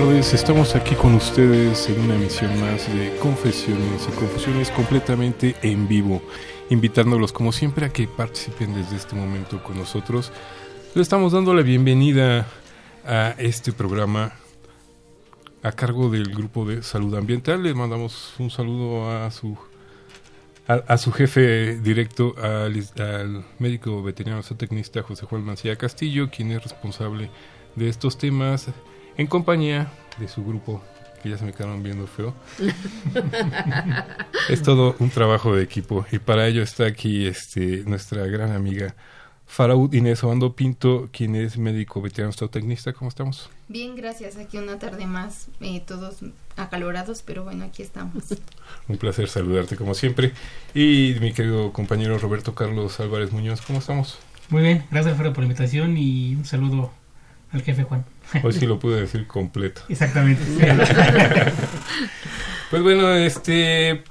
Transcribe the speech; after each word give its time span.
Tardes, 0.00 0.32
estamos 0.32 0.76
aquí 0.76 0.94
con 0.94 1.14
ustedes 1.14 1.88
en 1.88 1.98
una 1.98 2.14
emisión 2.14 2.60
más 2.60 2.86
de 2.94 3.16
Confesiones 3.16 4.06
y 4.08 4.12
Confusiones 4.12 4.70
completamente 4.70 5.56
en 5.62 5.88
vivo, 5.88 6.22
invitándolos 6.70 7.32
como 7.32 7.50
siempre 7.50 7.86
a 7.86 7.88
que 7.88 8.06
participen 8.06 8.74
desde 8.74 8.94
este 8.94 9.16
momento 9.16 9.60
con 9.60 9.76
nosotros. 9.76 10.30
Le 10.94 11.02
estamos 11.02 11.32
dando 11.32 11.52
la 11.52 11.62
bienvenida 11.62 12.46
a 13.04 13.34
este 13.38 13.72
programa 13.72 14.34
a 15.64 15.72
cargo 15.72 16.10
del 16.10 16.32
grupo 16.32 16.64
de 16.64 16.84
salud 16.84 17.16
ambiental. 17.16 17.64
Le 17.64 17.74
mandamos 17.74 18.34
un 18.38 18.50
saludo 18.50 19.10
a 19.10 19.28
su 19.32 19.58
a, 20.68 20.96
su 20.96 21.10
jefe 21.10 21.80
directo, 21.80 22.36
al, 22.40 23.44
médico 23.58 24.00
veterinario 24.04 24.44
zootecnista 24.44 25.02
José 25.02 25.26
Juan 25.26 25.42
Mancilla 25.42 25.74
Castillo, 25.74 26.30
quien 26.30 26.52
es 26.52 26.62
responsable 26.62 27.30
de 27.74 27.88
estos 27.88 28.16
temas 28.16 28.68
en 29.18 29.26
compañía 29.26 29.90
de 30.18 30.28
su 30.28 30.44
grupo, 30.44 30.82
que 31.22 31.28
ya 31.28 31.36
se 31.36 31.44
me 31.44 31.52
quedaron 31.52 31.82
viendo 31.82 32.06
feo. 32.06 32.34
es 34.48 34.62
todo 34.62 34.96
un 35.00 35.10
trabajo 35.10 35.54
de 35.54 35.64
equipo 35.64 36.06
y 36.10 36.18
para 36.18 36.46
ello 36.46 36.62
está 36.62 36.86
aquí 36.86 37.26
este, 37.26 37.82
nuestra 37.84 38.24
gran 38.26 38.52
amiga 38.52 38.94
Faraud 39.46 39.92
Inés 39.92 40.22
Obando 40.22 40.54
Pinto, 40.54 41.08
quien 41.10 41.34
es 41.34 41.58
médico 41.58 42.00
veterano 42.00 42.32
zootecnista. 42.32 42.92
¿Cómo 42.92 43.08
estamos? 43.08 43.50
Bien, 43.66 43.96
gracias. 43.96 44.36
Aquí 44.36 44.58
una 44.58 44.78
tarde 44.78 45.06
más, 45.06 45.48
eh, 45.60 45.82
todos 45.84 46.18
acalorados, 46.56 47.22
pero 47.22 47.44
bueno, 47.44 47.64
aquí 47.64 47.82
estamos. 47.82 48.24
un 48.88 48.98
placer 48.98 49.28
saludarte 49.28 49.74
como 49.76 49.94
siempre. 49.94 50.32
Y 50.74 51.16
mi 51.20 51.32
querido 51.32 51.72
compañero 51.72 52.18
Roberto 52.18 52.54
Carlos 52.54 53.00
Álvarez 53.00 53.32
Muñoz, 53.32 53.62
¿cómo 53.62 53.80
estamos? 53.80 54.18
Muy 54.50 54.62
bien, 54.62 54.84
gracias 54.90 55.12
Alfredo 55.12 55.32
por 55.32 55.42
la 55.42 55.46
invitación 55.46 55.96
y 55.98 56.34
un 56.36 56.44
saludo 56.44 56.92
al 57.52 57.62
jefe 57.62 57.84
Juan. 57.84 58.04
Hoy 58.42 58.52
sí 58.52 58.66
lo 58.66 58.78
pude 58.78 59.00
decir 59.00 59.26
completo. 59.26 59.82
Exactamente. 59.88 60.42
pues 62.70 62.82
bueno, 62.82 63.14
este 63.14 64.04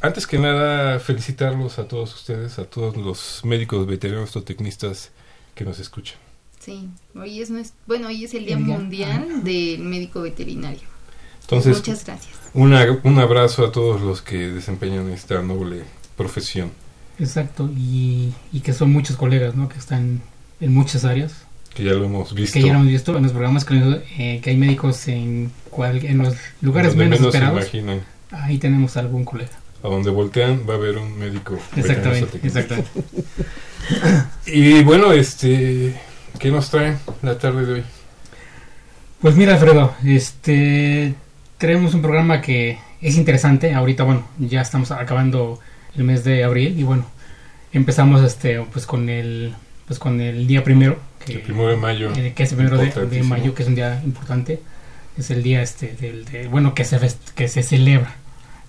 antes 0.00 0.26
que 0.26 0.38
nada 0.38 1.00
felicitarlos 1.00 1.78
a 1.78 1.88
todos 1.88 2.14
ustedes, 2.14 2.58
a 2.58 2.64
todos 2.64 2.96
los 2.96 3.40
médicos 3.44 3.86
veterinarios 3.86 4.36
o 4.36 4.42
tecnistas 4.42 5.10
que 5.54 5.64
nos 5.64 5.78
escuchan. 5.78 6.18
Sí, 6.60 6.88
hoy 7.14 7.40
es 7.40 7.50
bueno, 7.86 8.08
hoy 8.08 8.24
es 8.24 8.34
el 8.34 8.46
Día 8.46 8.58
Mundial 8.58 9.42
del 9.44 9.80
Médico 9.80 10.22
Veterinario. 10.22 10.88
Entonces, 11.40 11.76
muchas 11.78 12.04
gracias. 12.04 12.34
un 12.54 13.18
abrazo 13.18 13.66
a 13.66 13.72
todos 13.72 14.00
los 14.00 14.22
que 14.22 14.48
desempeñan 14.48 15.10
esta 15.10 15.42
noble 15.42 15.84
profesión. 16.16 16.70
Exacto, 17.18 17.70
y, 17.76 18.32
y 18.52 18.60
que 18.60 18.72
son 18.72 18.92
muchos 18.92 19.16
colegas, 19.16 19.54
¿no? 19.54 19.68
Que 19.68 19.78
están 19.78 20.22
en 20.60 20.74
muchas 20.74 21.04
áreas 21.04 21.44
que 21.74 21.84
ya 21.84 21.92
lo 21.92 22.04
hemos 22.04 22.32
visto. 22.34 22.54
Que 22.54 22.64
ya 22.64 22.72
lo 22.72 22.78
hemos 22.78 22.88
visto 22.88 23.16
en 23.16 23.24
los 23.24 23.32
programas 23.32 23.64
que, 23.64 24.00
eh, 24.18 24.40
hay 24.44 24.56
médicos 24.56 25.08
en, 25.08 25.50
cual, 25.70 26.04
en 26.04 26.18
los 26.18 26.34
lugares 26.60 26.94
menos, 26.94 27.20
esperados. 27.20 27.70
Ahí 28.30 28.58
tenemos 28.58 28.96
algún 28.96 29.24
colega. 29.24 29.52
A 29.82 29.88
donde 29.88 30.10
voltean 30.10 30.62
va 30.68 30.74
a 30.74 30.76
haber 30.76 30.96
un 30.96 31.18
médico. 31.18 31.58
Exactamente, 31.76 32.40
exactamente. 32.42 32.90
y 34.46 34.82
bueno, 34.82 35.12
este, 35.12 35.94
¿qué 36.38 36.50
nos 36.50 36.70
trae 36.70 36.96
la 37.22 37.36
tarde 37.36 37.66
de 37.66 37.72
hoy? 37.74 37.82
Pues 39.20 39.36
mira, 39.36 39.54
Alfredo, 39.54 39.94
este, 40.04 41.14
tenemos 41.58 41.94
un 41.94 42.02
programa 42.02 42.40
que 42.40 42.78
es 43.00 43.16
interesante. 43.16 43.74
Ahorita, 43.74 44.04
bueno, 44.04 44.26
ya 44.38 44.62
estamos 44.62 44.90
acabando 44.90 45.60
el 45.96 46.04
mes 46.04 46.24
de 46.24 46.44
abril 46.44 46.78
y 46.78 46.82
bueno, 46.82 47.06
empezamos 47.72 48.22
este, 48.22 48.60
pues 48.72 48.86
con 48.86 49.08
el, 49.08 49.54
pues 49.86 49.98
con 49.98 50.20
el 50.20 50.46
día 50.46 50.64
primero 50.64 50.98
el 51.28 51.40
primero 51.40 51.68
de 51.68 51.76
mayo. 51.76 52.12
Eh, 52.16 52.32
que 52.34 52.42
es 52.42 52.52
el 52.52 52.58
primero 52.58 52.76
de, 52.78 53.22
mayo, 53.22 53.54
que 53.54 53.62
es 53.62 53.68
un 53.68 53.74
día 53.74 54.00
importante. 54.04 54.60
Es 55.16 55.30
el 55.30 55.42
día 55.42 55.62
este 55.62 55.94
del, 55.94 56.48
bueno 56.48 56.74
que 56.74 56.84
se 56.84 56.98
que 57.34 57.48
se 57.48 57.62
celebra 57.62 58.16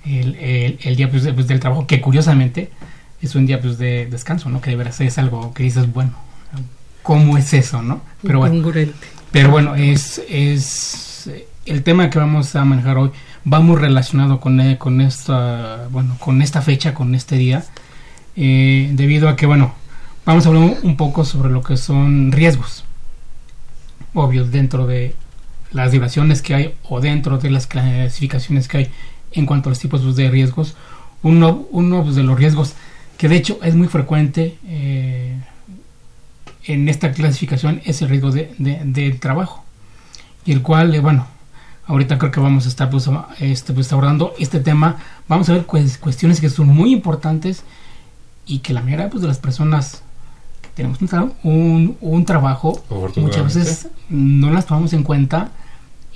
el, 0.06 0.78
el, 0.84 0.96
día 0.96 1.10
pues, 1.10 1.28
pues, 1.34 1.48
del 1.48 1.60
trabajo, 1.60 1.88
que 1.88 2.02
curiosamente 2.02 2.70
es 3.22 3.34
un 3.34 3.48
día 3.48 3.60
pues 3.60 3.80
de 3.80 4.06
descanso, 4.06 4.50
¿no? 4.50 4.62
Que 4.62 4.70
de 4.70 4.76
verdad 4.76 5.02
es 5.02 5.18
algo 5.18 5.54
que 5.54 5.64
dices, 5.64 5.92
bueno, 5.92 6.14
¿cómo 7.02 7.38
es 7.38 7.54
eso, 7.54 7.82
no? 7.82 8.02
Pero 8.22 8.40
bueno, 8.40 8.72
pero 9.32 9.50
bueno, 9.50 9.76
es, 9.76 10.22
es 10.30 11.30
el 11.66 11.82
tema 11.82 12.12
que 12.12 12.20
vamos 12.20 12.56
a 12.56 12.64
manejar 12.64 12.98
hoy 12.98 13.12
va 13.52 13.60
muy 13.60 13.78
relacionado 13.78 14.40
con, 14.40 14.60
eh, 14.60 14.78
con 14.78 15.02
esta 15.02 15.88
bueno 15.90 16.16
con 16.20 16.44
esta 16.44 16.62
fecha, 16.62 16.94
con 16.94 17.16
este 17.16 17.38
día, 17.38 17.66
eh, 18.36 18.92
debido 18.94 19.30
a 19.30 19.36
que 19.36 19.48
bueno 19.48 19.74
vamos 20.26 20.46
a 20.46 20.50
hablar 20.50 20.78
un 20.84 20.98
poco 20.98 21.26
sobre 21.26 21.50
lo 21.50 21.62
que 21.62 21.78
son 21.78 22.32
riesgos. 22.32 22.84
Obvios 24.14 24.52
dentro 24.52 24.88
de 24.88 25.16
las 25.72 25.92
vibraciones 25.92 26.42
que 26.42 26.56
hay 26.56 26.76
o 26.90 27.02
dentro 27.02 27.38
de 27.38 27.50
las 27.50 27.68
clasificaciones 27.68 28.68
que 28.68 28.78
hay 28.78 28.92
en 29.32 29.46
cuanto 29.46 29.70
a 29.70 29.72
los 29.72 29.80
tipos 29.80 30.16
de 30.16 30.30
riesgos. 30.30 30.76
Uno, 31.24 31.68
pues, 32.04 32.16
de 32.16 32.24
los 32.24 32.38
riesgos 32.38 32.74
que 33.18 33.30
de 33.30 33.38
hecho 33.38 33.60
es 33.64 33.76
muy 33.76 33.88
frecuente 33.88 34.58
eh, 34.68 35.40
en 36.66 36.90
esta 36.90 37.12
clasificación 37.12 37.82
es 37.86 38.02
el 38.02 38.10
riesgo 38.10 38.32
de, 38.32 38.54
del 38.58 39.20
trabajo. 39.20 39.64
Y 40.46 40.52
el 40.52 40.62
cual, 40.62 40.94
eh, 40.94 41.00
bueno, 41.00 41.28
Ahorita 41.88 42.18
creo 42.18 42.32
que 42.32 42.40
vamos 42.40 42.66
a 42.66 42.70
estar 42.70 42.90
pues, 42.90 43.08
este, 43.40 43.74
pues, 43.74 43.92
abordando 43.94 44.34
este 44.40 44.60
tema. 44.60 44.98
Vamos 45.28 45.50
a 45.50 45.54
ver 45.54 45.66
cuestiones 45.66 46.42
que 46.42 46.50
son 46.50 46.68
muy 46.68 46.92
importantes 46.92 47.64
y 48.48 48.60
que 48.60 48.74
la 48.74 48.82
mayoría 48.82 49.10
pues, 49.10 49.22
de 49.22 49.28
las 49.28 49.38
personas 49.38 50.02
tenemos 50.76 51.00
un, 51.44 51.98
un 52.02 52.26
trabajo 52.26 52.84
muchas 53.16 53.56
veces 53.56 53.88
no 54.10 54.52
las 54.52 54.66
tomamos 54.66 54.94
en 54.94 55.04
cuenta 55.04 55.52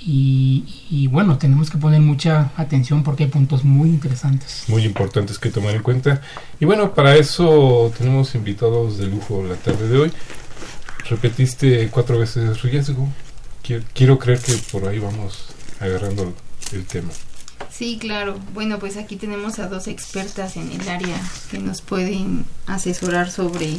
y, 0.02 1.08
bueno, 1.08 1.36
tenemos 1.36 1.70
que 1.70 1.76
poner 1.76 2.00
mucha 2.00 2.52
atención 2.56 3.02
porque 3.02 3.24
hay 3.24 3.30
puntos 3.30 3.64
muy 3.64 3.90
interesantes. 3.90 4.64
Muy 4.68 4.84
importantes 4.84 5.38
que 5.38 5.50
tomar 5.50 5.74
en 5.74 5.82
cuenta. 5.82 6.22
Y 6.58 6.64
bueno, 6.64 6.94
para 6.94 7.16
eso 7.16 7.92
tenemos 7.98 8.34
invitados 8.34 8.96
de 8.96 9.06
lujo 9.06 9.44
la 9.44 9.56
tarde 9.56 9.88
de 9.88 9.98
hoy. 9.98 10.12
Repetiste 11.08 11.88
cuatro 11.90 12.18
veces 12.18 12.62
riesgo. 12.62 13.08
Quiero, 13.92 14.18
creer 14.18 14.40
que 14.40 14.54
por 14.72 14.88
ahí 14.88 14.98
vamos 14.98 15.48
agarrando 15.80 16.32
el 16.72 16.84
tema. 16.86 17.10
Sí, 17.80 17.96
claro. 17.98 18.34
Bueno, 18.52 18.78
pues 18.78 18.98
aquí 18.98 19.16
tenemos 19.16 19.58
a 19.58 19.66
dos 19.66 19.88
expertas 19.88 20.58
en 20.58 20.70
el 20.70 20.86
área 20.86 21.18
que 21.50 21.58
nos 21.58 21.80
pueden 21.80 22.44
asesorar 22.66 23.30
sobre 23.30 23.78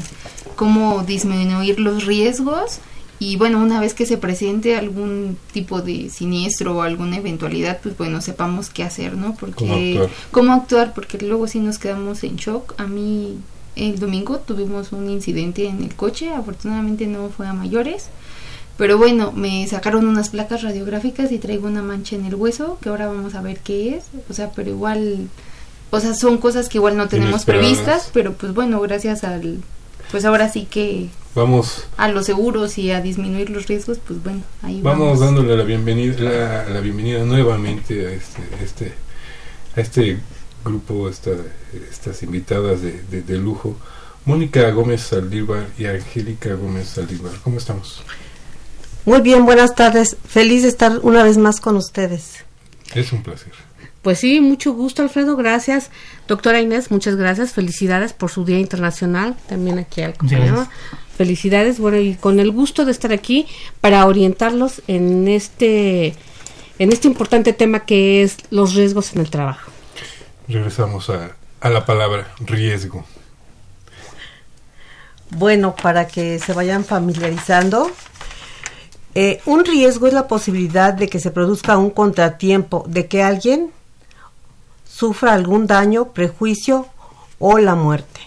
cómo 0.55 1.03
disminuir 1.03 1.79
los 1.79 2.07
riesgos 2.07 2.79
y 3.19 3.37
bueno, 3.37 3.59
una 3.59 3.79
vez 3.79 3.93
que 3.93 4.07
se 4.07 4.17
presente 4.17 4.75
algún 4.75 5.37
tipo 5.53 5.83
de 5.83 6.09
siniestro 6.09 6.77
o 6.77 6.81
alguna 6.81 7.17
eventualidad, 7.17 7.79
pues 7.79 7.95
bueno, 7.95 8.21
sepamos 8.21 8.71
qué 8.71 8.81
hacer, 8.81 9.15
¿no? 9.15 9.35
Porque 9.35 10.09
cómo 10.31 10.53
actuar, 10.53 10.95
porque 10.95 11.19
luego 11.19 11.45
sí 11.45 11.59
nos 11.59 11.77
quedamos 11.77 12.23
en 12.23 12.37
shock. 12.37 12.73
A 12.81 12.87
mí 12.87 13.37
el 13.75 13.99
domingo 13.99 14.39
tuvimos 14.39 14.93
un 14.93 15.11
incidente 15.11 15.67
en 15.67 15.83
el 15.83 15.93
coche, 15.93 16.33
afortunadamente 16.33 17.05
no 17.05 17.29
fue 17.29 17.45
a 17.45 17.53
mayores. 17.53 18.09
Pero 18.81 18.97
bueno, 18.97 19.31
me 19.31 19.67
sacaron 19.67 20.07
unas 20.07 20.29
placas 20.29 20.63
radiográficas 20.63 21.31
y 21.31 21.37
traigo 21.37 21.67
una 21.67 21.83
mancha 21.83 22.15
en 22.15 22.25
el 22.25 22.33
hueso, 22.33 22.79
que 22.81 22.89
ahora 22.89 23.05
vamos 23.05 23.35
a 23.35 23.41
ver 23.41 23.59
qué 23.59 23.95
es. 23.95 24.05
O 24.27 24.33
sea, 24.33 24.49
pero 24.55 24.71
igual, 24.71 25.27
o 25.91 25.99
sea, 25.99 26.15
son 26.15 26.39
cosas 26.39 26.67
que 26.67 26.79
igual 26.79 26.97
no 26.97 27.07
tenemos 27.07 27.45
previstas, 27.45 28.09
pero 28.11 28.33
pues 28.33 28.55
bueno, 28.55 28.81
gracias 28.81 29.23
al, 29.23 29.59
pues 30.09 30.25
ahora 30.25 30.49
sí 30.49 30.65
que 30.67 31.09
vamos 31.35 31.85
a 31.95 32.07
los 32.07 32.25
seguros 32.25 32.79
y 32.79 32.89
a 32.89 33.01
disminuir 33.01 33.51
los 33.51 33.67
riesgos, 33.67 33.99
pues 33.99 34.23
bueno, 34.23 34.41
ahí 34.63 34.81
vamos. 34.81 34.99
Vamos 34.99 35.19
dándole 35.19 35.55
la 35.55 35.63
bienvenida, 35.63 36.65
la, 36.67 36.79
bienvenida 36.79 37.23
nuevamente 37.23 38.07
a 38.07 38.11
este, 38.13 38.41
este, 38.63 38.93
a 39.75 39.81
este 39.81 40.17
grupo, 40.65 41.07
esta, 41.07 41.29
estas 41.91 42.23
invitadas 42.23 42.81
de, 42.81 43.21
de, 43.21 43.37
lujo, 43.37 43.77
Mónica 44.25 44.71
Gómez 44.71 45.01
Saldívar 45.01 45.67
y 45.77 45.85
Angélica 45.85 46.55
Gómez 46.55 46.87
Saldívar. 46.87 47.33
¿Cómo 47.43 47.59
estamos? 47.59 48.03
Muy 49.05 49.21
bien, 49.21 49.45
buenas 49.45 49.73
tardes. 49.73 50.15
Feliz 50.27 50.61
de 50.61 50.67
estar 50.67 50.99
una 51.01 51.23
vez 51.23 51.37
más 51.37 51.59
con 51.59 51.75
ustedes. 51.75 52.45
Es 52.93 53.11
un 53.11 53.23
placer. 53.23 53.51
Pues 54.03 54.19
sí, 54.19 54.41
mucho 54.41 54.73
gusto, 54.73 55.01
Alfredo. 55.01 55.35
Gracias. 55.35 55.89
Doctora 56.27 56.61
Inés, 56.61 56.91
muchas 56.91 57.15
gracias. 57.15 57.51
Felicidades 57.51 58.13
por 58.13 58.29
su 58.29 58.45
Día 58.45 58.59
Internacional. 58.59 59.35
También 59.47 59.79
aquí 59.79 60.01
al 60.01 60.13
compañero. 60.13 60.67
Felicidades. 61.17 61.79
Bueno, 61.79 61.97
y 61.97 62.15
con 62.15 62.39
el 62.39 62.51
gusto 62.51 62.85
de 62.85 62.91
estar 62.91 63.11
aquí 63.11 63.47
para 63.79 64.05
orientarlos 64.05 64.81
en 64.87 65.27
este, 65.27 66.15
en 66.79 66.91
este 66.91 67.07
importante 67.07 67.53
tema 67.53 67.81
que 67.81 68.21
es 68.21 68.37
los 68.49 68.75
riesgos 68.75 69.13
en 69.13 69.21
el 69.21 69.29
trabajo. 69.29 69.71
Regresamos 70.47 71.09
a, 71.09 71.35
a 71.59 71.69
la 71.69 71.85
palabra 71.85 72.33
riesgo. 72.39 73.05
Bueno, 75.31 75.75
para 75.75 76.07
que 76.07 76.39
se 76.39 76.53
vayan 76.53 76.83
familiarizando, 76.83 77.89
eh, 79.13 79.41
un 79.45 79.65
riesgo 79.65 80.07
es 80.07 80.13
la 80.13 80.27
posibilidad 80.27 80.93
de 80.93 81.07
que 81.07 81.19
se 81.19 81.31
produzca 81.31 81.77
un 81.77 81.89
contratiempo, 81.89 82.85
de 82.87 83.07
que 83.07 83.23
alguien 83.23 83.71
sufra 84.87 85.33
algún 85.33 85.67
daño, 85.67 86.13
prejuicio 86.13 86.87
o 87.39 87.57
la 87.57 87.75
muerte. 87.75 88.21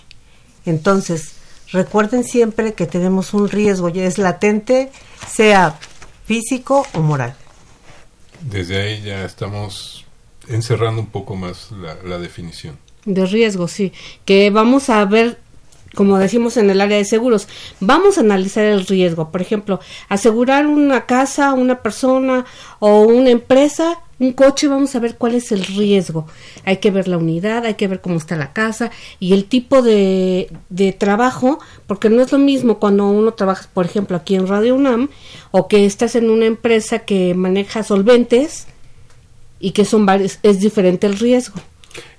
Entonces, 0.66 1.36
recuerden 1.72 2.24
siempre 2.24 2.74
que 2.74 2.86
tenemos 2.86 3.32
un 3.32 3.48
riesgo, 3.48 3.88
ya 3.88 4.04
es 4.04 4.18
latente, 4.18 4.90
sea 5.26 5.78
físico 6.26 6.86
o 6.94 7.00
moral. 7.00 7.34
Desde 8.40 8.80
ahí 8.80 9.02
ya 9.02 9.24
estamos 9.24 10.04
encerrando 10.48 11.00
un 11.00 11.08
poco 11.08 11.36
más 11.36 11.70
la, 11.72 11.96
la 12.04 12.18
definición. 12.18 12.76
De 13.06 13.24
riesgo, 13.26 13.68
sí. 13.68 13.92
Que 14.24 14.50
vamos 14.50 14.90
a 14.90 15.04
ver 15.04 15.38
como 15.94 16.18
decimos 16.18 16.56
en 16.56 16.70
el 16.70 16.80
área 16.80 16.98
de 16.98 17.04
seguros, 17.04 17.48
vamos 17.80 18.18
a 18.18 18.22
analizar 18.22 18.64
el 18.64 18.86
riesgo. 18.86 19.30
Por 19.30 19.40
ejemplo, 19.40 19.80
asegurar 20.08 20.66
una 20.66 21.06
casa, 21.06 21.52
una 21.52 21.82
persona 21.82 22.44
o 22.78 23.02
una 23.02 23.30
empresa, 23.30 24.00
un 24.18 24.32
coche, 24.32 24.68
vamos 24.68 24.94
a 24.94 25.00
ver 25.00 25.16
cuál 25.16 25.34
es 25.34 25.52
el 25.52 25.64
riesgo. 25.64 26.26
Hay 26.64 26.78
que 26.78 26.90
ver 26.90 27.08
la 27.08 27.18
unidad, 27.18 27.64
hay 27.64 27.74
que 27.74 27.88
ver 27.88 28.00
cómo 28.00 28.16
está 28.16 28.36
la 28.36 28.52
casa 28.52 28.90
y 29.20 29.32
el 29.32 29.44
tipo 29.46 29.82
de, 29.82 30.50
de 30.68 30.92
trabajo, 30.92 31.58
porque 31.86 32.10
no 32.10 32.22
es 32.22 32.32
lo 32.32 32.38
mismo 32.38 32.78
cuando 32.78 33.06
uno 33.06 33.32
trabaja, 33.34 33.68
por 33.72 33.86
ejemplo, 33.86 34.16
aquí 34.16 34.34
en 34.34 34.46
Radio 34.46 34.74
UNAM, 34.74 35.10
o 35.50 35.68
que 35.68 35.84
estás 35.84 36.14
en 36.14 36.30
una 36.30 36.46
empresa 36.46 37.00
que 37.00 37.34
maneja 37.34 37.82
solventes 37.82 38.66
y 39.60 39.72
que 39.72 39.84
son 39.84 40.06
varios, 40.06 40.38
es 40.42 40.60
diferente 40.60 41.06
el 41.06 41.18
riesgo. 41.18 41.60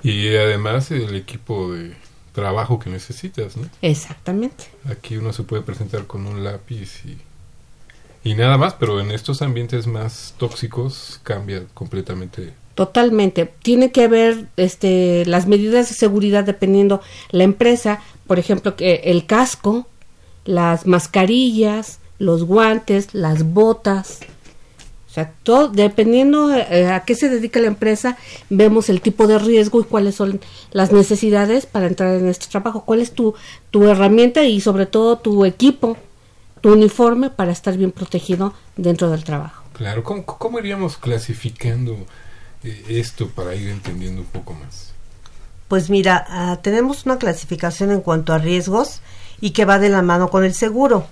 Y 0.03 0.35
además 0.35 0.91
el 0.91 1.15
equipo 1.15 1.73
de 1.73 1.93
trabajo 2.35 2.77
que 2.77 2.91
necesitas, 2.91 3.57
¿no? 3.57 3.67
Exactamente. 3.81 4.65
Aquí 4.87 5.17
uno 5.17 5.33
se 5.33 5.43
puede 5.43 5.63
presentar 5.63 6.05
con 6.05 6.27
un 6.27 6.43
lápiz 6.43 7.01
y, 7.05 7.17
y 8.29 8.35
nada 8.35 8.57
más, 8.57 8.75
pero 8.75 8.99
en 8.99 9.09
estos 9.09 9.41
ambientes 9.41 9.87
más 9.87 10.35
tóxicos 10.37 11.19
cambia 11.23 11.63
completamente. 11.73 12.53
Totalmente. 12.75 13.51
Tiene 13.63 13.91
que 13.91 14.03
haber 14.03 14.47
este, 14.57 15.25
las 15.25 15.47
medidas 15.47 15.89
de 15.89 15.95
seguridad 15.95 16.43
dependiendo 16.43 17.01
la 17.31 17.45
empresa, 17.45 18.01
por 18.27 18.37
ejemplo, 18.37 18.75
que 18.75 18.95
el 19.05 19.25
casco, 19.25 19.87
las 20.43 20.85
mascarillas, 20.85 21.99
los 22.19 22.43
guantes, 22.43 23.13
las 23.13 23.43
botas, 23.43 24.19
sea, 25.15 25.31
todo, 25.43 25.69
dependiendo 25.69 26.53
eh, 26.53 26.87
a 26.87 27.05
qué 27.05 27.15
se 27.15 27.29
dedica 27.29 27.61
la 27.61 27.67
empresa, 27.67 28.17
vemos 28.49 28.89
el 28.89 28.99
tipo 29.01 29.27
de 29.27 29.39
riesgo 29.39 29.79
y 29.79 29.85
cuáles 29.85 30.15
son 30.15 30.41
las 30.71 30.91
necesidades 30.91 31.65
para 31.65 31.87
entrar 31.87 32.15
en 32.15 32.27
este 32.27 32.47
trabajo. 32.47 32.83
¿Cuál 32.85 32.99
es 32.99 33.13
tu, 33.13 33.33
tu 33.71 33.87
herramienta 33.87 34.43
y 34.43 34.59
sobre 34.59 34.85
todo 34.85 35.17
tu 35.17 35.45
equipo, 35.45 35.97
tu 36.59 36.73
uniforme 36.73 37.29
para 37.29 37.53
estar 37.53 37.77
bien 37.77 37.91
protegido 37.91 38.53
dentro 38.75 39.09
del 39.09 39.23
trabajo? 39.23 39.63
Claro, 39.71 40.03
¿cómo, 40.03 40.59
iríamos 40.59 40.97
clasificando 40.97 41.97
eh, 42.63 42.83
esto 42.89 43.29
para 43.29 43.55
ir 43.55 43.69
entendiendo 43.69 44.21
un 44.21 44.27
poco 44.27 44.53
más? 44.53 44.93
Pues 45.67 45.89
mira, 45.89 46.25
ah, 46.29 46.59
tenemos 46.61 47.05
una 47.05 47.17
clasificación 47.17 47.91
en 47.91 48.01
cuanto 48.01 48.33
a 48.33 48.37
riesgos 48.37 49.01
y 49.39 49.51
que 49.51 49.65
va 49.65 49.79
de 49.79 49.89
la 49.89 50.01
mano 50.01 50.29
con 50.29 50.43
el 50.43 50.53
seguro. 50.53 51.07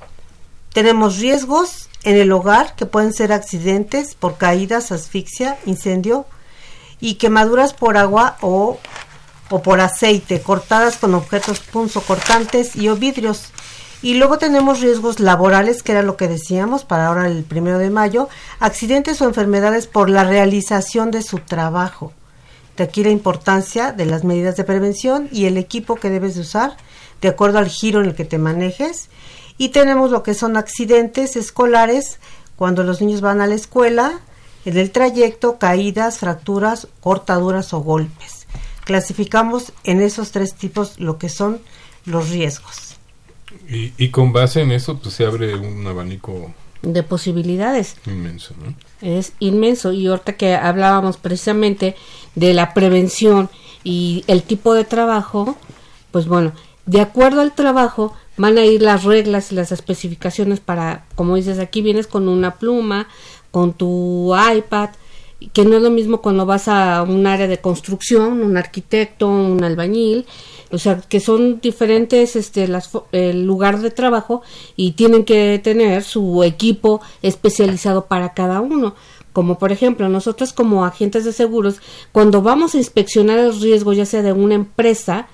Tenemos 0.73 1.19
riesgos 1.19 1.89
en 2.03 2.17
el 2.17 2.31
hogar 2.31 2.75
que 2.75 2.85
pueden 2.85 3.13
ser 3.13 3.31
accidentes 3.31 4.15
por 4.15 4.37
caídas, 4.37 4.91
asfixia, 4.91 5.57
incendio 5.65 6.25
y 6.99 7.15
quemaduras 7.15 7.73
por 7.73 7.97
agua 7.97 8.37
o, 8.41 8.77
o 9.49 9.61
por 9.61 9.79
aceite, 9.81 10.41
cortadas 10.41 10.97
con 10.97 11.13
objetos 11.15 11.59
punzocortantes 11.59 12.75
y 12.75 12.89
o 12.89 12.95
vidrios. 12.95 13.51
Y 14.01 14.15
luego 14.15 14.37
tenemos 14.37 14.81
riesgos 14.81 15.21
laborales, 15.21 15.81
que 15.81 15.93
era 15.93 16.01
lo 16.01 16.17
que 16.17 16.27
decíamos 16.27 16.83
para 16.83 17.07
ahora 17.07 17.27
el 17.27 17.43
primero 17.43 17.77
de 17.77 17.89
mayo, 17.89 18.27
accidentes 18.59 19.21
o 19.21 19.25
enfermedades 19.25 19.87
por 19.87 20.09
la 20.09 20.25
realización 20.25 21.09
de 21.09 21.21
su 21.21 21.39
trabajo. 21.39 22.11
De 22.75 22.83
aquí 22.83 23.03
la 23.03 23.11
importancia 23.11 23.93
de 23.93 24.05
las 24.05 24.25
medidas 24.25 24.57
de 24.57 24.65
prevención 24.65 25.29
y 25.31 25.45
el 25.45 25.57
equipo 25.57 25.95
que 25.95 26.09
debes 26.09 26.35
de 26.35 26.41
usar 26.41 26.75
de 27.21 27.29
acuerdo 27.29 27.59
al 27.59 27.69
giro 27.69 28.01
en 28.01 28.07
el 28.07 28.15
que 28.15 28.25
te 28.25 28.37
manejes 28.37 29.09
y 29.57 29.69
tenemos 29.69 30.11
lo 30.11 30.23
que 30.23 30.33
son 30.33 30.57
accidentes 30.57 31.35
escolares, 31.35 32.19
cuando 32.55 32.83
los 32.83 33.01
niños 33.01 33.21
van 33.21 33.41
a 33.41 33.47
la 33.47 33.55
escuela, 33.55 34.19
en 34.65 34.77
el 34.77 34.91
trayecto, 34.91 35.57
caídas, 35.57 36.19
fracturas, 36.19 36.87
cortaduras 37.01 37.73
o 37.73 37.79
golpes. 37.79 38.47
Clasificamos 38.85 39.73
en 39.83 40.01
esos 40.01 40.31
tres 40.31 40.55
tipos 40.55 40.99
lo 40.99 41.17
que 41.17 41.29
son 41.29 41.59
los 42.05 42.29
riesgos. 42.29 42.97
Y, 43.69 44.09
con 44.09 44.33
base 44.33 44.61
en 44.61 44.71
eso, 44.71 44.97
pues 44.99 45.15
se 45.15 45.25
abre 45.25 45.55
un 45.55 45.85
abanico 45.87 46.53
de 46.81 47.01
posibilidades. 47.01 47.95
Inmenso, 48.05 48.53
¿no? 48.63 48.73
Es 49.01 49.33
inmenso. 49.39 49.93
Y 49.93 50.07
ahorita 50.07 50.33
que 50.33 50.55
hablábamos 50.55 51.17
precisamente 51.17 51.95
de 52.35 52.53
la 52.53 52.73
prevención 52.73 53.49
y 53.83 54.23
el 54.27 54.43
tipo 54.43 54.73
de 54.73 54.83
trabajo, 54.83 55.55
pues 56.11 56.27
bueno, 56.27 56.51
de 56.85 57.01
acuerdo 57.01 57.41
al 57.41 57.55
trabajo, 57.55 58.13
van 58.37 58.57
a 58.57 58.65
ir 58.65 58.81
las 58.81 59.03
reglas 59.03 59.51
y 59.51 59.55
las 59.55 59.71
especificaciones 59.71 60.59
para, 60.59 61.05
como 61.15 61.35
dices, 61.35 61.59
aquí 61.59 61.81
vienes 61.81 62.07
con 62.07 62.27
una 62.27 62.55
pluma, 62.55 63.07
con 63.51 63.73
tu 63.73 64.33
iPad, 64.35 64.89
que 65.51 65.65
no 65.65 65.75
es 65.75 65.81
lo 65.83 65.89
mismo 65.89 66.21
cuando 66.21 66.45
vas 66.45 66.67
a 66.67 67.03
un 67.03 67.27
área 67.27 67.47
de 67.47 67.59
construcción, 67.59 68.41
un 68.41 68.57
arquitecto, 68.57 69.27
un 69.27 69.63
albañil, 69.63 70.25
o 70.71 70.77
sea, 70.77 71.01
que 71.01 71.19
son 71.19 71.59
diferentes 71.59 72.35
este 72.35 72.67
las, 72.67 72.89
el 73.11 73.43
lugar 73.43 73.79
de 73.79 73.91
trabajo 73.91 74.41
y 74.75 74.93
tienen 74.93 75.25
que 75.25 75.59
tener 75.63 76.03
su 76.03 76.43
equipo 76.43 77.01
especializado 77.21 78.05
para 78.05 78.33
cada 78.33 78.61
uno. 78.61 78.95
como 79.33 79.57
por 79.57 79.71
ejemplo 79.71 80.09
nosotros 80.09 80.53
como 80.53 80.85
agentes 80.85 81.25
de 81.25 81.33
seguros, 81.33 81.77
cuando 82.11 82.43
vamos 82.43 82.75
a 82.75 82.77
inspeccionar 82.77 83.39
el 83.39 83.59
riesgo 83.59 83.91
ya 83.93 84.05
sea 84.05 84.21
de 84.21 84.31
una 84.31 84.53
empresa, 84.53 85.27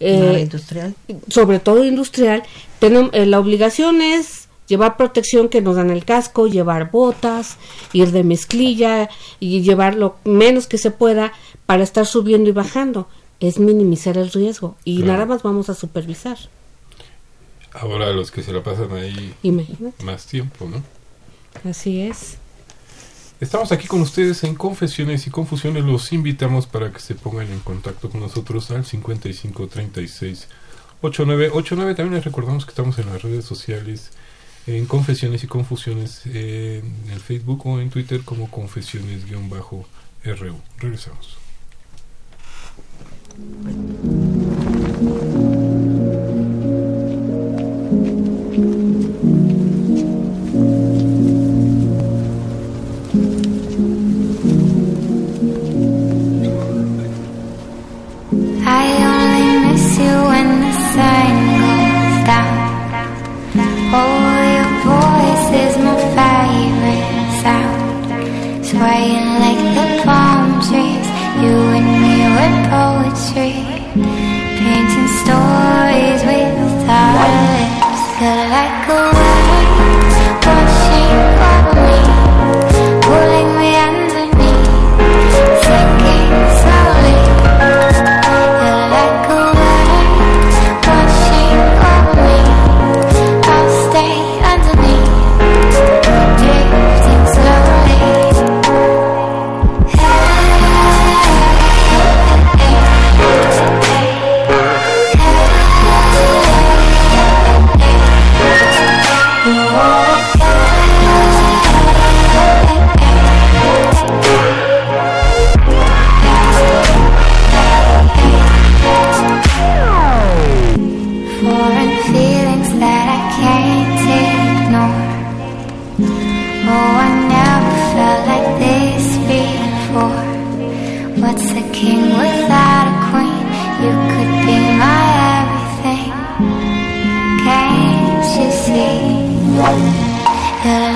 eh, 0.00 0.40
industrial. 0.40 0.94
sobre 1.28 1.60
todo 1.60 1.84
industrial, 1.84 2.42
tenemos, 2.78 3.10
eh, 3.12 3.26
la 3.26 3.38
obligación 3.38 4.00
es 4.00 4.48
llevar 4.66 4.96
protección 4.96 5.48
que 5.48 5.60
nos 5.60 5.76
dan 5.76 5.90
el 5.90 6.04
casco, 6.04 6.46
llevar 6.46 6.90
botas, 6.90 7.56
ir 7.92 8.10
de 8.12 8.24
mezclilla 8.24 9.10
y 9.40 9.62
llevar 9.62 9.96
lo 9.96 10.16
menos 10.24 10.66
que 10.66 10.78
se 10.78 10.90
pueda 10.90 11.32
para 11.66 11.82
estar 11.82 12.06
subiendo 12.06 12.48
y 12.48 12.52
bajando. 12.52 13.08
Es 13.40 13.58
minimizar 13.58 14.16
el 14.16 14.30
riesgo 14.30 14.76
y 14.84 15.02
nada 15.02 15.26
más 15.26 15.42
vamos 15.42 15.70
a 15.70 15.74
supervisar. 15.74 16.38
Ahora 17.72 18.12
los 18.12 18.30
que 18.30 18.42
se 18.42 18.52
la 18.52 18.62
pasan 18.62 18.92
ahí 18.92 19.34
más 20.04 20.26
tiempo, 20.26 20.66
¿no? 20.66 20.82
Así 21.68 22.00
es. 22.00 22.36
Estamos 23.40 23.72
aquí 23.72 23.88
con 23.88 24.02
ustedes 24.02 24.44
en 24.44 24.54
Confesiones 24.54 25.26
y 25.26 25.30
Confusiones. 25.30 25.82
Los 25.82 26.12
invitamos 26.12 26.66
para 26.66 26.92
que 26.92 27.00
se 27.00 27.14
pongan 27.14 27.50
en 27.50 27.60
contacto 27.60 28.10
con 28.10 28.20
nosotros 28.20 28.70
al 28.70 28.84
5536 28.84 30.46
8989. 31.00 31.94
También 31.94 32.16
les 32.16 32.24
recordamos 32.26 32.66
que 32.66 32.72
estamos 32.72 32.98
en 32.98 33.06
las 33.06 33.22
redes 33.22 33.46
sociales 33.46 34.10
en 34.66 34.84
Confesiones 34.84 35.42
y 35.42 35.46
Confusiones 35.46 36.26
en 36.26 36.82
Facebook 37.24 37.66
o 37.66 37.80
en 37.80 37.88
Twitter 37.88 38.20
como 38.26 38.50
Confesiones-RU. 38.50 39.86
Regresamos. 40.78 41.38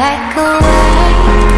back 0.05 0.37
away 0.37 1.54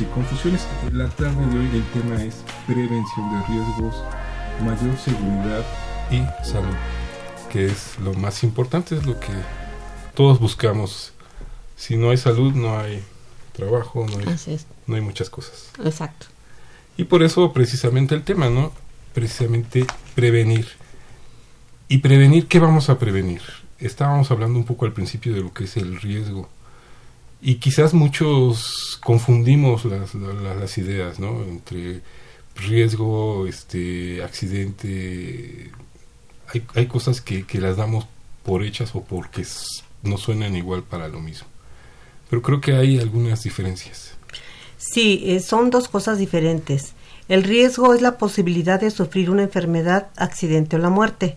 y 0.00 0.04
confusiones. 0.14 0.66
La 0.92 1.08
tarde 1.08 1.46
de 1.46 1.58
hoy 1.58 1.70
el 1.72 1.84
tema 1.92 2.22
es 2.22 2.36
prevención 2.66 3.32
de 3.32 3.46
riesgos, 3.46 4.02
mayor 4.64 4.96
seguridad 4.98 5.64
y 6.10 6.18
salud, 6.44 6.74
que 7.50 7.66
es 7.66 7.98
lo 8.00 8.12
más 8.14 8.42
importante, 8.44 8.96
es 8.96 9.06
lo 9.06 9.18
que 9.18 9.32
todos 10.14 10.38
buscamos. 10.38 11.12
Si 11.76 11.96
no 11.96 12.10
hay 12.10 12.16
salud, 12.16 12.52
no 12.52 12.78
hay 12.78 13.02
trabajo, 13.52 14.06
no 14.06 14.18
hay, 14.18 14.58
no 14.86 14.96
hay 14.96 15.00
muchas 15.00 15.30
cosas. 15.30 15.70
Exacto. 15.84 16.26
Y 16.96 17.04
por 17.04 17.22
eso 17.22 17.52
precisamente 17.52 18.14
el 18.14 18.24
tema, 18.24 18.50
¿no? 18.50 18.72
Precisamente 19.14 19.86
prevenir. 20.14 20.68
¿Y 21.88 21.98
prevenir 21.98 22.48
qué 22.48 22.58
vamos 22.58 22.90
a 22.90 22.98
prevenir? 22.98 23.40
Estábamos 23.78 24.30
hablando 24.30 24.58
un 24.58 24.64
poco 24.64 24.84
al 24.84 24.92
principio 24.92 25.32
de 25.32 25.40
lo 25.40 25.54
que 25.54 25.64
es 25.64 25.76
el 25.76 26.00
riesgo 26.00 26.48
y 27.40 27.56
quizás 27.56 27.94
muchos 27.94 28.98
confundimos 29.02 29.84
las, 29.84 30.14
las, 30.14 30.78
ideas, 30.78 31.18
¿no? 31.18 31.42
Entre 31.44 32.00
riesgo, 32.56 33.46
este, 33.46 34.22
accidente. 34.22 35.70
Hay, 36.52 36.64
hay 36.74 36.86
cosas 36.86 37.20
que, 37.20 37.46
que 37.46 37.60
las 37.60 37.76
damos 37.76 38.06
por 38.42 38.62
hechas 38.62 38.94
o 38.94 39.02
porque 39.02 39.44
no 40.02 40.16
suenan 40.16 40.56
igual 40.56 40.82
para 40.82 41.08
lo 41.08 41.20
mismo. 41.20 41.46
Pero 42.30 42.42
creo 42.42 42.60
que 42.60 42.72
hay 42.72 42.98
algunas 42.98 43.42
diferencias. 43.42 44.14
Sí, 44.76 45.22
eh, 45.26 45.40
son 45.40 45.70
dos 45.70 45.88
cosas 45.88 46.18
diferentes. 46.18 46.94
El 47.28 47.42
riesgo 47.42 47.94
es 47.94 48.00
la 48.00 48.16
posibilidad 48.16 48.80
de 48.80 48.90
sufrir 48.90 49.30
una 49.30 49.42
enfermedad, 49.42 50.08
accidente 50.16 50.76
o 50.76 50.78
la 50.78 50.88
muerte. 50.88 51.36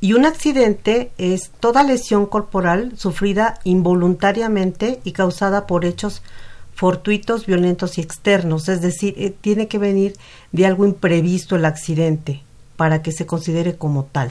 Y 0.00 0.12
un 0.12 0.24
accidente 0.26 1.10
es 1.18 1.50
toda 1.58 1.82
lesión 1.82 2.26
corporal 2.26 2.92
sufrida 2.96 3.58
involuntariamente 3.64 5.00
y 5.04 5.12
causada 5.12 5.66
por 5.66 5.84
hechos 5.84 6.22
fortuitos, 6.74 7.46
violentos 7.46 7.98
y 7.98 8.00
externos. 8.00 8.68
Es 8.68 8.80
decir, 8.80 9.14
eh, 9.18 9.34
tiene 9.40 9.66
que 9.66 9.78
venir 9.78 10.16
de 10.52 10.66
algo 10.66 10.84
imprevisto 10.84 11.56
el 11.56 11.64
accidente 11.64 12.42
para 12.76 13.02
que 13.02 13.10
se 13.10 13.26
considere 13.26 13.76
como 13.76 14.04
tal. 14.04 14.30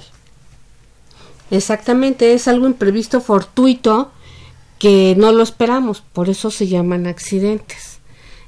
Exactamente, 1.52 2.34
es 2.34 2.48
algo 2.48 2.66
imprevisto, 2.66 3.20
fortuito, 3.20 4.12
que 4.80 5.16
no 5.18 5.32
lo 5.32 5.44
esperamos, 5.44 6.02
por 6.14 6.30
eso 6.30 6.52
se 6.52 6.68
llaman 6.68 7.08
accidentes. 7.08 7.97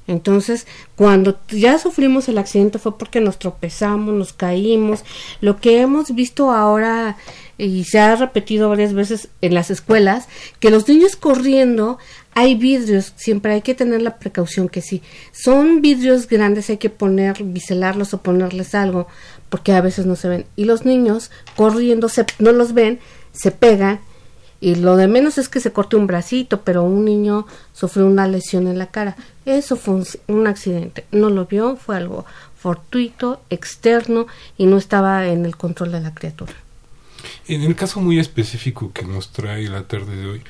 Entonces, 0.10 0.66
cuando 0.96 1.39
ya 1.50 1.78
sufrimos 1.78 2.28
el 2.30 2.39
accidente 2.39 2.80
fue 2.80 2.98
porque 2.98 3.22
nos 3.22 3.38
tropezamos, 3.38 4.16
nos 4.16 4.34
caímos. 4.34 5.06
Lo 5.39 5.58
que 5.58 5.82
hemos 5.82 6.16
visto 6.16 6.50
ahora 6.50 7.16
y 7.60 7.84
se 7.84 8.00
ha 8.00 8.16
repetido 8.16 8.70
varias 8.70 8.94
veces 8.94 9.28
en 9.42 9.54
las 9.54 9.70
escuelas, 9.70 10.28
que 10.60 10.72
los 10.72 10.88
niños 10.88 11.16
corriendo 11.16 12.00
hay 12.34 12.56
vidrios, 12.56 13.13
siempre 13.18 13.54
hay 13.54 13.62
que 13.62 13.75
tener 13.75 14.01
la 14.01 14.18
precaución 14.18 14.68
que 14.68 14.82
si 14.82 15.04
son 15.32 15.82
vidrios 15.82 16.28
grandes 16.28 16.72
hay 16.72 16.78
que 16.78 16.89
poner, 16.89 17.44
biselarlos 17.44 18.16
o 18.16 18.24
ponerles 18.24 18.74
algo, 18.74 19.08
porque 19.50 19.74
a 19.74 19.82
veces 19.82 20.08
no 20.08 20.16
se 20.16 20.30
ven. 20.30 20.46
Y 20.56 20.66
los 20.66 20.86
niños 20.86 21.30
corriendo 21.56 22.10
se, 22.10 22.25
no 22.39 22.51
los 22.51 22.74
ven, 22.74 23.00
se 23.32 23.51
pegan 23.51 24.00
y 24.62 24.75
lo 24.75 24.98
de 24.98 25.08
menos 25.08 25.38
es 25.38 25.48
que 25.48 25.62
se 25.62 25.72
corte 25.72 25.96
un 25.96 26.08
bracito, 26.08 26.62
pero 26.62 26.84
un 26.84 27.06
niño 27.06 27.48
sufrió 27.74 28.06
una 28.06 28.28
lesión 28.28 28.68
en 28.68 28.78
la 28.78 28.88
cara. 28.88 29.16
Eso 29.46 29.78
fue 29.78 30.04
un, 30.28 30.48
accidente. 30.48 31.06
No 31.12 31.30
lo 31.30 31.46
vio, 31.46 31.78
fue 31.78 31.96
algo 31.96 32.25
fortuito, 32.58 33.42
externo 33.50 34.28
y 34.58 34.66
no 34.66 34.78
estaba 34.78 35.28
en 35.28 35.46
el 35.46 35.56
control 35.56 35.94
de 35.94 36.01
la 36.01 36.13
criatura. 36.13 36.54
En 37.48 37.62
el 37.62 37.75
caso 37.75 38.01
muy 38.01 38.20
específico 38.20 38.92
que 38.94 39.06
nos 39.06 39.32
trae 39.32 39.70
la 39.70 39.84
tarde 39.84 40.18
de 40.18 40.25
hoy, 40.25 40.42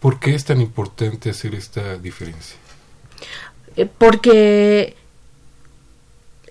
¿por 0.00 0.20
qué 0.20 0.34
es 0.34 0.44
tan 0.44 0.60
importante 0.60 1.30
hacer 1.30 1.54
esta 1.54 1.96
diferencia? 1.96 2.56
Eh, 3.76 3.86
porque 3.86 4.94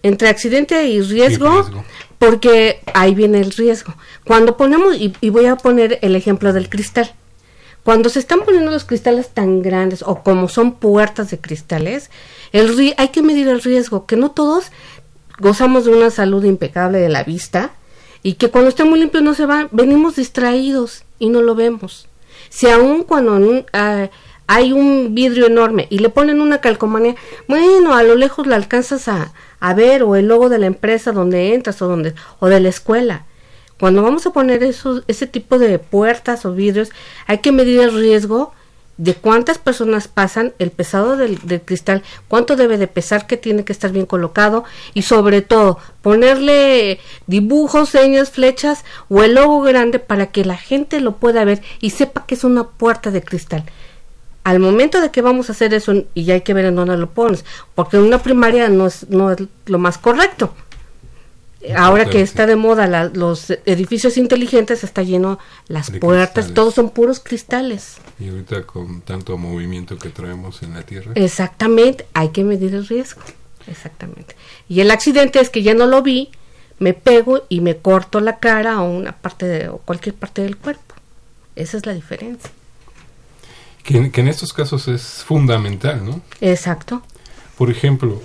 entre 0.02 0.30
accidente 0.30 0.84
y 0.88 1.02
riesgo, 1.02 1.84
porque 2.22 2.82
ahí 2.94 3.16
viene 3.16 3.40
el 3.40 3.50
riesgo. 3.50 3.96
Cuando 4.25 4.56
ponemos, 4.56 4.96
y, 4.96 5.30
voy 5.32 5.48
a 5.48 5.56
poner 5.56 5.98
el 6.04 6.16
ejemplo 6.16 6.54
del 6.54 6.70
cristal, 6.70 7.12
cuando 7.82 8.10
se 8.10 8.20
están 8.20 8.42
poniendo 8.42 8.70
los 8.70 8.84
cristales 8.84 9.30
tan 9.30 9.63
grandes 9.63 10.04
o 10.04 10.22
como 10.22 10.48
son 10.48 10.74
puertas 10.74 11.32
de 11.32 11.40
cristales, 11.40 12.12
el, 12.51 12.94
hay 12.98 13.08
que 13.08 13.24
medir 13.24 13.48
el 13.48 13.63
riesgo, 13.63 14.06
que 14.06 14.18
no 14.18 14.30
todos 14.30 14.66
gozamos 15.40 15.86
de 15.86 15.96
una 15.96 16.12
salud 16.12 16.44
impecable 16.44 17.00
de 17.00 17.10
la 17.10 17.24
vista 17.24 17.72
y 18.22 18.34
que 18.34 18.51
cuando 18.51 18.70
esté 18.70 18.84
muy 18.84 19.00
limpio 19.00 19.22
no 19.22 19.34
se 19.34 19.48
van, 19.48 19.70
venimos 19.72 20.18
distraídos 20.18 21.06
y 21.18 21.30
no 21.30 21.42
lo 21.42 21.56
vemos. 21.56 22.08
Si 22.50 22.70
aún 22.70 23.01
cuando 23.01 23.66
ah, 23.74 24.10
hay 24.46 24.74
un 24.74 25.16
vidrio 25.16 25.48
enorme 25.48 25.88
y 25.90 25.98
le 25.98 26.10
ponen 26.10 26.40
una 26.40 26.62
calcomanía, 26.62 27.16
bueno, 27.48 27.96
a 27.96 28.04
lo 28.04 28.13
lejos 28.13 28.46
la 28.46 28.58
alcanzas 28.58 29.08
a, 29.08 29.34
a 29.62 29.74
ver 29.74 30.03
o 30.03 30.18
el 30.18 30.27
logo 30.27 30.50
de 30.50 30.60
la 30.60 30.65
empresa 30.65 31.13
donde 31.13 31.53
entras 31.53 31.82
o 31.82 31.88
donde 31.88 32.13
o 32.39 32.48
de 32.48 32.60
la 32.60 32.68
escuela. 32.68 33.25
Cuando 33.80 34.03
vamos 34.03 34.25
a 34.25 34.32
poner 34.34 34.62
esos, 34.63 35.03
ese 35.08 35.25
tipo 35.25 35.58
de 35.58 35.80
puertas 35.80 36.46
o 36.46 36.53
vidrios, 36.53 36.89
hay 37.25 37.38
que 37.38 37.51
medir 37.51 37.80
el 37.80 37.94
riesgo 37.94 38.53
de 38.98 39.15
cuántas 39.15 39.58
personas 39.58 40.08
pasan, 40.08 40.53
el 40.60 40.70
pesado 40.70 41.18
del, 41.18 41.39
del, 41.39 41.62
cristal, 41.62 42.03
cuánto 42.27 42.56
debe 42.56 42.77
de 42.77 42.88
pesar, 42.88 43.25
que 43.25 43.38
tiene 43.38 43.63
que 43.63 43.74
estar 43.74 43.91
bien 43.91 44.06
colocado 44.06 44.63
y 44.94 45.01
sobre 45.03 45.41
todo 45.41 45.80
ponerle 46.03 47.00
dibujos, 47.25 47.89
señas, 47.89 48.30
flechas 48.30 48.84
o 49.10 49.24
el 49.24 49.34
logo 49.36 49.62
grande 49.62 49.98
para 49.98 50.27
que 50.27 50.46
la 50.46 50.58
gente 50.58 51.00
lo 51.00 51.15
pueda 51.15 51.44
ver 51.46 51.63
y 51.80 51.91
sepa 51.91 52.27
que 52.27 52.36
es 52.36 52.44
una 52.44 52.68
puerta 52.68 53.10
de 53.10 53.24
cristal 53.24 53.63
al 54.43 54.60
momento 54.60 55.01
de 55.01 55.12
que 55.12 55.21
vamos 55.21 55.50
a 55.50 55.53
hacer 55.53 55.74
eso, 55.74 56.03
y 56.13 56.24
ya 56.24 56.33
hay 56.33 56.41
que 56.41 56.53
ver 56.53 56.65
en 56.65 56.75
dónde 56.75 56.98
lo 56.98 57.10
pones, 57.10 57.45
porque 57.75 57.98
en 57.98 58.03
una 58.03 58.21
primaria 58.24 58.69
no 58.69 58.88
es, 58.88 59.10
no 59.10 59.31
es 59.31 59.43
lo 59.65 59.77
más 59.79 59.98
correcto. 59.98 60.53
Ahora 61.75 62.05
que 62.05 62.21
está 62.21 62.48
de 62.48 62.55
moda 62.55 62.88
los 63.13 63.51
edificios 63.65 64.17
inteligentes, 64.17 64.83
está 64.83 65.03
lleno 65.03 65.38
las 65.67 65.91
puertas, 65.91 66.53
todos 66.55 66.74
son 66.74 66.89
puros 66.89 67.19
cristales. 67.19 67.98
Y 68.19 68.29
ahorita 68.29 68.63
con 68.63 69.01
tanto 69.01 69.38
movimiento 69.38 69.98
que 69.98 70.10
traemos 70.10 70.63
en 70.63 70.74
la 70.74 70.81
Tierra. 70.81 71.12
Exactamente, 71.13 72.07
hay 72.13 72.29
que 72.29 72.43
medir 72.43 72.74
el 72.74 72.88
riesgo. 72.88 73.21
Exactamente. 73.67 74.36
Y 74.67 74.81
el 74.81 74.89
accidente 74.89 75.39
es 75.39 75.51
que 75.51 75.62
ya 75.62 75.75
no 75.75 75.86
lo 75.86 76.01
vi, 76.01 76.31
me 76.79 76.95
pego 76.95 77.43
y 77.48 77.62
me 77.62 77.77
corto 77.77 78.21
la 78.21 78.39
cara 78.39 78.81
o 78.81 78.89
una 78.89 79.12
parte 79.12 79.45
de, 79.45 79.69
o 79.69 79.77
cualquier 79.77 80.15
parte 80.15 80.41
del 80.41 80.57
cuerpo. 80.57 80.95
Esa 81.55 81.77
es 81.77 81.86
la 81.86 81.93
diferencia. 81.93 82.50
Que, 83.84 83.98
en 83.98 84.28
estos 84.28 84.54
casos 84.54 84.88
es 84.88 85.24
fundamental, 85.24 86.06
¿no? 86.06 86.22
Exacto. 86.39 87.02
Por 87.58 87.70
ejemplo, 87.70 88.22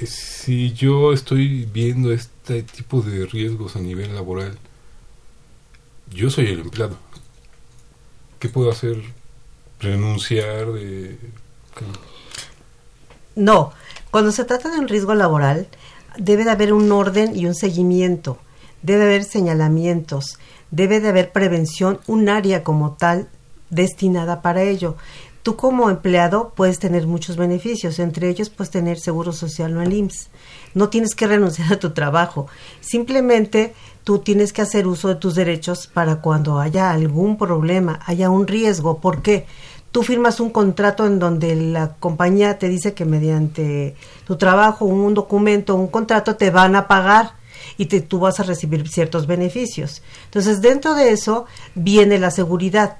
eh, 0.00 0.06
si 0.06 0.72
yo 0.72 1.12
estoy 1.12 1.66
viendo 1.66 2.12
este 2.12 2.62
tipo 2.62 3.02
de 3.02 3.26
riesgos 3.26 3.76
a 3.76 3.80
nivel 3.80 4.14
laboral, 4.14 4.58
yo 6.10 6.30
soy 6.30 6.46
el 6.46 6.60
empleado. 6.60 6.96
¿Qué 8.38 8.48
puedo 8.48 8.70
hacer? 8.70 9.02
¿Renunciar? 9.80 10.72
De... 10.72 11.18
No, 13.36 13.72
cuando 14.10 14.32
se 14.32 14.44
trata 14.44 14.70
de 14.70 14.78
un 14.78 14.88
riesgo 14.88 15.14
laboral, 15.14 15.66
debe 16.16 16.44
de 16.44 16.50
haber 16.50 16.72
un 16.72 16.90
orden 16.92 17.36
y 17.36 17.46
un 17.46 17.54
seguimiento, 17.54 18.38
debe 18.82 19.04
haber 19.04 19.24
señalamientos, 19.24 20.38
debe 20.70 21.00
de 21.00 21.08
haber 21.08 21.32
prevención, 21.32 22.00
un 22.06 22.28
área 22.28 22.62
como 22.62 22.92
tal 22.92 23.28
destinada 23.70 24.42
para 24.42 24.62
ello. 24.62 24.96
Tú 25.44 25.56
como 25.56 25.90
empleado 25.90 26.54
puedes 26.56 26.78
tener 26.78 27.06
muchos 27.06 27.36
beneficios, 27.36 27.98
entre 27.98 28.30
ellos 28.30 28.48
puedes 28.48 28.70
tener 28.70 28.98
seguro 28.98 29.32
social 29.32 29.76
o 29.76 29.82
el 29.82 29.92
IMSS. 29.92 30.30
No 30.72 30.88
tienes 30.88 31.14
que 31.14 31.26
renunciar 31.26 31.70
a 31.70 31.78
tu 31.78 31.90
trabajo, 31.90 32.46
simplemente 32.80 33.74
tú 34.04 34.20
tienes 34.20 34.54
que 34.54 34.62
hacer 34.62 34.86
uso 34.86 35.08
de 35.08 35.16
tus 35.16 35.34
derechos 35.34 35.86
para 35.86 36.22
cuando 36.22 36.60
haya 36.60 36.90
algún 36.90 37.36
problema, 37.36 38.00
haya 38.06 38.30
un 38.30 38.46
riesgo. 38.46 39.00
¿Por 39.00 39.20
qué? 39.20 39.44
Tú 39.92 40.02
firmas 40.02 40.40
un 40.40 40.48
contrato 40.48 41.06
en 41.06 41.18
donde 41.18 41.54
la 41.54 41.94
compañía 41.96 42.58
te 42.58 42.70
dice 42.70 42.94
que 42.94 43.04
mediante 43.04 43.96
tu 44.26 44.36
trabajo, 44.36 44.86
un 44.86 45.12
documento, 45.12 45.74
un 45.74 45.88
contrato, 45.88 46.36
te 46.36 46.50
van 46.50 46.74
a 46.74 46.88
pagar 46.88 47.32
y 47.76 47.86
te, 47.86 48.00
tú 48.00 48.18
vas 48.18 48.40
a 48.40 48.44
recibir 48.44 48.88
ciertos 48.88 49.26
beneficios. 49.26 50.02
Entonces, 50.24 50.62
dentro 50.62 50.94
de 50.94 51.12
eso 51.12 51.44
viene 51.74 52.18
la 52.18 52.30
seguridad 52.30 52.96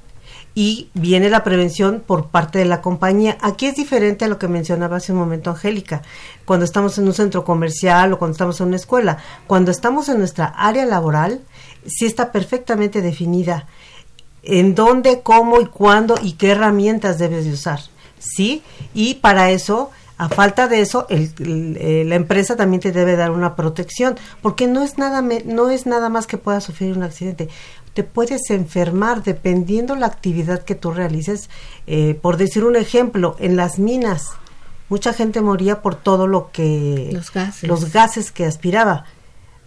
y 0.55 0.88
viene 0.95 1.31
la 1.31 1.43
prevención 1.43 2.03
por 2.07 2.29
parte 2.29 2.61
de 2.61 2.64
la 2.64 2.81
compañía. 2.81 3.37
Aquí 3.40 3.67
es 3.67 3.77
diferente 3.77 4.25
a 4.25 4.29
lo 4.29 4.38
que 4.38 4.47
mencionaba 4.47 4.99
hace 4.99 5.12
un 5.12 5.19
momento 5.19 5.51
Angélica, 5.51 6.03
cuando 6.45 6.64
estamos 6.64 6.97
en 6.99 7.07
un 7.07 7.14
centro 7.14 7.45
comercial 7.45 8.12
o 8.12 8.19
cuando 8.19 8.33
estamos 8.33 8.61
en 8.61 8.69
una 8.69 8.77
escuela. 8.77 9.19
Cuando 9.47 9.71
estamos 9.71 10.09
en 10.09 10.19
nuestra 10.19 10.47
área 10.47 10.87
laboral, 10.87 11.40
sí 11.87 12.07
está 12.07 12.31
perfectamente 12.31 13.03
definida 13.03 13.67
en 14.43 14.75
dónde, 14.75 15.23
cómo 15.23 15.61
y 15.61 15.67
cuándo 15.67 16.14
y 16.23 16.33
qué 16.33 16.53
herramientas 16.53 17.19
debes 17.19 17.45
de 17.45 17.53
usar. 17.53 17.81
¿Sí? 18.19 18.62
Y 18.95 19.14
para 19.14 19.51
eso 19.51 19.90
a 20.17 20.29
falta 20.29 20.69
de 20.69 20.81
eso, 20.81 21.07
el, 21.09 21.33
eh, 21.77 22.05
la 22.07 22.14
empresa 22.14 22.55
también 22.55 22.81
te 22.81 22.93
debe 22.93 23.17
dar 23.17 23.33
una 23.33 23.57
protección, 23.57 24.17
porque 24.43 24.69
no 24.69 24.83
es 24.83 24.97
nada 24.97 25.23
no 25.23 25.71
es 25.71 25.87
nada 25.87 26.09
más 26.09 26.29
que 26.29 26.38
puedas 26.38 26.62
sufrir 26.62 26.97
un 26.97 27.03
accidente 27.03 27.49
te 27.94 28.02
puedes 28.02 28.50
enfermar 28.50 29.22
dependiendo 29.22 29.94
la 29.94 30.07
actividad 30.07 30.62
que 30.64 30.74
tú 30.74 30.90
realices. 30.90 31.48
Eh, 31.87 32.18
por 32.20 32.37
decir 32.37 32.64
un 32.64 32.76
ejemplo, 32.76 33.37
en 33.38 33.57
las 33.57 33.78
minas, 33.78 34.33
mucha 34.88 35.12
gente 35.14 35.40
moría 35.40 35.80
por 35.80 35.94
todo 35.94 36.26
lo 36.26 36.50
que... 36.50 37.11
Los 37.12 37.33
gases. 37.33 37.68
Los 37.68 37.92
gases 37.92 38.33
que 38.33 38.44
aspiraba, 38.44 39.04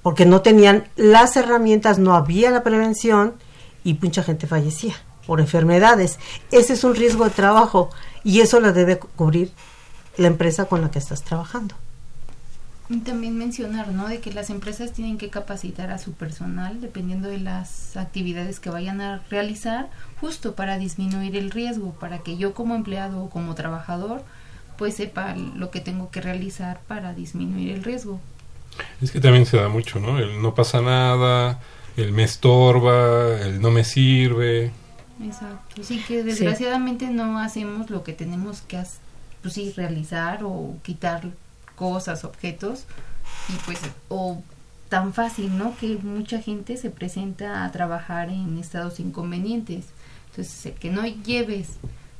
porque 0.04 0.26
no 0.26 0.42
tenían 0.42 0.90
las 0.98 1.38
herramientas, 1.38 2.00
no 2.00 2.16
había 2.16 2.52
la 2.52 2.64
prevención 2.64 3.36
y 3.84 3.98
mucha 4.02 4.24
gente 4.24 4.46
fallecía 4.46 4.96
por 5.26 5.40
enfermedades. 5.40 6.20
Ese 6.52 6.74
es 6.74 6.84
un 6.84 6.96
riesgo 6.96 7.24
de 7.24 7.32
trabajo 7.32 7.90
y 8.24 8.42
eso 8.42 8.60
lo 8.60 8.74
debe 8.74 9.00
cubrir 9.00 9.52
la 10.18 10.28
empresa 10.28 10.66
con 10.66 10.82
la 10.82 10.92
que 10.92 11.00
estás 11.00 11.24
trabajando. 11.24 11.76
Y 12.90 13.00
también 13.00 13.38
mencionar, 13.38 13.90
¿no? 13.90 14.08
De 14.08 14.22
que 14.22 14.32
las 14.32 14.50
empresas 14.50 14.94
tienen 14.94 15.18
que 15.18 15.30
capacitar 15.30 15.92
a 15.92 15.98
su 15.98 16.14
personal 16.14 16.80
dependiendo 16.80 17.28
de 17.28 17.38
las 17.38 17.98
actividades 17.98 18.62
que 18.62 18.70
vayan 18.70 19.02
a 19.02 19.24
realizar, 19.30 19.90
justo 20.22 20.56
para 20.56 20.78
disminuir 20.78 21.36
el 21.36 21.52
riesgo, 21.52 21.92
para 22.00 22.20
que 22.20 22.38
yo 22.38 22.54
como 22.54 22.76
empleado 22.76 23.24
o 23.24 23.30
como 23.30 23.56
trabajador, 23.56 24.24
pues 24.78 24.96
sepa 24.96 25.36
lo 25.36 25.70
que 25.70 25.82
tengo 25.82 26.12
que 26.12 26.22
realizar 26.22 26.80
para 26.88 27.14
disminuir 27.14 27.72
el 27.72 27.84
riesgo. 27.84 28.22
Es 29.02 29.12
que 29.12 29.20
también 29.20 29.46
se 29.46 29.58
da 29.58 29.68
mucho, 29.68 30.00
¿no? 30.00 30.20
El 30.20 30.42
no 30.42 30.56
pasa 30.56 30.82
nada, 30.82 31.60
el 31.98 32.14
me 32.14 32.24
estorba, 32.24 33.42
el 33.42 33.60
no 33.60 33.72
me 33.72 33.84
sirve. 33.84 34.72
Exacto. 35.22 35.84
Sí, 35.84 36.04
que 36.08 36.24
desgraciadamente 36.24 37.10
no 37.10 37.40
hacemos 37.40 37.90
lo 37.90 38.04
que 38.04 38.14
tenemos 38.14 38.62
que 38.62 38.82
pues 39.42 39.54
sí, 39.54 39.74
realizar 39.76 40.44
o 40.44 40.76
quitar 40.84 41.24
cosas, 41.78 42.26
objetos, 42.26 42.84
y 43.48 43.54
pues, 43.66 43.80
o 44.10 44.42
tan 44.90 45.14
fácil, 45.14 45.58
¿no? 45.58 45.76
Que 45.78 45.98
mucha 45.98 46.42
gente 46.42 46.76
se 46.76 46.90
presenta 46.90 47.64
a 47.64 47.72
trabajar 47.72 48.30
en 48.30 48.58
estados 48.58 49.00
inconvenientes. 49.00 49.86
Entonces, 50.32 50.74
que 50.80 50.90
no 50.90 51.06
lleves 51.06 51.70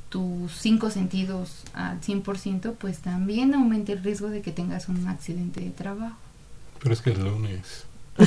tus 0.08 0.52
cinco 0.52 0.90
sentidos 0.90 1.64
al 1.74 2.00
100%, 2.00 2.74
pues 2.78 2.98
también 3.00 3.54
aumenta 3.54 3.92
el 3.92 4.02
riesgo 4.02 4.28
de 4.28 4.40
que 4.40 4.52
tengas 4.52 4.88
un 4.88 5.06
accidente 5.08 5.60
de 5.60 5.70
trabajo. 5.70 6.16
Pero 6.80 6.94
es 6.94 7.02
que 7.02 7.10
es 7.10 7.18
lunes. 7.18 7.84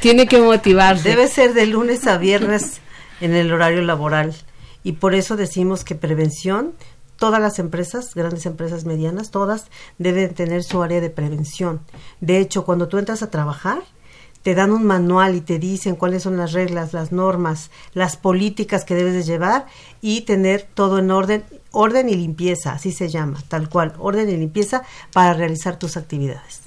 Tiene 0.00 0.26
que 0.26 0.40
motivarse. 0.40 1.08
Debe 1.08 1.28
ser 1.28 1.54
de 1.54 1.66
lunes 1.66 2.06
a 2.06 2.18
viernes 2.18 2.80
en 3.20 3.34
el 3.34 3.52
horario 3.52 3.82
laboral. 3.82 4.34
Y 4.82 4.92
por 4.92 5.14
eso 5.14 5.36
decimos 5.36 5.84
que 5.84 5.94
prevención 5.94 6.72
todas 7.16 7.40
las 7.40 7.58
empresas, 7.58 8.14
grandes 8.14 8.46
empresas 8.46 8.84
medianas, 8.84 9.30
todas 9.30 9.66
deben 9.98 10.34
tener 10.34 10.62
su 10.62 10.82
área 10.82 11.00
de 11.00 11.10
prevención. 11.10 11.80
De 12.20 12.38
hecho, 12.38 12.64
cuando 12.64 12.88
tú 12.88 12.98
entras 12.98 13.22
a 13.22 13.30
trabajar, 13.30 13.82
te 14.42 14.54
dan 14.54 14.72
un 14.72 14.84
manual 14.84 15.36
y 15.36 15.40
te 15.40 15.58
dicen 15.58 15.96
cuáles 15.96 16.22
son 16.22 16.36
las 16.36 16.52
reglas, 16.52 16.92
las 16.92 17.12
normas, 17.12 17.70
las 17.94 18.18
políticas 18.18 18.84
que 18.84 18.94
debes 18.94 19.14
de 19.14 19.22
llevar 19.22 19.66
y 20.02 20.22
tener 20.22 20.68
todo 20.74 20.98
en 20.98 21.10
orden, 21.10 21.44
orden 21.70 22.10
y 22.10 22.14
limpieza, 22.14 22.72
así 22.72 22.92
se 22.92 23.08
llama, 23.08 23.42
tal 23.48 23.70
cual, 23.70 23.94
orden 23.98 24.28
y 24.28 24.36
limpieza 24.36 24.82
para 25.14 25.32
realizar 25.32 25.78
tus 25.78 25.96
actividades. 25.96 26.60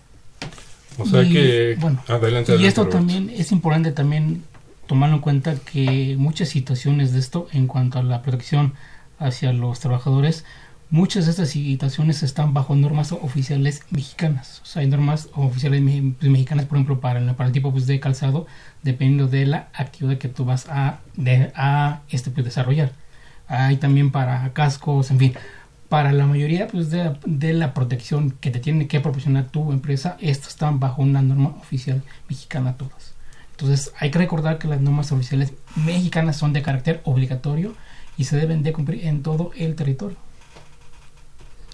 O 0.97 1.05
sea 1.05 1.23
Y, 1.23 1.31
que 1.31 1.77
bueno, 1.79 2.03
adelante, 2.07 2.55
y 2.55 2.65
esto 2.65 2.81
Roberto. 2.81 2.97
también 2.97 3.29
es 3.29 3.51
importante 3.51 3.91
también 3.91 4.43
tomarlo 4.87 5.17
en 5.17 5.21
cuenta 5.21 5.55
que 5.55 6.15
muchas 6.17 6.49
situaciones 6.49 7.13
de 7.13 7.19
esto 7.19 7.47
en 7.51 7.67
cuanto 7.67 7.99
a 7.99 8.03
la 8.03 8.23
protección 8.23 8.73
hacia 9.19 9.53
los 9.53 9.79
trabajadores 9.79 10.45
muchas 10.89 11.25
de 11.25 11.31
estas 11.31 11.49
situaciones 11.49 12.23
están 12.23 12.53
bajo 12.53 12.75
normas 12.75 13.11
oficiales 13.11 13.83
mexicanas 13.89 14.61
o 14.63 14.65
sea 14.65 14.81
hay 14.83 14.87
normas 14.87 15.27
oficiales 15.33 15.81
pues, 16.17 16.31
mexicanas 16.31 16.65
por 16.65 16.77
ejemplo 16.77 16.99
para 17.01 17.19
el, 17.19 17.33
para 17.35 17.47
el 17.47 17.53
tipo 17.53 17.71
pues, 17.71 17.87
de 17.87 17.99
calzado 17.99 18.47
dependiendo 18.83 19.27
de 19.27 19.45
la 19.45 19.67
actividad 19.73 20.17
que 20.17 20.29
tú 20.29 20.45
vas 20.45 20.67
a, 20.69 20.99
de- 21.15 21.51
a 21.55 22.01
este 22.09 22.31
pues, 22.31 22.45
desarrollar 22.45 22.91
hay 23.49 23.77
también 23.77 24.11
para 24.11 24.53
cascos 24.53 25.11
en 25.11 25.19
fin 25.19 25.33
para 25.89 26.11
la 26.11 26.25
mayoría 26.25 26.67
pues, 26.67 26.89
de, 26.89 27.15
de 27.25 27.53
la 27.53 27.73
protección 27.73 28.31
que 28.31 28.51
te 28.51 28.59
tiene 28.59 28.87
que 28.89 28.99
proporcionar 28.99 29.45
tu 29.45 29.71
empresa, 29.71 30.17
estas 30.19 30.49
están 30.49 30.81
bajo 30.81 31.01
una 31.01 31.21
norma 31.21 31.55
oficial 31.61 32.03
mexicana 32.27 32.75
todas. 32.75 33.13
Entonces 33.51 33.93
hay 33.97 34.11
que 34.11 34.19
recordar 34.19 34.57
que 34.57 34.67
las 34.67 34.81
normas 34.81 35.13
oficiales 35.13 35.53
mexicanas 35.77 36.35
son 36.35 36.51
de 36.51 36.61
carácter 36.61 36.99
obligatorio 37.05 37.73
y 38.17 38.23
se 38.25 38.37
deben 38.37 38.63
de 38.63 38.73
cumplir 38.73 39.05
en 39.05 39.23
todo 39.23 39.51
el 39.55 39.75
territorio. 39.75 40.17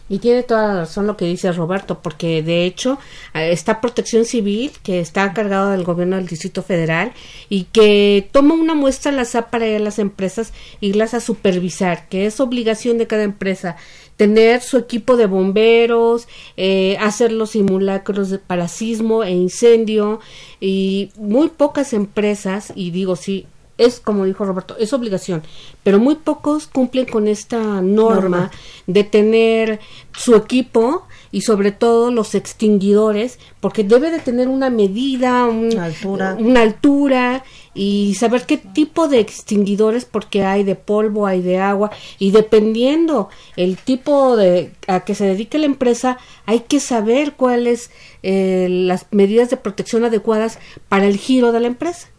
Y 0.09 0.19
tiene 0.19 0.43
toda 0.43 0.67
la 0.67 0.79
razón 0.81 1.07
lo 1.07 1.15
que 1.15 1.25
dice 1.25 1.51
Roberto, 1.53 2.01
porque 2.01 2.43
de 2.43 2.65
hecho 2.65 2.99
eh, 3.33 3.51
está 3.51 3.79
Protección 3.79 4.25
Civil, 4.25 4.71
que 4.83 4.99
está 4.99 5.23
encargado 5.23 5.71
del 5.71 5.85
gobierno 5.85 6.17
del 6.17 6.27
Distrito 6.27 6.61
Federal 6.61 7.13
y 7.47 7.63
que 7.65 8.27
toma 8.31 8.53
una 8.53 8.75
muestra 8.75 9.11
al 9.11 9.19
azar 9.19 9.49
para 9.49 9.65
ir 9.65 9.77
a 9.77 9.79
las 9.79 9.99
empresas 9.99 10.53
y 10.81 10.93
las 10.93 11.13
a 11.13 11.21
supervisar, 11.21 12.09
que 12.09 12.25
es 12.25 12.39
obligación 12.41 12.97
de 12.97 13.07
cada 13.07 13.23
empresa 13.23 13.77
tener 14.17 14.61
su 14.61 14.77
equipo 14.77 15.17
de 15.17 15.25
bomberos, 15.25 16.27
eh, 16.57 16.97
hacer 16.99 17.31
los 17.31 17.51
simulacros 17.51 18.29
de, 18.29 18.39
para 18.39 18.67
sismo 18.67 19.23
e 19.23 19.31
incendio 19.31 20.19
y 20.59 21.11
muy 21.15 21.49
pocas 21.49 21.93
empresas, 21.93 22.71
y 22.75 22.91
digo 22.91 23.15
sí, 23.15 23.47
es 23.85 23.99
como 23.99 24.25
dijo 24.25 24.45
Roberto, 24.45 24.75
es 24.79 24.93
obligación, 24.93 25.43
pero 25.83 25.99
muy 25.99 26.15
pocos 26.15 26.67
cumplen 26.67 27.05
con 27.05 27.27
esta 27.27 27.59
norma, 27.81 28.19
Norma. 28.21 28.51
de 28.87 29.03
tener 29.03 29.79
su 30.15 30.35
equipo 30.35 31.05
y 31.31 31.41
sobre 31.41 31.71
todo 31.71 32.11
los 32.11 32.35
extinguidores, 32.35 33.39
porque 33.59 33.83
debe 33.83 34.11
de 34.11 34.19
tener 34.19 34.47
una 34.47 34.69
medida, 34.69 35.45
un- 35.45 35.77
Altura. 35.79 36.37
una 36.39 36.61
altura 36.61 37.43
y 37.73 38.13
saber 38.19 38.45
qué 38.45 38.57
tipo 38.57 39.07
de 39.07 39.19
extinguidores, 39.19 40.05
porque 40.05 40.43
hay 40.43 40.63
de 40.63 40.75
polvo, 40.75 41.25
hay 41.25 41.41
de 41.41 41.57
agua, 41.57 41.89
y 42.19 42.29
dependiendo 42.29 43.29
el 43.55 43.77
tipo 43.77 44.37
de 44.37 44.73
a 44.87 44.99
que 44.99 45.15
se 45.15 45.25
dedique 45.25 45.57
la 45.57 45.65
empresa, 45.65 46.19
hay 46.45 46.59
que 46.61 46.79
saber 46.79 47.33
cuáles 47.33 47.89
eh, 48.21 48.67
las 48.69 49.07
medidas 49.11 49.49
de 49.49 49.57
protección 49.57 50.05
adecuadas 50.05 50.59
para 50.87 51.07
el 51.07 51.17
giro 51.17 51.51
de 51.51 51.59
la 51.61 51.67
empresa. 51.67 52.09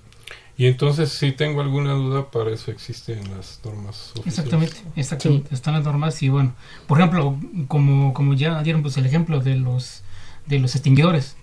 Y 0.57 0.67
entonces, 0.67 1.11
si 1.11 1.33
tengo 1.33 1.61
alguna 1.61 1.93
duda, 1.93 2.31
para 2.31 2.51
eso 2.53 2.71
existen 2.71 3.19
las 3.37 3.61
normas 3.65 4.13
oficiales. 4.13 4.27
Exactamente, 4.27 4.77
exactamente. 4.95 5.55
Están 5.55 5.75
las 5.75 5.85
normas 5.85 6.23
y 6.23 6.29
bueno, 6.29 6.53
por 6.87 6.99
ejemplo, 6.99 7.37
como, 7.67 8.15
como 8.15 8.35
ya 8.35 8.63
dieron 8.63 8.83
pues 8.83 8.97
el 8.97 9.07
ejemplo 9.07 9.41
de 9.41 9.57
los 9.57 10.03
de 10.47 10.59
los 10.59 10.75
extinguidores. 10.75 11.37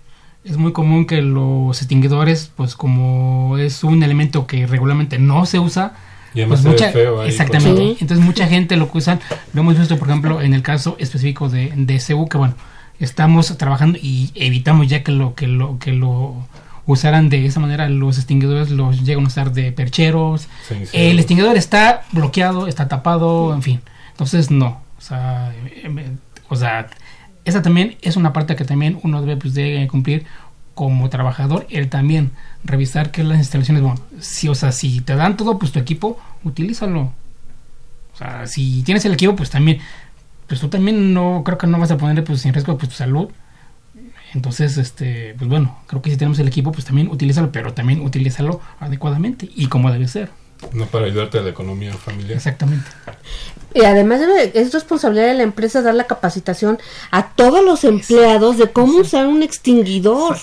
Es 0.44 0.56
muy 0.56 0.72
común 0.72 1.06
que 1.06 1.22
los 1.22 1.78
extinguidores, 1.80 2.50
pues 2.56 2.74
como 2.74 3.58
es 3.58 3.84
un 3.84 4.02
elemento 4.02 4.46
que 4.46 4.66
regularmente 4.66 5.18
no 5.18 5.46
se 5.46 5.58
usa, 5.58 5.94
Y 6.34 6.40
además 6.40 6.62
pues 6.62 6.80
ve 6.80 6.92
feo 6.92 7.20
ahí 7.20 7.28
exactamente. 7.28 7.96
Entonces 8.00 8.18
mucha 8.18 8.46
gente 8.48 8.76
lo 8.76 8.90
que 8.90 8.98
usan, 8.98 9.20
lo 9.52 9.60
hemos 9.60 9.78
visto 9.78 9.98
por 9.98 10.08
ejemplo 10.08 10.40
en 10.40 10.54
el 10.54 10.62
caso 10.62 10.96
específico 10.98 11.48
de, 11.48 11.72
de 11.76 12.00
CEU, 12.00 12.28
que 12.28 12.38
bueno, 12.38 12.54
estamos 12.98 13.56
trabajando 13.56 13.98
y 14.00 14.32
evitamos 14.34 14.88
ya 14.88 15.02
que 15.02 15.12
lo 15.12 15.34
que 15.34 15.46
lo 15.46 15.78
que 15.78 15.92
lo 15.92 16.48
usaran 16.86 17.28
de 17.28 17.46
esa 17.46 17.60
manera 17.60 17.88
los 17.88 18.18
extinguidores 18.18 18.70
los 18.70 19.02
llegan 19.04 19.24
a 19.24 19.28
usar 19.28 19.52
de 19.52 19.72
percheros. 19.72 20.48
El 20.92 21.18
extinguidor 21.18 21.56
está 21.56 22.02
bloqueado 22.12 22.66
está 22.66 22.88
tapado 22.88 23.54
en 23.54 23.62
fin. 23.62 23.80
Entonces 24.10 24.50
no. 24.50 24.82
O 24.98 25.00
sea 25.00 25.54
em, 25.82 26.18
o 26.48 26.56
sea 26.56 26.88
esa 27.44 27.62
también 27.62 27.96
es 28.02 28.16
una 28.16 28.32
parte 28.32 28.56
que 28.56 28.64
también 28.64 28.98
uno 29.02 29.20
debe 29.20 29.36
pues, 29.36 29.54
de 29.54 29.86
cumplir 29.90 30.24
como 30.74 31.10
trabajador 31.10 31.66
el 31.70 31.88
también 31.88 32.30
revisar 32.64 33.10
que 33.10 33.24
las 33.24 33.38
instalaciones 33.38 33.82
bueno 33.82 34.00
si 34.20 34.48
o 34.48 34.54
sea 34.54 34.72
si 34.72 35.00
te 35.00 35.16
dan 35.16 35.36
todo 35.36 35.58
pues 35.58 35.72
tu 35.72 35.78
equipo 35.78 36.18
utilízalo. 36.44 37.12
O 38.14 38.16
sea 38.16 38.46
si 38.46 38.82
tienes 38.82 39.04
el 39.04 39.14
equipo 39.14 39.36
pues 39.36 39.50
también 39.50 39.80
pues 40.46 40.60
tú 40.60 40.68
también 40.68 41.14
no 41.14 41.42
creo 41.44 41.58
que 41.58 41.66
no 41.66 41.78
vas 41.78 41.90
a 41.90 41.96
poner 41.96 42.24
pues 42.24 42.44
en 42.44 42.54
riesgo 42.54 42.76
pues 42.76 42.90
tu 42.90 42.96
salud 42.96 43.30
entonces 44.34 44.78
este 44.78 45.34
pues 45.38 45.48
bueno 45.48 45.78
creo 45.86 46.00
que 46.02 46.10
si 46.10 46.16
tenemos 46.16 46.38
el 46.38 46.48
equipo 46.48 46.72
pues 46.72 46.84
también 46.84 47.08
utilízalo 47.08 47.52
pero 47.52 47.72
también 47.74 48.00
utilízalo 48.00 48.60
adecuadamente 48.80 49.48
y 49.54 49.66
como 49.66 49.90
debe 49.92 50.08
ser 50.08 50.30
No 50.72 50.86
para 50.86 51.06
ayudarte 51.06 51.38
a 51.38 51.42
la 51.42 51.50
economía 51.50 51.92
familiar. 51.94 52.36
exactamente 52.36 52.88
Y 53.74 53.82
además 53.84 54.20
debe- 54.20 54.52
es 54.54 54.72
responsabilidad 54.72 55.26
de 55.28 55.34
la 55.34 55.42
empresa 55.42 55.82
dar 55.82 55.94
la 55.94 56.06
capacitación 56.06 56.78
a 57.10 57.28
todos 57.34 57.64
los 57.64 57.84
empleados 57.84 58.58
de 58.58 58.70
cómo 58.70 58.98
usar 58.98 59.26
un 59.26 59.42
extinguidor. 59.42 60.36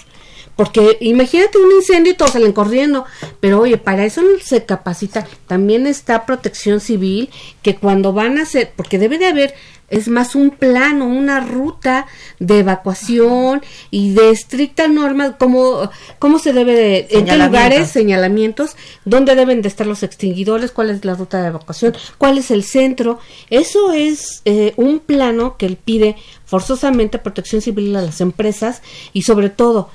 Porque 0.55 0.97
imagínate 0.99 1.57
un 1.57 1.71
incendio 1.71 2.11
y 2.11 2.15
todos 2.17 2.31
salen 2.33 2.51
corriendo. 2.51 3.05
Pero 3.39 3.61
oye, 3.61 3.77
para 3.77 4.03
eso 4.03 4.21
se 4.43 4.65
capacita. 4.65 5.25
También 5.47 5.87
está 5.87 6.25
protección 6.25 6.81
civil 6.81 7.29
que 7.61 7.75
cuando 7.77 8.11
van 8.11 8.37
a 8.37 8.41
hacer, 8.41 8.73
porque 8.75 8.97
debe 8.99 9.17
de 9.19 9.27
haber, 9.27 9.53
es 9.89 10.07
más 10.07 10.35
un 10.35 10.51
plano, 10.51 11.05
una 11.05 11.39
ruta 11.39 12.07
de 12.39 12.59
evacuación 12.59 13.61
y 13.91 14.13
de 14.13 14.31
estricta 14.31 14.87
norma, 14.87 15.37
cómo, 15.37 15.89
cómo 16.19 16.39
se 16.39 16.53
debe 16.53 16.75
de, 16.75 17.07
en 17.11 17.25
qué 17.25 17.37
lugares 17.37 17.89
señalamientos, 17.89 18.75
dónde 19.05 19.35
deben 19.35 19.61
de 19.61 19.67
estar 19.67 19.87
los 19.87 20.03
extinguidores, 20.03 20.71
cuál 20.71 20.89
es 20.89 21.05
la 21.05 21.15
ruta 21.15 21.41
de 21.41 21.47
evacuación, 21.49 21.95
cuál 22.17 22.37
es 22.37 22.51
el 22.51 22.63
centro. 22.63 23.19
Eso 23.49 23.91
es 23.91 24.41
eh, 24.45 24.73
un 24.77 24.99
plano 24.99 25.57
que 25.57 25.65
él 25.65 25.77
pide 25.77 26.15
forzosamente 26.45 27.19
protección 27.19 27.61
civil 27.61 27.95
a 27.95 28.01
las 28.01 28.21
empresas 28.21 28.81
y 29.13 29.23
sobre 29.23 29.49
todo 29.49 29.89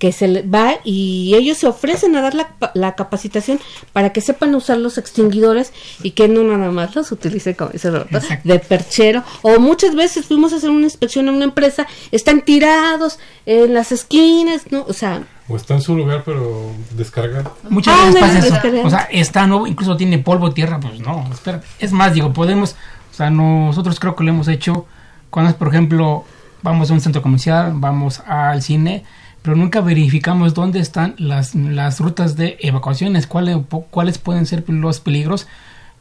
que 0.00 0.10
se 0.10 0.26
le 0.26 0.42
va 0.42 0.76
y 0.82 1.34
ellos 1.36 1.58
se 1.58 1.68
ofrecen 1.68 2.16
a 2.16 2.22
dar 2.22 2.34
la, 2.34 2.54
la 2.74 2.96
capacitación 2.96 3.60
para 3.92 4.12
que 4.12 4.20
sepan 4.20 4.52
usar 4.56 4.78
los 4.78 4.98
extinguidores 4.98 5.72
y 6.02 6.12
que 6.12 6.26
no 6.26 6.42
nada 6.42 6.72
más 6.72 6.96
los 6.96 7.12
utilicen 7.12 7.54
como 7.54 7.70
dice 7.70 7.92
de 8.42 8.58
perchero 8.58 9.22
o 9.42 9.60
muchas 9.60 9.94
veces 9.94 10.26
fuimos 10.26 10.52
a 10.52 10.56
hacer 10.56 10.70
una 10.70 10.84
inspección 10.86 11.28
en 11.28 11.34
una 11.34 11.44
empresa 11.44 11.86
están 12.10 12.40
tirados 12.42 13.18
en 13.46 13.74
las 13.74 13.92
esquinas 13.92 14.62
no 14.72 14.84
o 14.88 14.92
sea 14.92 15.22
O 15.48 15.56
está 15.56 15.74
en 15.74 15.82
su 15.82 15.96
lugar, 15.96 16.22
pero 16.24 16.70
descargar. 16.96 17.50
Muchas 17.68 17.94
Ah, 17.96 18.10
veces 18.12 18.50
pasa 18.52 18.68
eso. 18.68 18.86
O 18.86 18.90
sea, 18.90 19.08
está 19.10 19.46
nuevo, 19.46 19.66
incluso 19.66 19.96
tiene 19.96 20.18
polvo, 20.18 20.52
tierra, 20.52 20.78
pues 20.80 21.00
no, 21.00 21.28
espera. 21.32 21.60
Es 21.80 21.90
más, 21.92 22.14
digo, 22.14 22.32
podemos, 22.32 22.76
o 23.10 23.14
sea, 23.14 23.30
nosotros 23.30 23.98
creo 23.98 24.14
que 24.14 24.22
lo 24.24 24.30
hemos 24.30 24.46
hecho 24.48 24.86
cuando, 25.28 25.54
por 25.56 25.68
ejemplo, 25.68 26.24
vamos 26.62 26.90
a 26.90 26.94
un 26.94 27.00
centro 27.00 27.20
comercial, 27.20 27.72
vamos 27.74 28.20
al 28.26 28.62
cine, 28.62 29.04
pero 29.42 29.56
nunca 29.56 29.80
verificamos 29.80 30.54
dónde 30.54 30.80
están 30.80 31.14
las, 31.18 31.54
las 31.54 32.00
rutas 32.00 32.36
de 32.36 32.58
evacuaciones, 32.60 33.26
cuáles, 33.26 33.56
cuáles 33.90 34.18
pueden 34.18 34.46
ser 34.46 34.64
los 34.68 35.00
peligros 35.00 35.46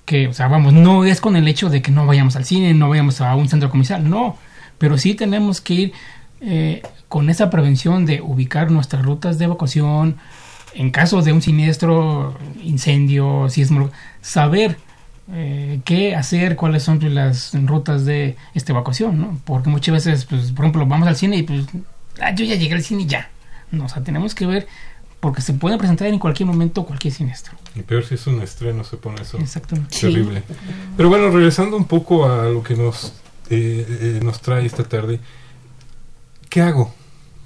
que, 0.06 0.28
o 0.28 0.34
sea, 0.34 0.48
vamos, 0.48 0.74
no 0.74 1.06
es 1.06 1.22
con 1.22 1.36
el 1.36 1.48
hecho 1.48 1.70
de 1.70 1.82
que 1.82 1.92
no 1.92 2.06
vayamos 2.06 2.36
al 2.36 2.44
cine, 2.44 2.74
no 2.74 2.90
vayamos 2.90 3.22
a 3.22 3.36
un 3.36 3.48
centro 3.48 3.70
comercial, 3.70 4.10
no, 4.10 4.38
pero 4.78 4.98
sí 4.98 5.14
tenemos 5.14 5.62
que 5.62 5.74
ir 5.74 5.94
eh, 6.42 6.82
con 7.08 7.30
esa 7.30 7.50
prevención 7.50 8.06
de 8.06 8.22
ubicar 8.22 8.72
nuestras 8.72 9.04
rutas 9.04 9.38
de 9.38 9.46
evacuación, 9.46 10.18
en 10.74 10.92
caso 10.92 11.22
de 11.22 11.32
un 11.32 11.42
siniestro, 11.42 12.38
incendio, 12.64 13.50
sismo, 13.50 13.92
saber 14.22 14.78
eh, 15.32 15.82
qué 15.86 16.16
hacer, 16.16 16.56
cuáles 16.56 16.84
son 16.84 17.00
las 17.14 17.52
rutas 17.66 18.04
de 18.06 18.36
esta 18.56 18.72
evacuación, 18.72 19.22
¿no? 19.22 19.38
Porque 19.46 19.70
muchas 19.70 19.94
veces, 19.94 20.26
pues, 20.26 20.52
por 20.52 20.66
ejemplo, 20.66 20.88
vamos 20.88 21.08
al 21.08 21.16
cine 21.16 21.38
y 21.38 21.44
pues, 21.44 21.66
ah, 22.22 22.34
yo 22.34 22.46
ya 22.46 22.56
llegué 22.56 22.76
al 22.76 22.84
cine 22.84 23.04
y 23.04 23.06
ya. 23.08 23.30
No, 23.72 23.86
o 23.86 23.90
sea, 23.90 24.04
tenemos 24.04 24.34
que 24.36 24.46
ver, 24.46 24.68
porque 25.20 25.42
se 25.42 25.54
puede 25.54 25.78
presentar 25.78 26.08
en 26.08 26.20
cualquier 26.20 26.48
momento 26.48 26.86
cualquier 26.86 27.14
siniestro. 27.14 27.58
Y 27.76 27.82
peor 27.82 28.04
si 28.06 28.16
es 28.16 28.26
un 28.28 28.42
estreno, 28.42 28.84
se 28.84 28.98
pone 28.98 29.22
eso. 29.22 29.38
Exactamente. 29.38 29.96
Sí. 29.96 30.08
Terrible. 30.08 30.44
Pero 30.98 31.10
bueno, 31.10 31.30
regresando 31.30 31.78
un 31.78 31.86
poco 31.86 32.26
a 32.30 32.46
lo 32.46 32.64
que 32.64 32.76
nos, 32.76 33.14
eh, 33.50 33.86
eh, 33.90 34.20
nos 34.24 34.42
trae 34.42 34.66
esta 34.66 34.84
tarde, 34.84 35.20
¿qué 36.50 36.62
hago? 36.62 36.94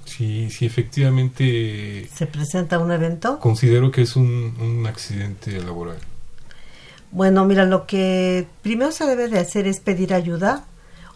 Si, 0.04 0.50
si 0.50 0.66
efectivamente 0.66 2.08
Se 2.14 2.26
presenta 2.26 2.78
un 2.78 2.92
evento. 2.92 3.38
considero 3.40 3.90
que 3.90 4.02
es 4.02 4.16
un, 4.16 4.54
un 4.60 4.86
accidente 4.86 5.60
laboral. 5.60 5.96
Bueno, 7.10 7.44
mira, 7.44 7.64
lo 7.64 7.86
que 7.86 8.46
primero 8.62 8.92
se 8.92 9.06
debe 9.06 9.28
de 9.28 9.38
hacer 9.38 9.66
es 9.66 9.80
pedir 9.80 10.12
ayuda 10.14 10.64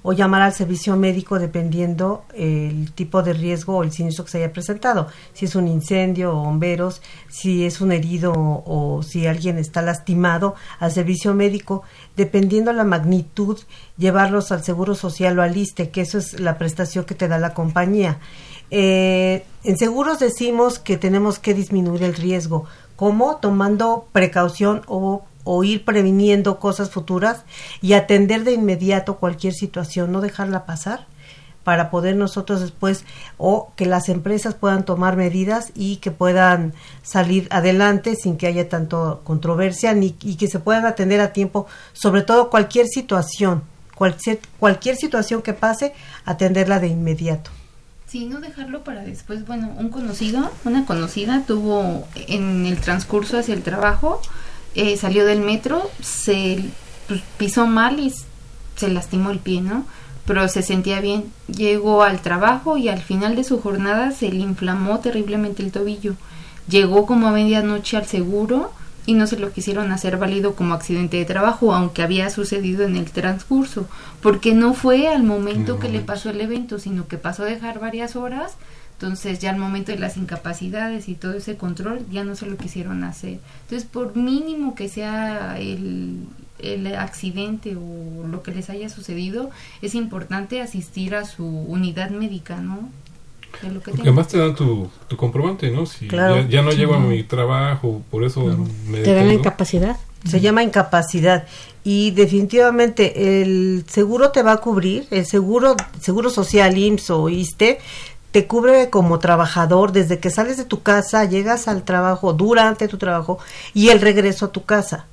o 0.03 0.13
llamar 0.13 0.43
al 0.43 0.53
servicio 0.53 0.97
médico 0.97 1.39
dependiendo 1.39 2.25
el 2.35 2.93
tipo 2.93 3.23
de 3.23 3.33
riesgo 3.33 3.77
o 3.77 3.83
el 3.83 3.93
siniestro 3.93 4.25
que 4.25 4.31
se 4.31 4.39
haya 4.39 4.53
presentado. 4.53 5.09
Si 5.33 5.45
es 5.45 5.55
un 5.55 5.69
incendio 5.69 6.33
o 6.33 6.45
bomberos, 6.45 7.03
si 7.29 7.65
es 7.65 7.81
un 7.81 7.93
herido 7.93 8.33
o, 8.35 9.03
si 9.03 9.27
alguien 9.27 9.59
está 9.59 9.83
lastimado, 9.83 10.55
al 10.79 10.93
servicio 10.93 11.35
médico, 11.35 11.83
dependiendo 12.17 12.73
la 12.73 12.85
magnitud, 12.85 13.59
llevarlos 13.97 14.53
al 14.53 14.65
Seguro 14.65 14.95
Social 14.95 15.39
o 15.39 15.43
al 15.43 15.57
ISTE, 15.57 15.91
que 15.91 16.03
eso 16.03 16.19
es 16.19 16.41
la 16.41 16.59
prestación 16.59 17.05
que 17.05 17.15
te 17.15 17.29
da 17.29 17.39
la 17.39 17.55
compañía. 17.55 18.19
Eh, 18.71 19.45
en 19.65 19.79
seguros 19.79 20.19
decimos 20.19 20.79
que 20.79 20.99
tenemos 20.99 21.39
que 21.39 21.55
disminuir 21.55 22.03
el 22.03 22.15
riesgo. 22.15 22.67
¿Cómo? 22.97 23.37
Tomando 23.37 24.09
precaución 24.13 24.83
o 24.87 25.25
o 25.51 25.65
ir 25.65 25.83
previniendo 25.83 26.59
cosas 26.59 26.91
futuras 26.91 27.47
y 27.81 27.95
atender 27.95 28.45
de 28.45 28.53
inmediato 28.53 29.17
cualquier 29.17 29.55
situación, 29.55 30.13
no 30.13 30.21
dejarla 30.21 30.67
pasar 30.67 31.07
para 31.65 31.89
poder 31.89 32.17
nosotros 32.17 32.61
después 32.61 33.07
o 33.39 33.73
que 33.75 33.87
las 33.87 34.11
empresas 34.11 34.55
puedan 34.55 34.85
tomar 34.85 35.17
medidas 35.17 35.73
y 35.75 35.97
que 35.97 36.11
puedan 36.11 36.75
salir 37.03 37.49
adelante 37.51 38.15
sin 38.15 38.37
que 38.37 38.47
haya 38.47 38.69
tanto 38.69 39.23
controversia 39.25 39.95
ni, 39.95 40.15
y 40.21 40.37
que 40.37 40.49
se 40.49 40.59
puedan 40.59 40.85
atender 40.85 41.23
a 41.23 41.33
tiempo, 41.33 41.67
sobre 41.95 42.21
todo 42.21 42.51
cualquier 42.51 42.87
situación, 42.87 43.63
cualquier, 43.95 44.41
cualquier 44.59 44.97
situación 44.97 45.41
que 45.41 45.55
pase, 45.55 45.95
atenderla 46.27 46.79
de 46.79 46.89
inmediato. 46.89 47.51
Sí, 48.07 48.27
no 48.27 48.41
dejarlo 48.41 48.85
para 48.85 49.03
después. 49.03 49.47
Bueno, 49.47 49.73
un 49.79 49.89
conocido, 49.89 50.51
una 50.67 50.85
conocida 50.85 51.45
tuvo 51.47 52.07
en 52.15 52.67
el 52.67 52.79
transcurso 52.81 53.39
hacia 53.39 53.55
el 53.55 53.63
trabajo, 53.63 54.21
eh, 54.79 54.97
salió 54.97 55.27
del 55.27 55.41
metro, 55.41 55.91
se 56.01 56.65
pues, 57.09 57.21
pisó 57.37 57.67
mal 57.67 57.99
y 57.99 58.15
se 58.77 58.89
lastimó 58.89 59.31
el 59.31 59.41
pie, 59.41 59.61
¿no? 59.61 59.85
Pero 60.25 60.47
se 60.47 60.63
sentía 60.63 61.01
bien. 61.01 61.25
Llegó 61.49 62.05
al 62.05 62.21
trabajo 62.21 62.77
y 62.77 62.89
al 62.89 63.03
final 63.03 63.35
de 63.35 63.43
su 63.43 63.61
jornada 63.61 64.13
se 64.13 64.31
le 64.31 64.39
inflamó 64.39 65.01
terriblemente 65.01 65.65
el 65.65 65.73
tobillo. 65.73 66.15
Llegó 66.69 67.07
como 67.07 67.27
a 67.27 67.33
medianoche 67.33 67.97
al 67.97 68.07
seguro 68.07 68.71
y 69.05 69.15
no 69.15 69.27
se 69.27 69.39
lo 69.41 69.51
quisieron 69.53 69.91
hacer 69.91 70.17
válido 70.17 70.55
como 70.55 70.75
accidente 70.75 71.17
de 71.17 71.25
trabajo, 71.25 71.75
aunque 71.75 72.03
había 72.03 72.31
sucedido 72.31 72.85
en 72.85 72.95
el 72.95 73.11
transcurso, 73.11 73.89
porque 74.23 74.55
no 74.55 74.75
fue 74.75 75.09
al 75.09 75.25
momento 75.25 75.81
que 75.81 75.89
le 75.89 76.01
pasó 76.01 76.31
el 76.31 76.41
evento, 76.41 76.79
sino 76.79 77.09
que 77.09 77.19
pasó 77.19 77.43
a 77.43 77.47
dejar 77.47 77.81
varias 77.81 78.15
horas 78.15 78.53
entonces 78.99 79.39
ya 79.39 79.51
al 79.51 79.59
momento 79.59 79.93
de 79.93 79.99
las 79.99 80.17
incapacidades 80.17 81.09
y 81.09 81.15
todo 81.15 81.35
ese 81.35 81.57
control 81.57 82.05
ya 82.11 82.25
no 82.25 82.35
se 82.35 82.47
lo 82.47 82.57
quisieron 82.57 83.05
hacer. 83.05 83.39
Entonces 83.63 83.89
por 83.89 84.17
mínimo 84.17 84.75
que 84.75 84.89
sea 84.89 85.57
el, 85.61 86.25
el 86.59 86.85
accidente 86.97 87.77
o 87.77 88.27
lo 88.27 88.43
que 88.43 88.51
les 88.51 88.71
haya 88.71 88.89
sucedido, 88.89 89.51
es 89.83 89.95
importante 89.95 90.61
asistir 90.61 91.15
a 91.15 91.25
su 91.25 91.47
unidad 91.47 92.11
médica, 92.11 92.57
¿no? 92.57 92.91
Porque 93.85 94.03
además 94.03 94.27
te 94.27 94.39
dan 94.39 94.57
tu, 94.57 94.91
tu 95.07 95.17
comprobante, 95.17 95.71
¿no? 95.71 95.87
Si 95.87 96.09
ya, 96.09 96.63
no 96.63 96.73
llego 96.73 96.95
a 96.95 97.01
mi 97.01 97.23
trabajo, 97.23 98.03
por 98.11 98.25
eso 98.25 98.45
me 98.89 98.99
Te 98.99 99.15
dan 99.15 99.31
incapacidad. 99.31 99.97
Se 100.25 100.41
llama 100.41 100.65
incapacidad 100.65 101.47
y 101.85 102.11
definitivamente 102.11 103.43
el 103.43 103.85
seguro 103.89 104.33
te 104.33 104.43
va 104.43 104.53
a 104.53 104.57
cubrir, 104.57 105.07
el 105.13 105.25
seguro 105.25 105.77
seguro 106.01 106.29
social 106.29 106.77
IMSS 106.77 107.11
o 107.11 107.29
ISTE 107.29 107.79
te 108.31 108.47
cubre 108.47 108.91
como 108.91 109.19
trabajador 109.19 109.93
desde 109.93 110.19
que 110.19 110.31
sales 110.31 110.57
de 110.57 110.65
tu 110.65 110.83
casa, 110.83 111.25
llegas 111.25 111.69
al 111.69 111.83
trabajo, 111.83 112.33
durante 112.33 112.89
tu 112.89 112.99
trabajo 112.99 113.39
y 113.75 113.89
el 113.89 114.01
regreso 114.01 114.47
a 114.47 114.53
tu 114.53 114.65
casa. 114.65 115.07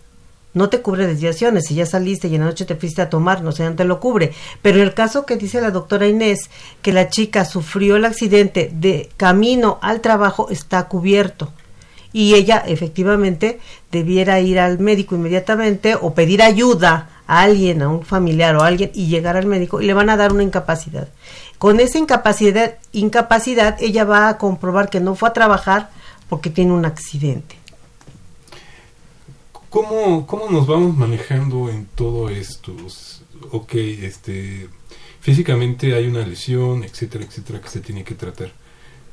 No 0.54 0.70
te 0.70 0.82
cubre 0.82 1.06
desviaciones, 1.06 1.66
si 1.66 1.76
ya 1.76 1.86
saliste 1.86 2.30
y 2.30 2.36
en 2.36 2.42
la 2.42 2.48
noche 2.48 2.64
te 2.64 2.78
fuiste 2.78 3.02
a 3.02 3.10
tomar, 3.10 3.42
no 3.42 3.52
sé, 3.52 3.66
no 3.66 3.76
te 3.76 3.84
lo 3.84 4.00
cubre. 4.00 4.32
Pero 4.62 4.82
el 4.82 4.94
caso 4.94 5.26
que 5.26 5.36
dice 5.36 5.60
la 5.60 5.72
doctora 5.72 6.08
Inés, 6.08 6.50
que 6.82 6.94
la 6.94 7.10
chica 7.10 7.44
sufrió 7.44 7.98
el 7.98 8.06
accidente 8.06 8.72
de 8.74 9.10
camino 9.18 9.80
al 9.82 10.00
trabajo, 10.00 10.48
está 10.50 10.88
cubierto. 10.88 11.52
Y 12.14 12.36
ella 12.36 12.64
efectivamente 12.66 13.60
debiera 13.92 14.40
ir 14.40 14.58
al 14.60 14.80
médico 14.80 15.16
inmediatamente 15.16 15.96
o 15.96 16.14
pedir 16.14 16.42
ayuda 16.42 17.10
a 17.28 17.42
alguien, 17.42 17.82
a 17.82 17.90
un 17.90 18.06
familiar 18.06 18.56
o 18.56 18.62
a 18.62 18.68
alguien 18.68 18.92
y 18.94 19.08
llegar 19.08 19.36
al 19.36 19.48
médico 19.48 19.82
y 19.82 19.86
le 19.86 19.94
van 19.94 20.10
a 20.10 20.16
dar 20.16 20.32
una 20.32 20.44
incapacidad. 20.44 21.10
Con 21.58 21.80
esa 21.80 21.98
incapacidad, 21.98 22.78
incapacidad 22.92 23.78
ella 23.82 24.04
va 24.04 24.30
a 24.30 24.38
comprobar 24.38 24.90
que 24.90 25.00
no 25.00 25.16
fue 25.16 25.30
a 25.30 25.34
trabajar 25.34 25.90
porque 26.30 26.50
tiene 26.50 26.74
un 26.74 26.86
accidente. 26.86 27.56
¿Cómo, 29.70 30.26
cómo 30.26 30.50
nos 30.50 30.68
vamos 30.68 30.96
manejando 30.96 31.70
en 31.70 31.86
todo 31.86 32.30
esto? 32.30 32.74
Ok, 33.52 33.76
este, 33.76 34.70
físicamente 35.20 35.96
hay 35.96 36.08
una 36.08 36.26
lesión, 36.26 36.84
etcétera, 36.84 37.26
etcétera, 37.26 37.60
que 37.62 37.70
se 37.70 37.82
tiene 37.82 38.04
que 38.04 38.16
tratar. 38.16 38.54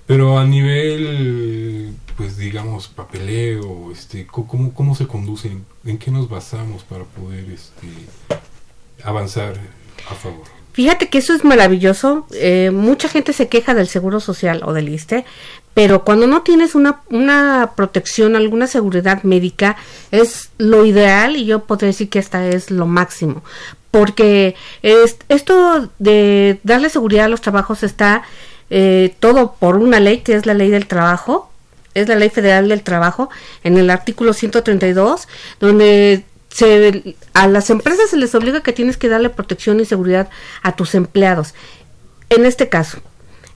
Pero 0.07 0.39
a 0.39 0.45
nivel, 0.45 1.97
pues 2.17 2.37
digamos, 2.37 2.89
papeleo, 2.89 3.91
este, 3.93 4.27
¿cómo, 4.27 4.75
cómo 4.75 4.95
se 4.95 5.07
conduce? 5.07 5.57
¿En 5.85 5.99
qué 5.99 6.11
nos 6.11 6.29
basamos 6.29 6.83
para 6.85 7.05
poder 7.05 7.51
este, 7.51 7.89
avanzar 9.05 9.59
a 10.11 10.15
favor? 10.15 10.62
Fíjate 10.73 11.09
que 11.09 11.19
eso 11.19 11.35
es 11.35 11.45
maravilloso. 11.45 12.27
Eh, 12.33 12.71
mucha 12.73 13.09
gente 13.09 13.33
se 13.33 13.49
queja 13.49 13.75
del 13.75 13.89
seguro 13.89 14.21
social 14.21 14.63
o 14.65 14.73
del 14.73 14.89
ISTE, 14.89 15.25
pero 15.75 16.05
cuando 16.05 16.27
no 16.27 16.43
tienes 16.43 16.75
una, 16.75 17.01
una 17.11 17.73
protección, 17.77 18.37
alguna 18.37 18.67
seguridad 18.67 19.23
médica, 19.23 19.77
es 20.11 20.51
lo 20.59 20.85
ideal 20.85 21.37
y 21.37 21.45
yo 21.45 21.65
podría 21.65 21.89
decir 21.89 22.09
que 22.09 22.19
esta 22.19 22.47
es 22.47 22.71
lo 22.71 22.87
máximo. 22.87 23.43
Porque 23.91 24.55
esto 24.83 25.91
de 25.99 26.59
darle 26.63 26.89
seguridad 26.89 27.27
a 27.27 27.29
los 27.29 27.43
trabajos 27.43 27.83
está 27.83 28.23
eh, 28.71 29.15
todo 29.21 29.55
por 29.59 29.77
una 29.77 30.01
ley 30.01 30.19
que 30.19 30.35
es 30.35 30.47
la 30.47 30.55
ley 30.55 30.71
del 30.71 30.87
trabajo, 30.87 31.51
es 31.95 32.09
la 32.09 32.17
ley 32.17 32.31
federal 32.31 32.69
del 32.69 32.83
trabajo, 32.83 33.29
en 33.65 33.77
el 33.77 33.91
artículo 33.91 34.33
132, 34.33 35.29
donde 35.61 36.25
se, 36.53 37.17
a 37.33 37.49
las 37.49 37.71
empresas 37.71 38.11
se 38.11 38.17
les 38.17 38.35
obliga 38.35 38.62
que 38.62 38.73
tienes 38.73 38.97
que 38.97 39.09
darle 39.09 39.31
protección 39.31 39.81
y 39.81 39.85
seguridad 39.85 40.29
a 40.62 40.77
tus 40.77 40.95
empleados. 40.95 41.55
En 42.29 42.45
este 42.45 42.69
caso, 42.69 42.99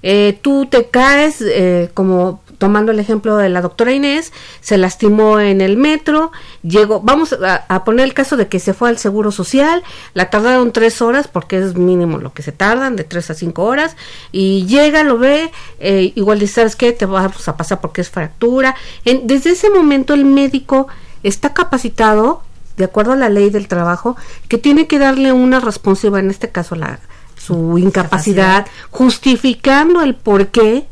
eh, 0.03 0.39
tú 0.41 0.67
te 0.67 0.87
caes, 0.87 1.41
eh, 1.41 1.91
como 1.95 2.43
tomando 2.59 2.93
el 2.93 2.99
ejemplo 2.99 3.37
de 3.37 3.51
la 3.51 3.61
doctora 3.61 3.93
Inés, 3.93 4.33
se 4.61 4.79
lastimó 4.79 5.41
en 5.41 5.61
el 5.61 5.77
metro, 5.77 6.33
llegó, 6.63 7.01
vamos 7.01 7.37
a, 7.43 7.85
poner 7.85 8.05
el 8.05 8.15
caso 8.15 8.39
de 8.39 8.49
que 8.49 8.61
se 8.61 8.73
fue 8.73 8.89
al 8.89 8.97
Seguro 8.97 9.31
Social, 9.31 9.83
la 10.15 10.31
tardaron 10.31 10.73
tres 10.73 11.03
horas, 11.03 11.29
porque 11.29 11.59
es 11.59 11.75
mínimo 11.75 12.17
lo 12.17 12.33
que 12.33 12.43
se 12.43 12.53
tardan, 12.53 12.97
de 12.97 13.05
tres 13.05 13.31
a 13.31 13.35
cinco 13.35 13.65
horas, 13.65 13.95
y 14.33 14.65
llega, 14.67 15.03
lo 15.03 15.19
ve, 15.19 15.51
eh, 15.81 16.13
igual 16.15 16.39
dice, 16.39 16.55
¿sabes 16.55 16.77
qué? 16.77 16.93
Te 16.93 17.05
vamos 17.05 17.47
a 17.47 17.57
pasar 17.59 17.81
porque 17.83 18.01
es 18.01 18.09
fractura. 18.09 18.75
desde 19.05 19.51
ese 19.51 19.69
momento 19.69 20.15
el 20.15 20.25
médico 20.25 20.89
está 21.23 21.53
capacitado 21.53 22.43
de 22.77 22.85
acuerdo 22.85 23.13
a 23.13 23.17
la 23.17 23.29
ley 23.29 23.51
del 23.51 23.69
trabajo, 23.69 24.17
que 24.49 24.59
tiene 24.59 24.87
que 24.87 24.99
darle 24.99 25.33
una 25.33 25.61
responsiva, 25.61 26.19
en 26.19 26.31
este 26.31 26.51
caso 26.51 26.75
la, 26.75 26.99
su 27.37 27.79
incapacidad, 27.79 28.67
justificando 28.91 30.03
el 30.03 30.15
por 30.15 30.49
qué 30.49 30.87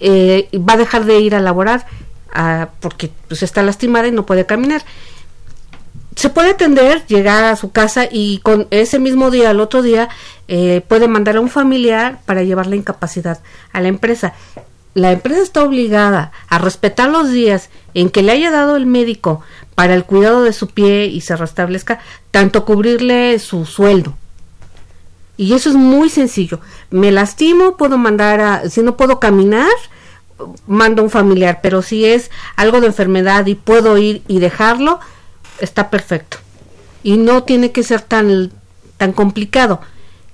eh, 0.00 0.48
va 0.56 0.74
a 0.74 0.78
dejar 0.78 1.04
de 1.04 1.20
ir 1.20 1.34
a 1.34 1.40
laborar 1.40 1.86
ah, 2.32 2.68
porque 2.80 3.10
pues, 3.28 3.42
está 3.42 3.62
lastimada 3.62 4.08
y 4.08 4.12
no 4.12 4.26
puede 4.26 4.46
caminar. 4.46 4.82
Se 6.16 6.30
puede 6.30 6.50
atender, 6.50 7.04
llegar 7.06 7.44
a 7.44 7.56
su 7.56 7.72
casa 7.72 8.06
y 8.10 8.38
con 8.38 8.68
ese 8.70 9.00
mismo 9.00 9.30
día, 9.30 9.50
al 9.50 9.60
otro 9.60 9.82
día, 9.82 10.08
eh, 10.46 10.82
puede 10.86 11.08
mandar 11.08 11.36
a 11.36 11.40
un 11.40 11.48
familiar 11.48 12.20
para 12.24 12.44
llevar 12.44 12.66
la 12.66 12.76
incapacidad 12.76 13.40
a 13.72 13.80
la 13.80 13.88
empresa 13.88 14.34
la 14.94 15.10
empresa 15.10 15.42
está 15.42 15.62
obligada 15.62 16.32
a 16.48 16.58
respetar 16.58 17.10
los 17.10 17.30
días 17.30 17.68
en 17.94 18.10
que 18.10 18.22
le 18.22 18.32
haya 18.32 18.50
dado 18.50 18.76
el 18.76 18.86
médico 18.86 19.42
para 19.74 19.94
el 19.94 20.04
cuidado 20.04 20.42
de 20.42 20.52
su 20.52 20.68
pie 20.68 21.06
y 21.06 21.20
se 21.20 21.36
restablezca, 21.36 22.00
tanto 22.30 22.64
cubrirle 22.64 23.38
su 23.38 23.66
sueldo. 23.66 24.14
Y 25.36 25.54
eso 25.54 25.70
es 25.70 25.76
muy 25.76 26.08
sencillo. 26.10 26.60
Me 26.90 27.10
lastimo, 27.10 27.76
puedo 27.76 27.98
mandar 27.98 28.40
a, 28.40 28.70
si 28.70 28.82
no 28.82 28.96
puedo 28.96 29.18
caminar, 29.18 29.72
mando 30.66 31.02
a 31.02 31.04
un 31.04 31.10
familiar, 31.10 31.60
pero 31.62 31.82
si 31.82 32.04
es 32.04 32.30
algo 32.56 32.80
de 32.80 32.86
enfermedad 32.86 33.46
y 33.46 33.54
puedo 33.54 33.98
ir 33.98 34.22
y 34.28 34.38
dejarlo, 34.38 35.00
está 35.58 35.90
perfecto. 35.90 36.38
Y 37.02 37.16
no 37.16 37.42
tiene 37.42 37.72
que 37.72 37.82
ser 37.82 38.00
tan, 38.00 38.52
tan 38.96 39.12
complicado, 39.12 39.80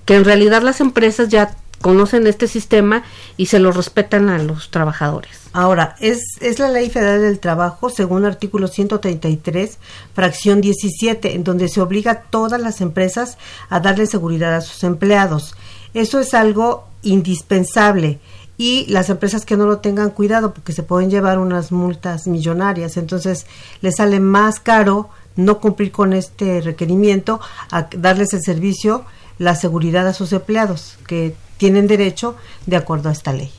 que 0.05 0.17
en 0.17 0.25
realidad 0.25 0.63
las 0.63 0.81
empresas 0.81 1.29
ya 1.29 1.57
conocen 1.81 2.27
este 2.27 2.47
sistema 2.47 3.03
y 3.37 3.47
se 3.47 3.59
lo 3.59 3.73
respetan 3.73 4.29
a 4.29 4.39
los 4.39 4.71
trabajadores. 4.71 5.31
Ahora, 5.53 5.97
es, 6.01 6.21
es 6.41 6.59
la 6.59 6.69
Ley 6.69 6.91
Federal 6.91 7.23
del 7.23 7.41
Trabajo, 7.41 7.91
según 7.91 8.25
artículo 8.25 8.69
133, 8.69 9.79
fracción 10.15 10.61
17, 10.61 11.35
en 11.35 11.45
donde 11.45 11.69
se 11.69 11.81
obliga 11.81 12.13
a 12.13 12.23
todas 12.23 12.61
las 12.61 12.81
empresas 12.81 13.39
a 13.69 13.81
darle 13.81 14.07
seguridad 14.07 14.55
a 14.55 14.61
sus 14.61 14.85
empleados. 14.85 15.55
Eso 15.95 16.21
es 16.21 16.35
algo 16.35 16.87
indispensable 17.03 18.21
y 18.57 18.85
las 18.89 19.09
empresas 19.09 19.47
que 19.47 19.57
no 19.57 19.65
lo 19.65 19.79
tengan 19.79 20.11
cuidado 20.11 20.53
porque 20.53 20.75
se 20.75 20.83
pueden 20.83 21.11
llevar 21.11 21.39
unas 21.39 21.73
multas 21.73 22.27
millonarias, 22.27 22.99
entonces 22.99 23.47
les 23.81 23.97
sale 23.97 24.21
más 24.21 24.61
caro 24.61 25.09
no 25.35 25.61
cumplir 25.61 25.93
con 25.93 26.13
este 26.13 26.61
requerimiento, 26.61 27.41
a 27.71 27.89
darles 27.97 28.35
el 28.35 28.43
servicio, 28.43 29.07
la 29.39 29.55
seguridad 29.55 30.07
a 30.07 30.13
sus 30.13 30.35
empleados, 30.35 30.99
que 31.07 31.35
tienen 31.61 31.87
derecho 31.87 32.37
de 32.65 32.77
acuerdo 32.77 33.11
a 33.11 33.13
esta 33.13 33.35
ley. 33.35 33.51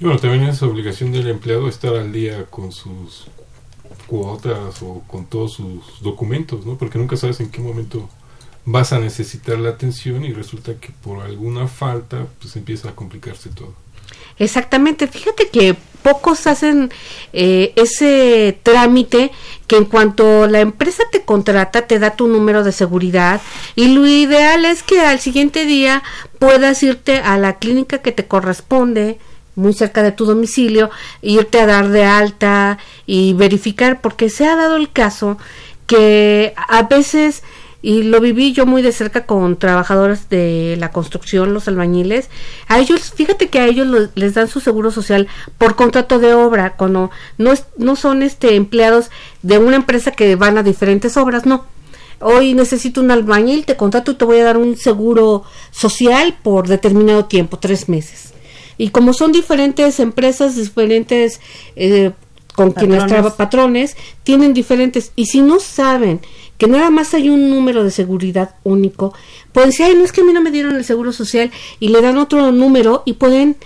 Y 0.00 0.04
bueno, 0.04 0.18
también 0.18 0.44
es 0.44 0.62
obligación 0.62 1.12
del 1.12 1.28
empleado 1.28 1.68
estar 1.68 1.94
al 1.94 2.10
día 2.10 2.46
con 2.46 2.72
sus 2.72 3.26
cuotas 4.06 4.80
o 4.80 5.02
con 5.06 5.26
todos 5.26 5.52
sus 5.52 6.00
documentos, 6.00 6.64
¿no? 6.64 6.78
Porque 6.78 6.96
nunca 6.96 7.18
sabes 7.18 7.40
en 7.40 7.50
qué 7.50 7.60
momento 7.60 8.08
vas 8.64 8.94
a 8.94 8.98
necesitar 8.98 9.58
la 9.58 9.68
atención 9.68 10.24
y 10.24 10.32
resulta 10.32 10.76
que 10.80 10.88
por 11.02 11.20
alguna 11.20 11.68
falta 11.68 12.26
pues 12.40 12.56
empieza 12.56 12.88
a 12.88 12.94
complicarse 12.94 13.50
todo. 13.50 13.74
Exactamente, 14.38 15.06
fíjate 15.06 15.50
que 15.50 15.76
pocos 16.08 16.46
hacen 16.46 16.90
eh, 17.34 17.72
ese 17.76 18.58
trámite 18.62 19.30
que 19.66 19.76
en 19.76 19.84
cuanto 19.84 20.46
la 20.46 20.60
empresa 20.60 21.02
te 21.12 21.22
contrata 21.22 21.82
te 21.82 21.98
da 21.98 22.16
tu 22.16 22.28
número 22.28 22.64
de 22.64 22.72
seguridad 22.72 23.42
y 23.74 23.88
lo 23.88 24.06
ideal 24.06 24.64
es 24.64 24.82
que 24.82 25.02
al 25.02 25.20
siguiente 25.20 25.66
día 25.66 26.02
puedas 26.38 26.82
irte 26.82 27.18
a 27.18 27.36
la 27.36 27.58
clínica 27.58 27.98
que 27.98 28.12
te 28.12 28.26
corresponde 28.26 29.18
muy 29.54 29.74
cerca 29.74 30.02
de 30.02 30.12
tu 30.12 30.24
domicilio, 30.24 30.88
irte 31.20 31.60
a 31.60 31.66
dar 31.66 31.88
de 31.88 32.04
alta 32.04 32.78
y 33.06 33.34
verificar 33.34 34.00
porque 34.00 34.30
se 34.30 34.46
ha 34.46 34.56
dado 34.56 34.76
el 34.76 34.90
caso 34.90 35.36
que 35.86 36.54
a 36.56 36.84
veces 36.84 37.42
y 37.80 38.02
lo 38.02 38.20
viví 38.20 38.52
yo 38.52 38.66
muy 38.66 38.82
de 38.82 38.92
cerca 38.92 39.24
con 39.24 39.56
trabajadores 39.56 40.28
de 40.28 40.76
la 40.78 40.90
construcción, 40.90 41.54
los 41.54 41.68
albañiles. 41.68 42.28
A 42.66 42.80
ellos, 42.80 43.12
fíjate 43.14 43.48
que 43.48 43.60
a 43.60 43.66
ellos 43.66 44.10
les 44.14 44.34
dan 44.34 44.48
su 44.48 44.60
seguro 44.60 44.90
social 44.90 45.28
por 45.58 45.76
contrato 45.76 46.18
de 46.18 46.34
obra, 46.34 46.74
cuando 46.76 47.10
no, 47.36 47.52
no 47.76 47.96
son 47.96 48.22
este 48.22 48.56
empleados 48.56 49.10
de 49.42 49.58
una 49.58 49.76
empresa 49.76 50.10
que 50.10 50.34
van 50.34 50.58
a 50.58 50.62
diferentes 50.62 51.16
obras, 51.16 51.46
no. 51.46 51.64
Hoy 52.20 52.54
necesito 52.54 53.00
un 53.00 53.12
albañil, 53.12 53.64
te 53.64 53.76
contrato 53.76 54.10
y 54.10 54.14
te 54.16 54.24
voy 54.24 54.38
a 54.38 54.44
dar 54.44 54.56
un 54.56 54.76
seguro 54.76 55.44
social 55.70 56.36
por 56.42 56.66
determinado 56.66 57.26
tiempo, 57.26 57.60
tres 57.60 57.88
meses. 57.88 58.34
Y 58.76 58.90
como 58.90 59.12
son 59.12 59.30
diferentes 59.30 60.00
empresas, 60.00 60.56
diferentes 60.56 61.40
eh, 61.76 62.12
con 62.58 62.72
quienes 62.72 63.06
trabajan 63.06 63.36
patrones, 63.36 63.96
tienen 64.24 64.52
diferentes. 64.52 65.12
Y 65.14 65.26
si 65.26 65.42
no 65.42 65.60
saben 65.60 66.20
que 66.58 66.66
nada 66.66 66.90
más 66.90 67.14
hay 67.14 67.30
un 67.30 67.50
número 67.50 67.84
de 67.84 67.92
seguridad 67.92 68.56
único, 68.64 69.14
pueden 69.52 69.70
decir, 69.70 69.86
ay, 69.86 69.94
no 69.94 70.04
es 70.04 70.10
que 70.10 70.22
a 70.22 70.24
mí 70.24 70.32
no 70.32 70.42
me 70.42 70.50
dieron 70.50 70.74
el 70.74 70.84
seguro 70.84 71.12
social 71.12 71.52
y 71.78 71.90
le 71.90 72.02
dan 72.02 72.18
otro 72.18 72.50
número 72.50 73.04
y 73.04 73.12
pueden 73.12 73.56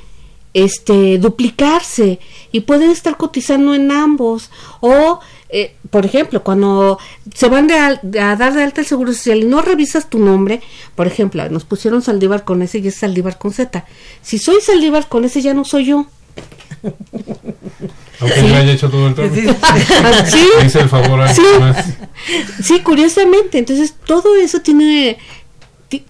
este 0.53 1.17
duplicarse 1.17 2.21
y 2.53 2.61
pueden 2.61 2.91
estar 2.91 3.17
cotizando 3.17 3.75
en 3.75 3.91
ambos. 3.91 4.51
O 4.81 5.21
eh, 5.49 5.75
por 5.89 6.05
ejemplo 6.05 6.43
cuando 6.43 6.99
se 7.35 7.49
van 7.49 7.69
de 7.69 7.75
a 7.75 8.37
dar 8.37 8.53
de 8.53 8.63
alta 8.63 8.83
el 8.83 8.87
seguro 8.87 9.15
social 9.15 9.39
y 9.39 9.45
no 9.45 9.61
revisas 9.61 10.09
tu 10.09 10.19
nombre 10.19 10.63
por 10.95 11.07
ejemplo 11.07 11.47
nos 11.51 11.65
pusieron 11.65 12.01
Saldívar 12.01 12.45
con 12.45 12.63
ese 12.63 12.79
y 12.79 12.89
es 12.89 12.97
Saldívar 12.97 13.39
con 13.39 13.53
Z. 13.53 13.87
Si 14.23 14.39
soy 14.39 14.61
Saldívar 14.61 15.09
con 15.09 15.25
ese 15.25 15.41
ya 15.41 15.55
no 15.55 15.65
soy 15.65 15.87
yo 15.87 16.07
aunque 16.83 18.41
sí. 18.41 18.47
haya 18.47 18.73
hecho 18.73 18.91
todo 18.91 19.07
el. 19.09 19.15
Sí. 20.31 20.47
Dice 20.63 20.81
el 20.81 20.89
favor 20.89 21.29
sí. 21.29 21.43
sí, 22.63 22.81
curiosamente. 22.81 23.59
Entonces, 23.59 23.95
todo 24.05 24.37
eso 24.37 24.61
tiene. 24.61 25.19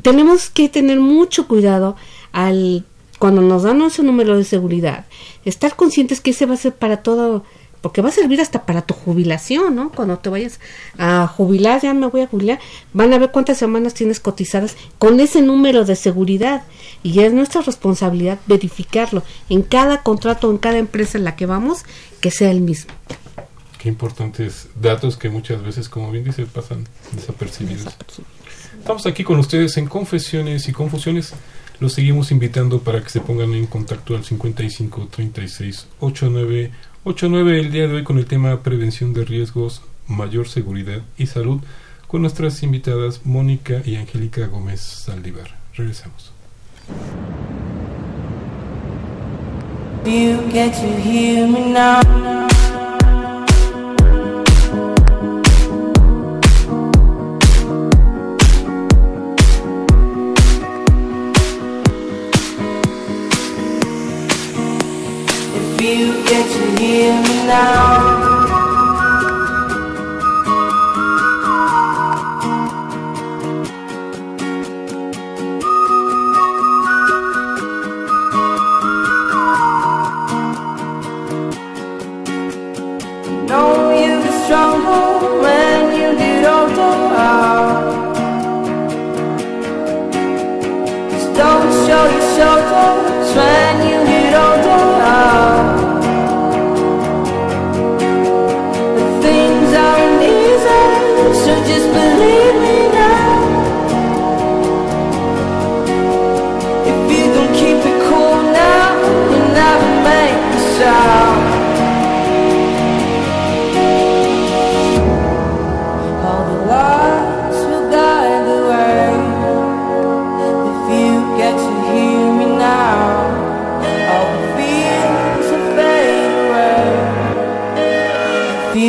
Tenemos 0.02 0.50
que 0.50 0.68
tener 0.68 1.00
mucho 1.00 1.48
cuidado 1.48 1.96
al 2.32 2.84
cuando 3.18 3.40
nos 3.40 3.62
dan 3.62 3.82
ese 3.82 4.02
número 4.02 4.36
de 4.36 4.44
seguridad. 4.44 5.06
Estar 5.44 5.76
conscientes 5.76 6.20
que 6.20 6.30
ese 6.30 6.46
va 6.46 6.54
a 6.54 6.56
ser 6.56 6.74
para 6.74 6.98
todo 6.98 7.44
porque 7.82 8.00
va 8.00 8.08
a 8.08 8.12
servir 8.12 8.40
hasta 8.40 8.64
para 8.64 8.82
tu 8.82 8.94
jubilación, 8.94 9.74
¿no? 9.74 9.90
Cuando 9.90 10.18
te 10.18 10.30
vayas 10.30 10.60
a 10.96 11.26
jubilar, 11.26 11.82
ya 11.82 11.92
me 11.92 12.06
voy 12.06 12.22
a 12.22 12.28
jubilar, 12.28 12.60
van 12.94 13.12
a 13.12 13.18
ver 13.18 13.30
cuántas 13.32 13.58
semanas 13.58 13.92
tienes 13.92 14.20
cotizadas 14.20 14.76
con 14.98 15.20
ese 15.20 15.42
número 15.42 15.84
de 15.84 15.96
seguridad 15.96 16.62
y 17.02 17.20
es 17.20 17.32
nuestra 17.32 17.60
responsabilidad 17.60 18.38
verificarlo 18.46 19.22
en 19.48 19.62
cada 19.62 20.02
contrato, 20.02 20.50
en 20.50 20.58
cada 20.58 20.78
empresa 20.78 21.18
en 21.18 21.24
la 21.24 21.36
que 21.36 21.46
vamos, 21.46 21.84
que 22.20 22.30
sea 22.30 22.50
el 22.50 22.60
mismo. 22.60 22.92
Qué 23.78 23.88
importantes 23.88 24.68
datos 24.80 25.16
que 25.16 25.28
muchas 25.28 25.60
veces, 25.60 25.88
como 25.88 26.12
bien 26.12 26.22
dice, 26.22 26.46
pasan 26.46 26.86
desapercibidos. 27.10 27.96
Estamos 28.78 29.06
aquí 29.06 29.24
con 29.24 29.40
ustedes 29.40 29.76
en 29.76 29.86
Confesiones 29.86 30.68
y 30.68 30.72
Confusiones. 30.72 31.34
Los 31.80 31.94
seguimos 31.94 32.30
invitando 32.30 32.78
para 32.78 33.02
que 33.02 33.10
se 33.10 33.20
pongan 33.20 33.54
en 33.54 33.66
contacto 33.66 34.14
al 34.14 34.24
55 34.24 35.08
36 35.10 35.88
89 35.98 36.70
89 37.04 37.58
el 37.58 37.72
día 37.72 37.88
de 37.88 37.94
hoy 37.94 38.04
con 38.04 38.18
el 38.18 38.26
tema 38.26 38.62
prevención 38.62 39.12
de 39.12 39.24
riesgos, 39.24 39.82
mayor 40.06 40.46
seguridad 40.46 41.02
y 41.18 41.26
salud 41.26 41.60
con 42.06 42.22
nuestras 42.22 42.62
invitadas 42.62 43.26
Mónica 43.26 43.82
y 43.84 43.96
Angélica 43.96 44.46
Gómez 44.46 44.80
Saldívar. 44.80 45.58
Regresamos. 45.74 46.32
Now. 67.52 67.81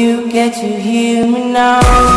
Away. 0.03 0.13
If 0.15 0.29
you 0.29 0.31
get 0.31 0.53
to 0.53 0.67
hear 0.67 1.27
me 1.27 1.51
now. 1.51 2.13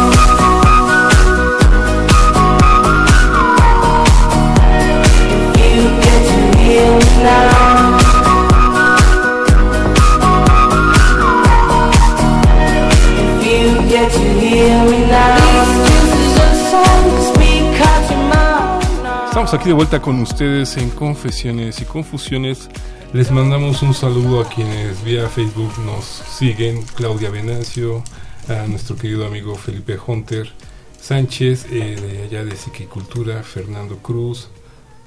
Estamos 19.26 19.52
aquí 19.52 19.68
de 19.68 19.74
vuelta 19.74 20.00
con 20.00 20.20
ustedes 20.20 20.76
en 20.78 20.88
Confesiones 20.90 21.80
y 21.82 21.84
Confusiones. 21.84 22.70
Les 23.16 23.30
mandamos 23.30 23.80
un 23.80 23.94
saludo 23.94 24.42
a 24.42 24.48
quienes 24.50 25.02
vía 25.02 25.26
Facebook 25.30 25.72
nos 25.86 26.04
siguen, 26.04 26.82
Claudia 26.96 27.30
Venancio, 27.30 28.04
a 28.46 28.66
nuestro 28.66 28.94
querido 28.94 29.26
amigo 29.26 29.54
Felipe 29.54 29.96
Hunter 30.06 30.52
Sánchez, 31.00 31.64
eh, 31.70 31.96
de 31.98 32.24
allá 32.24 32.44
de 32.44 32.54
Psiquicultura, 32.54 33.42
Fernando 33.42 33.96
Cruz, 34.02 34.48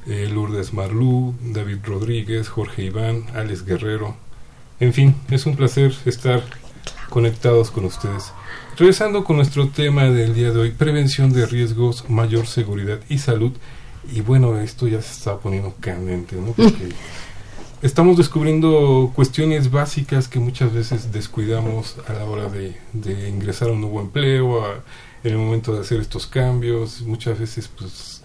eh, 0.08 0.28
Lourdes 0.28 0.74
Marlú, 0.74 1.36
David 1.40 1.78
Rodríguez, 1.84 2.50
Jorge 2.50 2.86
Iván, 2.86 3.26
Alex 3.36 3.64
Guerrero. 3.64 4.18
En 4.80 4.92
fin, 4.92 5.14
es 5.30 5.46
un 5.46 5.56
placer 5.56 5.94
estar 6.06 6.42
conectados 7.10 7.70
con 7.70 7.86
ustedes. 7.86 8.34
Regresando 8.76 9.24
con 9.24 9.36
nuestro 9.36 9.68
tema 9.68 10.06
del 10.06 10.34
día 10.34 10.50
de 10.50 10.60
hoy, 10.60 10.72
prevención 10.72 11.32
de 11.32 11.46
riesgos, 11.46 12.10
mayor 12.10 12.48
seguridad 12.48 13.02
y 13.08 13.20
salud. 13.20 13.52
Y 14.12 14.22
bueno, 14.22 14.60
esto 14.60 14.88
ya 14.88 15.00
se 15.00 15.12
está 15.12 15.38
poniendo 15.38 15.76
candente, 15.80 16.38
¿no? 16.38 16.54
Porque 16.54 16.90
estamos 17.82 18.18
descubriendo 18.18 19.12
cuestiones 19.16 19.72
básicas 19.72 20.28
que 20.28 20.40
muchas 20.40 20.74
veces 20.74 21.12
descuidamos 21.12 21.96
a 22.08 22.14
la 22.14 22.26
hora 22.26 22.50
de, 22.50 22.76
ingresar 23.30 23.70
a 23.70 23.72
un 23.72 23.82
nuevo 23.82 24.02
empleo, 24.02 24.66
en 25.24 25.32
el 25.32 25.38
momento 25.38 25.74
de 25.74 25.82
hacer 25.82 26.00
estos 26.00 26.28
cambios, 26.28 27.02
muchas 27.02 27.40
veces 27.40 27.68
pues 27.68 28.22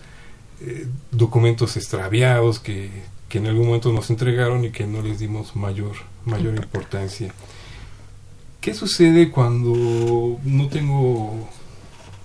eh, 0.60 0.86
documentos 1.10 1.76
extraviados 1.76 2.58
que, 2.58 2.90
que 3.28 3.38
en 3.38 3.46
algún 3.46 3.66
momento 3.66 3.92
nos 3.92 4.10
entregaron 4.10 4.64
y 4.64 4.70
que 4.70 4.86
no 4.86 5.02
les 5.02 5.18
dimos 5.18 5.56
mayor, 5.56 5.96
mayor 6.24 6.54
importancia. 6.56 7.32
¿Qué 8.60 8.74
sucede 8.74 9.30
cuando 9.30 10.38
no 10.42 10.68
tengo 10.68 11.48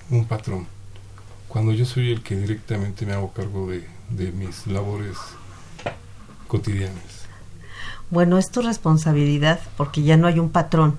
un 0.10 0.26
patrón? 0.26 0.68
Cuando 1.48 1.74
yo 1.74 1.86
soy 1.86 2.12
el 2.12 2.22
que 2.22 2.36
directamente 2.36 3.06
me 3.06 3.14
hago 3.14 3.34
cargo 3.34 3.70
de, 3.70 3.84
de 4.10 4.32
mis 4.32 4.68
labores 4.68 5.18
cotidianas. 6.48 7.19
Bueno, 8.12 8.38
es 8.38 8.50
tu 8.50 8.62
responsabilidad 8.62 9.60
porque 9.78 10.02
ya 10.02 10.18
no 10.18 10.28
hay 10.28 10.40
un 10.40 10.50
patrón, 10.50 10.98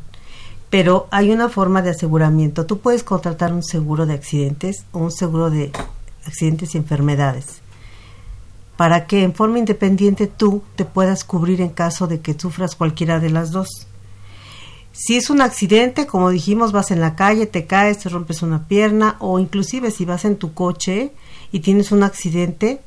pero 0.70 1.08
hay 1.10 1.30
una 1.30 1.48
forma 1.48 1.82
de 1.82 1.90
aseguramiento. 1.90 2.66
Tú 2.66 2.78
puedes 2.78 3.02
contratar 3.02 3.52
un 3.52 3.62
seguro 3.62 4.06
de 4.06 4.14
accidentes 4.14 4.84
o 4.92 5.00
un 5.00 5.10
seguro 5.10 5.50
de 5.50 5.72
accidentes 6.24 6.74
y 6.74 6.78
enfermedades 6.78 7.62
para 8.80 9.06
que 9.06 9.24
en 9.24 9.34
forma 9.34 9.58
independiente 9.58 10.26
tú 10.26 10.62
te 10.74 10.86
puedas 10.86 11.22
cubrir 11.22 11.60
en 11.60 11.68
caso 11.68 12.06
de 12.06 12.20
que 12.20 12.32
sufras 12.32 12.76
cualquiera 12.76 13.20
de 13.20 13.28
las 13.28 13.50
dos. 13.50 13.86
Si 14.92 15.18
es 15.18 15.28
un 15.28 15.42
accidente, 15.42 16.06
como 16.06 16.30
dijimos, 16.30 16.72
vas 16.72 16.90
en 16.90 17.02
la 17.02 17.14
calle, 17.14 17.44
te 17.44 17.66
caes, 17.66 17.98
te 17.98 18.08
rompes 18.08 18.40
una 18.40 18.68
pierna 18.68 19.16
o 19.18 19.38
inclusive 19.38 19.90
si 19.90 20.06
vas 20.06 20.24
en 20.24 20.36
tu 20.36 20.54
coche 20.54 21.12
y 21.52 21.60
tienes 21.60 21.92
un 21.92 22.02
accidente, 22.02 22.80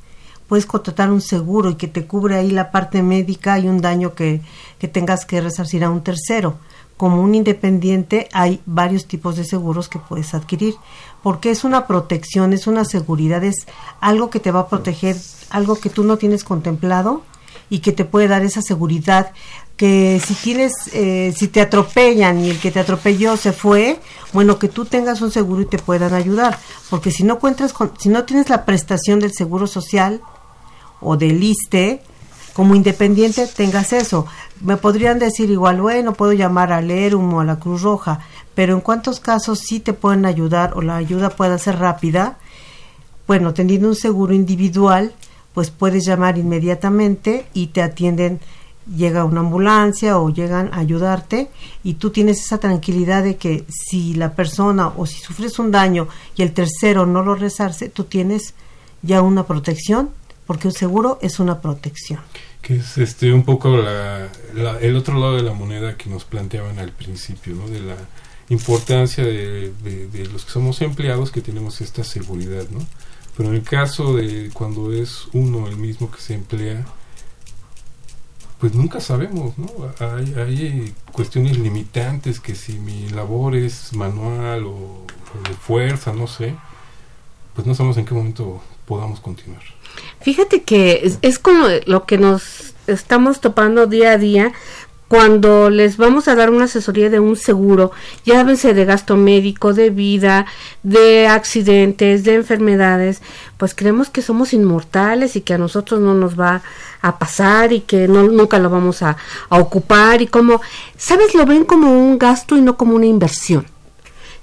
puedes 0.48 0.66
contratar 0.66 1.12
un 1.12 1.22
seguro 1.22 1.70
y 1.70 1.76
que 1.76 1.88
te 1.88 2.06
cubre 2.06 2.36
ahí 2.36 2.52
la 2.52 2.72
parte 2.72 3.02
médica 3.04 3.60
y 3.60 3.68
un 3.68 3.82
daño 3.82 4.14
que, 4.14 4.42
que 4.80 4.88
tengas 4.88 5.26
que 5.26 5.42
resarcir 5.42 5.84
a 5.84 5.90
un 5.90 6.04
tercero. 6.04 6.58
Como 6.98 7.22
un 7.22 7.36
independiente 7.36 8.30
hay 8.34 8.62
varios 8.66 9.08
tipos 9.08 9.36
de 9.36 9.44
seguros 9.44 9.90
que 9.90 10.00
puedes 10.00 10.34
adquirir, 10.34 10.76
porque 11.24 11.50
es 11.50 11.64
una 11.64 11.88
protección, 11.88 12.54
es 12.54 12.68
una 12.68 12.86
seguridad, 12.86 13.44
es 13.44 13.66
algo 14.00 14.30
que 14.30 14.40
te 14.40 14.52
va 14.52 14.62
a 14.62 14.68
proteger 14.68 15.18
algo 15.50 15.76
que 15.76 15.90
tú 15.90 16.04
no 16.04 16.18
tienes 16.18 16.44
contemplado 16.44 17.24
y 17.70 17.80
que 17.80 17.92
te 17.92 18.06
puede 18.06 18.28
dar 18.28 18.44
esa 18.44 18.62
seguridad 18.62 19.32
que 19.78 20.22
si 20.24 20.36
tienes, 20.36 20.74
eh, 20.94 21.34
si 21.36 21.48
te 21.48 21.62
atropellan 21.62 22.40
y 22.44 22.52
el 22.52 22.60
que 22.60 22.72
te 22.72 22.80
atropelló 22.80 23.38
se 23.38 23.54
fue, 23.54 24.00
bueno, 24.32 24.60
que 24.60 24.68
tú 24.68 24.86
tengas 24.86 25.22
un 25.22 25.32
seguro 25.32 25.62
y 25.62 25.66
te 25.66 25.80
puedan 25.80 26.14
ayudar, 26.14 26.60
porque 26.90 27.12
si 27.12 27.24
no 27.24 27.40
cuentas 27.40 27.74
con, 27.74 27.92
si 27.98 28.10
no 28.10 28.24
tienes 28.24 28.50
la 28.50 28.66
prestación 28.66 29.20
del 29.20 29.34
seguro 29.34 29.66
social 29.66 30.22
o 31.04 31.18
del 31.18 31.44
ISTE, 31.44 32.02
como 32.54 32.76
independiente 32.76 33.48
tengas 33.48 33.94
eso. 33.94 34.26
Me 34.62 34.78
podrían 34.78 35.20
decir 35.20 35.50
igual, 35.50 35.82
bueno, 35.82 36.14
puedo 36.14 36.34
llamar 36.34 36.72
al 36.72 36.92
ERUM 36.92 37.34
o 37.34 37.40
a 37.42 37.46
la 37.46 37.60
Cruz 37.60 37.82
Roja, 37.82 38.20
pero 38.56 38.74
en 38.74 38.82
cuántos 38.82 39.20
casos 39.20 39.60
sí 39.60 39.80
te 39.80 39.94
pueden 39.94 40.26
ayudar 40.26 40.74
o 40.76 40.82
la 40.82 40.96
ayuda 40.96 41.30
puede 41.32 41.58
ser 41.60 41.80
rápida, 41.80 42.38
bueno, 43.28 43.54
teniendo 43.54 43.88
un 43.88 43.96
seguro 43.96 44.34
individual, 44.34 45.14
pues 45.54 45.70
puedes 45.70 46.06
llamar 46.06 46.38
inmediatamente 46.38 47.48
y 47.54 47.68
te 47.68 47.82
atienden, 47.82 48.40
llega 48.96 49.24
una 49.24 49.40
ambulancia 49.40 50.20
o 50.20 50.30
llegan 50.30 50.74
a 50.74 50.80
ayudarte 50.80 51.50
y 51.84 51.94
tú 51.96 52.10
tienes 52.10 52.42
esa 52.42 52.58
tranquilidad 52.58 53.24
de 53.24 53.38
que 53.38 53.66
si 53.70 54.14
la 54.14 54.34
persona 54.34 54.90
o 54.90 55.06
si 55.06 55.20
sufres 55.20 55.58
un 55.58 55.72
daño 55.72 56.08
y 56.36 56.42
el 56.42 56.54
tercero 56.54 57.06
no 57.06 57.24
lo 57.24 57.36
resarce, 57.36 57.88
tú 57.88 58.04
tienes 58.04 58.56
ya 59.02 59.22
una 59.22 59.46
protección, 59.46 60.10
porque 60.46 60.68
un 60.68 60.74
seguro 60.74 61.20
es 61.22 61.40
una 61.40 61.62
protección. 61.62 62.20
Que 62.62 62.78
es 62.78 62.98
este 62.98 63.34
un 63.34 63.44
poco 63.44 63.78
la, 63.78 64.30
el 64.82 64.96
otro 64.96 65.20
lado 65.20 65.36
de 65.36 65.44
la 65.44 65.54
moneda 65.54 65.98
que 65.98 66.10
nos 66.10 66.24
planteaban 66.24 66.80
al 66.80 66.92
principio, 66.92 67.56
¿no? 67.56 67.68
De 67.68 67.82
la 67.82 67.96
importancia 68.50 69.24
de, 69.24 69.72
de 69.74 70.26
los 70.32 70.46
que 70.46 70.52
somos 70.52 70.82
empleados 70.82 71.32
que 71.32 71.42
tenemos 71.42 71.82
esta 71.82 72.04
seguridad, 72.04 72.68
¿no? 72.70 72.80
Pero 73.36 73.50
en 73.50 73.56
el 73.56 73.64
caso 73.64 74.16
de 74.16 74.52
cuando 74.54 74.94
es 74.94 75.28
uno 75.34 75.68
el 75.68 75.78
mismo 75.78 76.12
que 76.12 76.22
se 76.22 76.36
emplea, 76.36 76.86
pues 78.64 78.76
nunca 78.76 79.02
sabemos, 79.02 79.58
¿no? 79.58 79.68
Hay, 80.00 80.34
hay 80.36 80.96
cuestiones 81.12 81.58
limitantes 81.58 82.40
que 82.40 82.56
si 82.56 82.80
mi 82.80 83.10
labor 83.10 83.56
es 83.56 83.94
manual 83.94 84.66
o, 84.68 85.06
de 85.46 85.54
fuerza, 85.56 86.14
no 86.14 86.28
sé, 86.28 86.56
pues 87.56 87.68
no 87.68 87.76
sabemos 87.76 87.98
en 87.98 88.06
qué 88.06 88.14
momento 88.14 88.62
podamos 88.94 89.20
continuar. 89.22 89.64
Fíjate 90.22 90.62
que 90.62 91.18
es, 91.24 91.40
como 91.40 91.66
lo 91.88 92.06
que 92.06 92.20
nos 92.20 92.76
estamos 92.86 93.42
topando 93.42 93.88
día 93.88 94.12
a 94.12 94.18
día 94.20 94.54
cuando 95.08 95.72
les 95.72 95.98
vamos 95.98 96.28
a 96.28 96.36
dar 96.36 96.52
una 96.52 96.66
asesoría 96.66 97.10
de 97.10 97.20
un 97.20 97.36
seguro, 97.36 97.92
llávense 98.24 98.76
de 98.76 98.86
gasto 98.86 99.16
médico, 99.16 99.74
de 99.74 99.90
vida, 99.90 100.46
de 100.84 101.28
accidentes, 101.28 102.24
de 102.24 102.36
enfermedades, 102.36 103.22
pues 103.58 103.74
creemos 103.74 104.12
que 104.12 104.22
somos 104.22 104.54
inmortales 104.54 105.36
y 105.36 105.42
que 105.42 105.56
a 105.56 105.58
nosotros 105.58 106.00
no 106.00 106.14
nos 106.14 106.40
va 106.40 106.62
a 107.02 107.18
pasar 107.18 107.74
y 107.74 107.82
que 107.82 108.08
no, 108.08 108.24
nunca 108.24 108.60
lo 108.60 108.70
vamos 108.70 109.02
a, 109.02 109.18
a 109.50 109.58
ocupar 109.58 110.22
y 110.22 110.28
como, 110.28 110.62
¿sabes? 110.98 111.34
Lo 111.34 111.48
ven 111.48 111.66
como 111.66 111.92
un 111.92 112.20
gasto 112.20 112.56
y 112.58 112.62
no 112.62 112.78
como 112.78 112.96
una 112.96 113.08
inversión. 113.08 113.73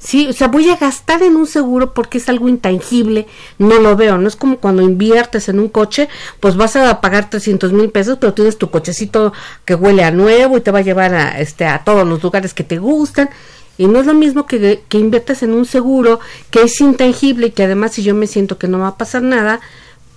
Sí, 0.00 0.28
o 0.28 0.32
sea, 0.32 0.48
voy 0.48 0.70
a 0.70 0.76
gastar 0.76 1.22
en 1.22 1.36
un 1.36 1.46
seguro 1.46 1.92
porque 1.92 2.16
es 2.16 2.30
algo 2.30 2.48
intangible, 2.48 3.26
no 3.58 3.78
lo 3.80 3.96
veo, 3.96 4.16
no 4.16 4.28
es 4.28 4.34
como 4.34 4.56
cuando 4.56 4.80
inviertes 4.80 5.50
en 5.50 5.60
un 5.60 5.68
coche, 5.68 6.08
pues 6.40 6.56
vas 6.56 6.74
a 6.74 7.02
pagar 7.02 7.28
300 7.28 7.74
mil 7.74 7.90
pesos, 7.90 8.16
pero 8.18 8.32
tienes 8.32 8.56
tu 8.56 8.70
cochecito 8.70 9.34
que 9.66 9.74
huele 9.74 10.02
a 10.02 10.10
nuevo 10.10 10.56
y 10.56 10.62
te 10.62 10.70
va 10.70 10.78
a 10.78 10.82
llevar 10.82 11.14
a, 11.14 11.38
este, 11.38 11.66
a 11.66 11.84
todos 11.84 12.08
los 12.08 12.22
lugares 12.22 12.54
que 12.54 12.64
te 12.64 12.78
gustan. 12.78 13.28
Y 13.76 13.88
no 13.88 14.00
es 14.00 14.06
lo 14.06 14.14
mismo 14.14 14.46
que, 14.46 14.82
que 14.88 14.98
inviertas 14.98 15.42
en 15.42 15.52
un 15.52 15.66
seguro 15.66 16.18
que 16.50 16.62
es 16.62 16.80
intangible 16.80 17.48
y 17.48 17.50
que 17.50 17.64
además 17.64 17.92
si 17.92 18.02
yo 18.02 18.14
me 18.14 18.26
siento 18.26 18.56
que 18.56 18.68
no 18.68 18.78
va 18.78 18.88
a 18.88 18.96
pasar 18.96 19.22
nada, 19.22 19.60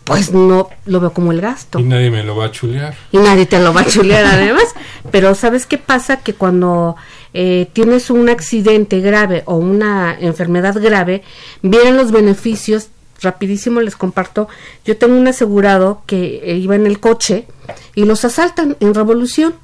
pues 0.04 0.34
no 0.34 0.70
lo 0.86 1.00
veo 1.00 1.14
como 1.14 1.32
el 1.32 1.40
gasto. 1.40 1.80
Y 1.80 1.84
nadie 1.84 2.12
me 2.12 2.24
lo 2.24 2.36
va 2.36 2.46
a 2.46 2.52
chulear. 2.52 2.94
Y 3.12 3.18
nadie 3.18 3.46
te 3.46 3.60
lo 3.60 3.74
va 3.74 3.82
a 3.82 3.86
chulear 3.86 4.26
además. 4.26 4.66
Pero 5.12 5.34
¿sabes 5.36 5.66
qué 5.66 5.78
pasa? 5.78 6.18
Que 6.18 6.34
cuando 6.34 6.96
eh, 7.34 7.70
tienes 7.74 8.10
un 8.10 8.30
accidente 8.30 9.00
grave 9.00 9.44
o 9.46 9.56
una 9.56 10.18
enfermedad 10.20 10.76
grave, 10.82 11.24
vienen 11.62 11.96
los 11.96 12.12
beneficios. 12.12 12.90
Rapidísimo 13.22 13.80
les 13.80 13.96
comparto. 13.96 14.50
Yo 14.84 14.98
tengo 14.98 15.16
un 15.16 15.28
asegurado 15.28 16.02
que 16.06 16.42
eh, 16.44 16.58
iba 16.58 16.76
en 16.76 16.86
el 16.86 17.00
coche 17.00 17.48
y 17.96 18.04
los 18.04 18.26
asaltan 18.26 18.76
en 18.82 18.94
revolución. 18.94 19.56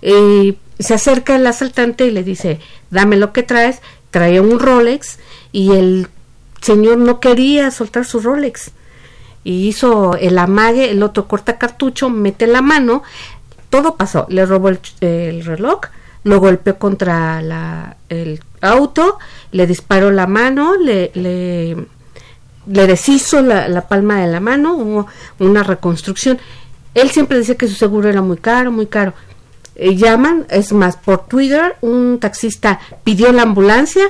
se 0.00 0.94
acerca 0.94 1.34
el 1.34 1.46
asaltante 1.48 2.06
y 2.06 2.12
le 2.12 2.22
dice, 2.22 2.60
dame 2.90 3.16
lo 3.16 3.32
que 3.32 3.42
traes. 3.42 3.80
Traía 4.12 4.40
un 4.40 4.60
Rolex 4.60 5.18
y 5.50 5.72
el 5.72 6.08
señor 6.62 6.98
no 6.98 7.18
quería 7.18 7.70
soltar 7.72 8.04
su 8.04 8.20
Rolex 8.20 8.70
y 9.44 9.68
hizo 9.68 10.16
el 10.16 10.38
amague, 10.38 10.90
el 10.90 11.02
otro 11.02 11.28
corta 11.28 11.58
cartucho, 11.58 12.10
mete 12.10 12.46
la 12.46 12.62
mano, 12.62 13.02
todo 13.70 13.96
pasó, 13.96 14.26
le 14.28 14.46
robó 14.46 14.68
el, 14.68 15.44
reloj, 15.44 15.80
lo 16.24 16.40
golpeó 16.40 16.78
contra 16.78 17.40
la, 17.42 17.96
el 18.08 18.40
auto, 18.60 19.18
le 19.52 19.66
disparó 19.66 20.10
la 20.10 20.26
mano, 20.26 20.74
le, 20.76 21.10
le, 21.14 21.76
le 22.66 22.86
deshizo 22.86 23.42
la, 23.42 23.86
palma 23.88 24.20
de 24.20 24.26
la 24.26 24.40
mano, 24.40 24.74
hubo 24.76 25.06
una 25.38 25.62
reconstrucción. 25.62 26.38
Él 26.94 27.10
siempre 27.10 27.38
decía 27.38 27.56
que 27.56 27.68
su 27.68 27.74
seguro 27.74 28.08
era 28.08 28.22
muy 28.22 28.38
caro, 28.38 28.72
muy 28.72 28.86
caro. 28.86 29.14
Eh, 29.76 29.94
llaman, 29.94 30.46
es 30.50 30.72
más, 30.72 30.96
por 30.96 31.26
Twitter, 31.26 31.76
un 31.80 32.18
taxista 32.20 32.80
pidió 33.04 33.32
la 33.32 33.42
ambulancia 33.42 34.04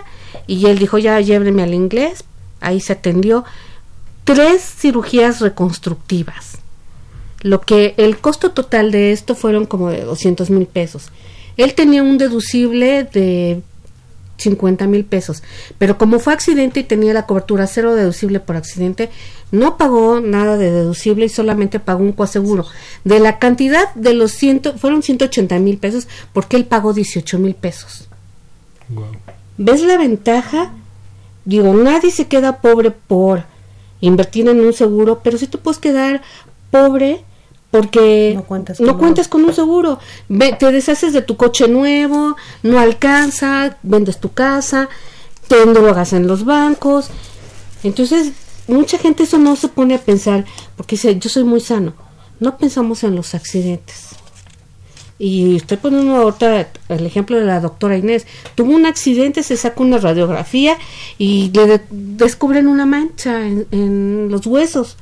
y 0.46 0.66
él 0.66 0.78
dijo, 0.78 0.98
ya 0.98 1.20
llévenme 1.20 1.62
al 1.62 1.74
inglés, 1.74 2.24
ahí 2.60 2.80
se 2.80 2.94
atendió 2.94 3.44
tres 4.28 4.62
cirugías 4.62 5.40
reconstructivas. 5.40 6.58
Lo 7.40 7.62
que 7.62 7.94
el 7.96 8.18
costo 8.18 8.50
total 8.50 8.90
de 8.90 9.12
esto 9.12 9.34
fueron 9.34 9.64
como 9.64 9.88
de 9.88 10.02
200 10.02 10.50
mil 10.50 10.66
pesos. 10.66 11.08
Él 11.56 11.72
tenía 11.72 12.02
un 12.02 12.18
deducible 12.18 13.04
de 13.04 13.62
50 14.36 14.86
mil 14.86 15.06
pesos, 15.06 15.42
pero 15.78 15.96
como 15.96 16.18
fue 16.18 16.34
accidente 16.34 16.80
y 16.80 16.84
tenía 16.84 17.14
la 17.14 17.24
cobertura 17.24 17.66
cero 17.66 17.94
deducible 17.94 18.38
por 18.38 18.56
accidente, 18.56 19.08
no 19.50 19.78
pagó 19.78 20.20
nada 20.20 20.58
de 20.58 20.72
deducible 20.72 21.24
y 21.24 21.30
solamente 21.30 21.80
pagó 21.80 22.04
un 22.04 22.12
coaseguro. 22.12 22.66
De 23.04 23.20
la 23.20 23.38
cantidad 23.38 23.94
de 23.94 24.12
los 24.12 24.32
ciento, 24.32 24.76
fueron 24.76 25.02
180 25.02 25.58
mil 25.58 25.78
pesos 25.78 26.06
porque 26.34 26.58
él 26.58 26.66
pagó 26.66 26.92
18 26.92 27.38
mil 27.38 27.54
pesos. 27.54 28.10
¿Ves 29.56 29.80
la 29.80 29.96
ventaja? 29.96 30.72
Digo, 31.46 31.72
nadie 31.72 32.10
se 32.10 32.26
queda 32.26 32.60
pobre 32.60 32.90
por 32.90 33.44
invertir 34.00 34.48
en 34.48 34.60
un 34.60 34.72
seguro, 34.72 35.20
pero 35.22 35.38
si 35.38 35.46
tú 35.46 35.58
puedes 35.58 35.78
quedar 35.78 36.22
pobre 36.70 37.24
porque 37.70 38.34
no 38.34 38.44
cuentas 38.44 39.28
con, 39.28 39.44
un 39.44 39.52
seguro. 39.52 39.98
te 40.58 40.72
deshaces 40.72 41.12
de 41.12 41.20
tu 41.20 41.36
coche 41.36 41.68
nuevo, 41.68 42.36
no 42.62 42.78
alcanza, 42.78 43.76
vendes 43.82 44.18
tu 44.18 44.32
casa, 44.32 44.88
te 45.48 45.62
endrogas 45.62 46.14
en 46.14 46.26
los 46.26 46.44
bancos. 46.44 47.10
Entonces, 47.82 48.32
mucha 48.68 48.98
gente 48.98 49.24
eso 49.24 49.38
no 49.38 49.54
se 49.54 49.68
pone 49.68 49.94
a 49.94 50.00
pensar, 50.00 50.46
porque 50.76 50.96
dice, 50.96 51.18
yo 51.18 51.28
soy 51.28 51.44
muy 51.44 51.60
sano. 51.60 51.92
No 52.40 52.56
pensamos 52.56 53.04
en 53.04 53.16
los 53.16 53.34
accidentes. 53.34 54.07
Y 55.18 55.56
estoy 55.56 55.78
poniendo 55.78 56.16
ahorita 56.16 56.68
el 56.88 57.06
ejemplo 57.06 57.38
de 57.38 57.44
la 57.44 57.60
doctora 57.60 57.96
Inés, 57.96 58.26
tuvo 58.54 58.72
un 58.72 58.86
accidente, 58.86 59.42
se 59.42 59.56
saca 59.56 59.82
una 59.82 59.98
radiografía 59.98 60.78
y 61.18 61.50
le 61.52 61.80
descubren 61.90 62.68
una 62.68 62.86
mancha 62.86 63.44
en, 63.44 64.28
los 64.30 64.46
huesos. 64.46 64.96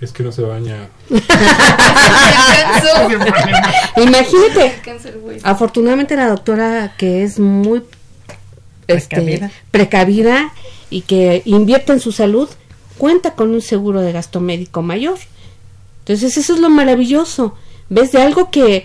Es 0.00 0.12
que 0.12 0.22
no 0.22 0.32
se 0.32 0.42
baña. 0.42 0.88
Imagínate. 3.96 4.74
Afortunadamente 5.42 6.14
la 6.14 6.28
doctora 6.28 6.92
que 6.98 7.22
es 7.22 7.38
muy 7.38 7.82
este, 8.86 9.50
precavida 9.70 10.52
y 10.90 11.02
que 11.02 11.40
invierte 11.46 11.92
en 11.92 12.00
su 12.00 12.12
salud, 12.12 12.50
cuenta 12.98 13.34
con 13.34 13.50
un 13.50 13.62
seguro 13.62 14.02
de 14.02 14.12
gasto 14.12 14.40
médico 14.40 14.82
mayor. 14.82 15.18
Entonces 16.00 16.36
eso 16.36 16.52
es 16.52 16.60
lo 16.60 16.68
maravilloso. 16.68 17.56
¿Ves? 17.90 18.12
De 18.12 18.22
algo 18.22 18.50
que, 18.50 18.84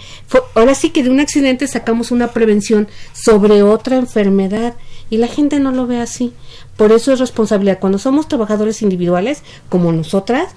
ahora 0.55 0.75
sí 0.75 0.89
que 0.89 1.03
de 1.03 1.09
un 1.09 1.19
accidente 1.19 1.67
sacamos 1.67 2.11
una 2.11 2.29
prevención 2.29 2.87
sobre 3.13 3.63
otra 3.63 3.95
enfermedad 3.95 4.75
y 5.09 5.17
la 5.17 5.27
gente 5.27 5.59
no 5.59 5.71
lo 5.71 5.87
ve 5.87 5.99
así. 5.99 6.33
Por 6.75 6.91
eso 6.91 7.11
es 7.11 7.19
responsabilidad. 7.19 7.79
Cuando 7.79 7.97
somos 7.97 8.27
trabajadores 8.27 8.81
individuales, 8.81 9.43
como 9.69 9.91
nosotras, 9.91 10.53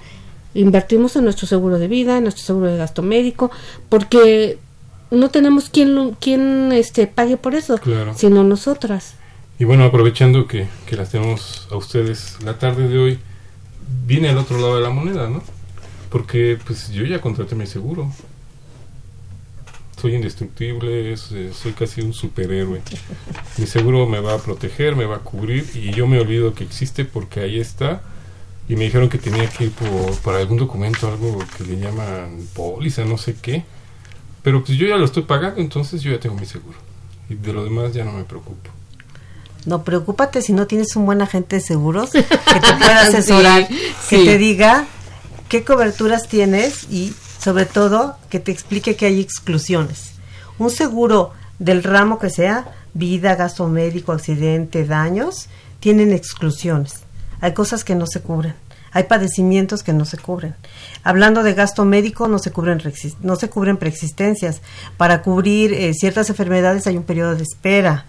invertimos 0.53 1.15
en 1.15 1.23
nuestro 1.23 1.47
seguro 1.47 1.79
de 1.79 1.87
vida, 1.87 2.17
en 2.17 2.23
nuestro 2.23 2.43
seguro 2.43 2.67
de 2.67 2.77
gasto 2.77 3.01
médico, 3.01 3.51
porque 3.89 4.57
no 5.11 5.29
tenemos 5.29 5.69
quien, 5.69 6.15
quien 6.19 6.71
este, 6.71 7.07
pague 7.07 7.37
por 7.37 7.55
eso, 7.55 7.79
sino 8.15 8.43
nosotras. 8.43 9.15
Y 9.59 9.65
bueno, 9.65 9.85
aprovechando 9.85 10.47
que, 10.47 10.67
que 10.87 10.95
las 10.95 11.11
tenemos 11.11 11.67
a 11.71 11.77
ustedes 11.77 12.37
la 12.43 12.57
tarde 12.57 12.87
de 12.87 12.97
hoy, 12.97 13.19
viene 14.05 14.29
al 14.29 14.37
otro 14.37 14.57
lado 14.57 14.75
de 14.75 14.81
la 14.81 14.89
moneda, 14.89 15.29
¿no? 15.29 15.43
Porque 16.09 16.57
pues 16.65 16.91
yo 16.91 17.03
ya 17.03 17.21
contraté 17.21 17.55
mi 17.55 17.67
seguro. 17.67 18.11
Soy 20.03 20.15
indestructible, 20.15 21.15
soy 21.15 21.71
casi 21.71 22.01
un 22.01 22.13
superhéroe. 22.13 22.81
Mi 23.57 23.65
seguro 23.65 24.05
me 24.05 24.19
va 24.19 24.33
a 24.33 24.37
proteger, 24.37 24.97
me 24.97 25.05
va 25.05 25.15
a 25.15 25.19
cubrir 25.19 25.65
y 25.75 25.91
yo 25.91 26.07
me 26.07 26.19
olvido 26.19 26.53
que 26.53 26.65
existe 26.65 27.05
porque 27.05 27.39
ahí 27.39 27.57
está. 27.57 28.01
Y 28.67 28.75
me 28.75 28.83
dijeron 28.83 29.07
que 29.07 29.17
tenía 29.17 29.49
que 29.49 29.63
ir 29.63 29.71
por, 29.71 30.13
por 30.17 30.35
algún 30.35 30.57
documento, 30.57 31.07
algo 31.07 31.41
que 31.55 31.63
le 31.63 31.79
llaman 31.79 32.37
póliza, 32.53 33.05
no 33.05 33.17
sé 33.17 33.37
qué. 33.41 33.63
Pero 34.41 34.61
pues 34.61 34.77
yo 34.77 34.87
ya 34.87 34.97
lo 34.97 35.05
estoy 35.05 35.23
pagando, 35.23 35.61
entonces 35.61 36.01
yo 36.01 36.11
ya 36.11 36.19
tengo 36.19 36.35
mi 36.35 36.47
seguro. 36.47 36.77
Y 37.29 37.35
de 37.35 37.53
lo 37.53 37.63
demás 37.63 37.93
ya 37.93 38.03
no 38.03 38.11
me 38.11 38.25
preocupo. 38.25 38.71
No, 39.65 39.85
preocúpate 39.85 40.41
si 40.41 40.51
no 40.51 40.67
tienes 40.67 40.97
un 40.97 41.05
buen 41.05 41.21
agente 41.21 41.55
de 41.55 41.61
seguros 41.61 42.09
que 42.11 42.23
te 42.23 42.73
pueda 42.77 43.03
asesorar, 43.03 43.69
que 44.09 44.25
te 44.25 44.37
diga 44.37 44.85
qué 45.47 45.63
coberturas 45.63 46.27
tienes 46.27 46.91
y 46.91 47.13
sobre 47.43 47.65
todo 47.65 48.15
que 48.29 48.39
te 48.39 48.51
explique 48.51 48.95
que 48.95 49.05
hay 49.05 49.19
exclusiones. 49.19 50.13
Un 50.59 50.69
seguro 50.69 51.31
del 51.59 51.83
ramo 51.83 52.19
que 52.19 52.29
sea, 52.29 52.65
vida, 52.93 53.35
gasto 53.35 53.67
médico, 53.67 54.11
accidente, 54.11 54.85
daños, 54.85 55.49
tienen 55.79 56.13
exclusiones. 56.13 57.01
Hay 57.41 57.53
cosas 57.53 57.83
que 57.83 57.95
no 57.95 58.07
se 58.07 58.21
cubren. 58.21 58.55
Hay 58.91 59.03
padecimientos 59.05 59.81
que 59.83 59.91
no 59.91 60.05
se 60.05 60.17
cubren. 60.17 60.55
Hablando 61.03 61.41
de 61.43 61.53
gasto 61.53 61.83
médico, 61.83 62.27
no 62.27 62.37
se 62.39 62.51
cubren, 62.51 62.81
no 63.21 63.35
se 63.35 63.49
cubren 63.49 63.77
preexistencias. 63.77 64.61
Para 64.97 65.23
cubrir 65.23 65.73
eh, 65.73 65.93
ciertas 65.93 66.29
enfermedades 66.29 66.87
hay 66.87 66.95
un 66.95 67.03
periodo 67.03 67.35
de 67.35 67.43
espera 67.43 68.05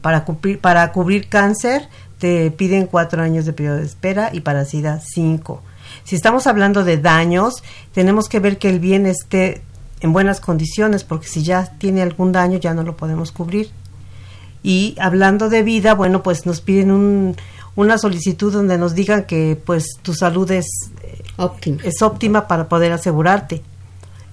para, 0.00 0.24
cumplir, 0.24 0.60
para 0.60 0.90
cubrir 0.92 1.28
cáncer 1.28 1.88
te 2.18 2.50
piden 2.50 2.86
cuatro 2.86 3.22
años 3.22 3.46
de 3.46 3.52
periodo 3.52 3.76
de 3.76 3.84
espera 3.84 4.30
y 4.32 4.40
para 4.40 4.64
SIDA 4.64 5.00
cinco. 5.00 5.62
Si 6.04 6.16
estamos 6.16 6.46
hablando 6.46 6.84
de 6.84 6.98
daños, 6.98 7.62
tenemos 7.92 8.28
que 8.28 8.40
ver 8.40 8.58
que 8.58 8.68
el 8.68 8.80
bien 8.80 9.06
esté 9.06 9.62
en 10.00 10.12
buenas 10.12 10.40
condiciones, 10.40 11.04
porque 11.04 11.28
si 11.28 11.42
ya 11.42 11.76
tiene 11.78 12.02
algún 12.02 12.32
daño 12.32 12.58
ya 12.58 12.74
no 12.74 12.82
lo 12.82 12.96
podemos 12.96 13.32
cubrir. 13.32 13.70
Y 14.62 14.96
hablando 15.00 15.48
de 15.48 15.62
vida, 15.62 15.94
bueno, 15.94 16.22
pues 16.22 16.46
nos 16.46 16.60
piden 16.60 16.90
un, 16.90 17.36
una 17.76 17.96
solicitud 17.96 18.52
donde 18.52 18.76
nos 18.76 18.94
digan 18.94 19.24
que 19.24 19.60
pues 19.64 19.98
tu 20.02 20.14
salud 20.14 20.50
es 20.50 20.66
óptima. 21.36 21.78
es 21.84 22.02
óptima 22.02 22.48
para 22.48 22.68
poder 22.68 22.92
asegurarte. 22.92 23.62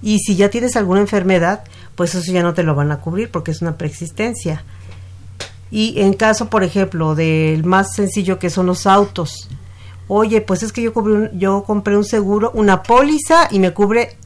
Y 0.02 0.18
si 0.18 0.36
ya 0.36 0.50
tienes 0.50 0.76
alguna 0.76 1.00
enfermedad, 1.00 1.64
pues 1.94 2.14
eso 2.14 2.32
ya 2.32 2.42
no 2.42 2.54
te 2.54 2.62
lo 2.62 2.74
van 2.74 2.92
a 2.92 3.00
cubrir 3.00 3.30
porque 3.30 3.50
es 3.50 3.62
una 3.62 3.78
preexistencia. 3.78 4.64
Y 5.70 6.00
en 6.00 6.12
caso, 6.14 6.48
por 6.48 6.62
ejemplo, 6.62 7.14
del 7.14 7.64
más 7.64 7.94
sencillo 7.94 8.38
que 8.38 8.50
son 8.50 8.66
los 8.66 8.86
autos, 8.86 9.48
oye, 10.08 10.40
pues 10.40 10.62
es 10.62 10.72
que 10.72 10.82
yo 10.82 10.92
compré 11.64 11.96
un, 11.96 12.04
seguro, 12.04 12.50
una 12.54 12.82
póliza 12.82 13.48
y 13.50 13.58
me 13.58 13.72
cubre, 13.72 14.16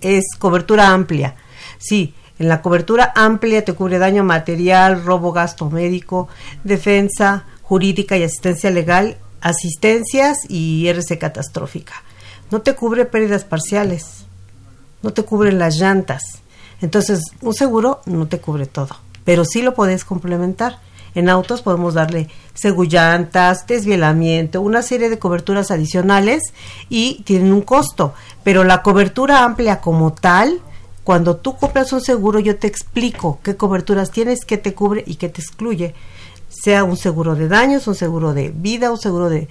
es 0.00 0.24
cobertura 0.38 0.88
amplia. 0.88 1.36
Sí, 1.78 2.14
en 2.38 2.48
la 2.48 2.62
cobertura 2.62 3.12
amplia 3.14 3.64
te 3.64 3.74
cubre 3.74 3.98
daño 3.98 4.24
material, 4.24 5.04
robo, 5.04 5.32
gasto 5.32 5.70
médico, 5.70 6.28
defensa 6.64 7.44
jurídica 7.62 8.16
y 8.16 8.22
asistencia 8.22 8.70
legal, 8.70 9.18
asistencias 9.40 10.38
y 10.48 10.88
RC 10.88 11.18
catastrófica. 11.18 12.02
No 12.50 12.62
te 12.62 12.74
cubre 12.74 13.04
pérdidas 13.04 13.44
parciales, 13.44 14.24
no 15.02 15.12
te 15.12 15.22
cubren 15.22 15.58
las 15.58 15.76
llantas. 15.76 16.22
Entonces, 16.80 17.20
un 17.42 17.54
seguro 17.54 18.00
no 18.06 18.26
te 18.26 18.40
cubre 18.40 18.66
todo, 18.66 18.96
pero 19.24 19.44
sí 19.44 19.62
lo 19.62 19.74
puedes 19.74 20.04
complementar. 20.04 20.78
En 21.14 21.28
autos 21.28 21.62
podemos 21.62 21.94
darle 21.94 22.28
segullantas, 22.54 23.66
desvielamiento, 23.66 24.60
una 24.60 24.82
serie 24.82 25.08
de 25.10 25.18
coberturas 25.18 25.70
adicionales 25.70 26.42
y 26.88 27.22
tienen 27.24 27.52
un 27.52 27.62
costo. 27.62 28.14
Pero 28.44 28.64
la 28.64 28.82
cobertura 28.82 29.44
amplia 29.44 29.80
como 29.80 30.12
tal, 30.12 30.60
cuando 31.04 31.36
tú 31.36 31.56
compras 31.56 31.92
un 31.92 32.00
seguro, 32.00 32.38
yo 32.38 32.56
te 32.56 32.66
explico 32.66 33.40
qué 33.42 33.56
coberturas 33.56 34.10
tienes, 34.10 34.44
qué 34.44 34.58
te 34.58 34.74
cubre 34.74 35.02
y 35.06 35.16
qué 35.16 35.28
te 35.28 35.40
excluye. 35.40 35.94
Sea 36.48 36.84
un 36.84 36.96
seguro 36.96 37.34
de 37.34 37.48
daños, 37.48 37.86
un 37.86 37.94
seguro 37.94 38.34
de 38.34 38.50
vida, 38.50 38.90
un 38.90 38.98
seguro 38.98 39.28
de 39.28 39.48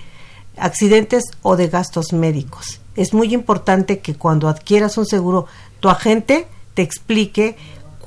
accidentes 0.58 1.24
o 1.42 1.56
de 1.56 1.68
gastos 1.68 2.14
médicos. 2.14 2.82
Es 2.96 3.14
muy 3.14 3.34
importante 3.34 4.00
que 4.00 4.16
cuando 4.16 4.50
adquieras 4.50 4.98
un 4.98 5.06
seguro, 5.06 5.46
tu 5.80 5.90
agente 5.90 6.48
te 6.74 6.82
explique 6.82 7.56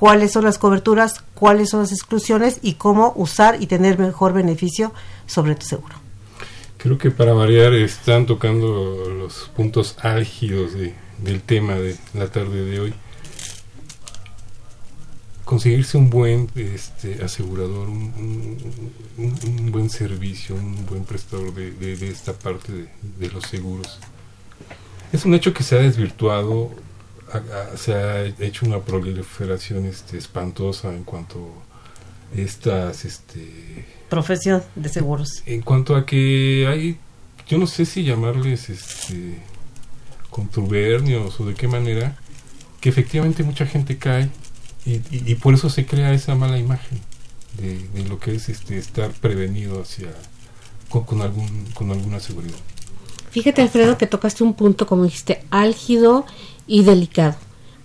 cuáles 0.03 0.33
son 0.33 0.43
las 0.43 0.57
coberturas, 0.57 1.23
cuáles 1.33 1.69
son 1.69 1.79
las 1.79 1.93
exclusiones 1.93 2.59
y 2.61 2.73
cómo 2.73 3.13
usar 3.15 3.63
y 3.63 3.67
tener 3.67 3.97
mejor 3.97 4.33
beneficio 4.33 4.91
sobre 5.27 5.55
tu 5.55 5.65
seguro. 5.65 5.95
Creo 6.75 6.97
que 6.97 7.09
para 7.09 7.31
variar 7.31 7.71
están 7.73 8.25
tocando 8.25 9.09
los 9.17 9.49
puntos 9.55 9.95
álgidos 10.01 10.73
de, 10.73 10.93
del 11.19 11.41
tema 11.41 11.75
de 11.75 11.95
la 12.15 12.27
tarde 12.27 12.65
de 12.65 12.81
hoy. 12.81 12.93
Conseguirse 15.45 15.97
un 15.97 16.09
buen 16.09 16.49
este, 16.55 17.23
asegurador, 17.23 17.87
un, 17.87 19.69
buen 19.71 19.89
servicio, 19.89 20.53
un 20.53 20.85
buen 20.85 21.05
prestador 21.05 21.53
de, 21.53 21.93
esta 22.09 22.33
parte 22.33 22.89
de 23.19 23.31
los 23.31 23.45
seguros. 23.45 23.99
Es 25.13 25.23
un 25.23 25.33
hecho 25.33 25.53
que 25.53 25.63
se 25.63 25.77
ha 25.77 25.79
desvirtuado 25.79 26.71
se 27.75 27.93
ha 27.93 28.23
hecho 28.23 28.65
una 28.65 28.79
proliferación 28.79 29.85
este, 29.85 30.17
espantosa 30.17 30.93
en 30.93 31.03
cuanto 31.03 31.37
a 31.39 32.39
estas 32.39 33.05
este 33.05 33.85
profesión 34.09 34.63
de 34.75 34.89
seguros. 34.89 35.43
en 35.45 35.61
cuanto 35.61 35.95
a 35.95 36.05
que 36.05 36.67
hay 36.67 36.97
yo 37.47 37.57
no 37.57 37.67
sé 37.67 37.85
si 37.85 38.03
llamarles 38.03 38.69
este 38.69 39.37
contubernios 40.29 41.39
o 41.39 41.45
de 41.45 41.53
qué 41.53 41.67
manera 41.67 42.15
que 42.81 42.89
efectivamente 42.89 43.43
mucha 43.43 43.65
gente 43.65 43.97
cae 43.97 44.29
y, 44.85 45.01
y, 45.11 45.35
por 45.35 45.53
eso 45.53 45.69
se 45.69 45.85
crea 45.85 46.11
esa 46.13 46.35
mala 46.35 46.57
imagen 46.57 46.99
de, 47.57 47.87
de, 47.87 48.09
lo 48.09 48.19
que 48.19 48.35
es 48.35 48.49
este 48.49 48.77
estar 48.77 49.11
prevenido 49.11 49.81
hacia 49.81 50.09
con, 50.89 51.05
con 51.05 51.21
algún 51.21 51.65
con 51.73 51.89
alguna 51.91 52.19
seguridad. 52.19 52.57
Fíjate 53.31 53.61
Alfredo 53.61 53.97
que 53.97 54.07
tocaste 54.07 54.43
un 54.43 54.53
punto 54.53 54.85
como 54.85 55.05
dijiste 55.05 55.43
álgido 55.49 56.25
y 56.67 56.83
delicado, 56.83 57.35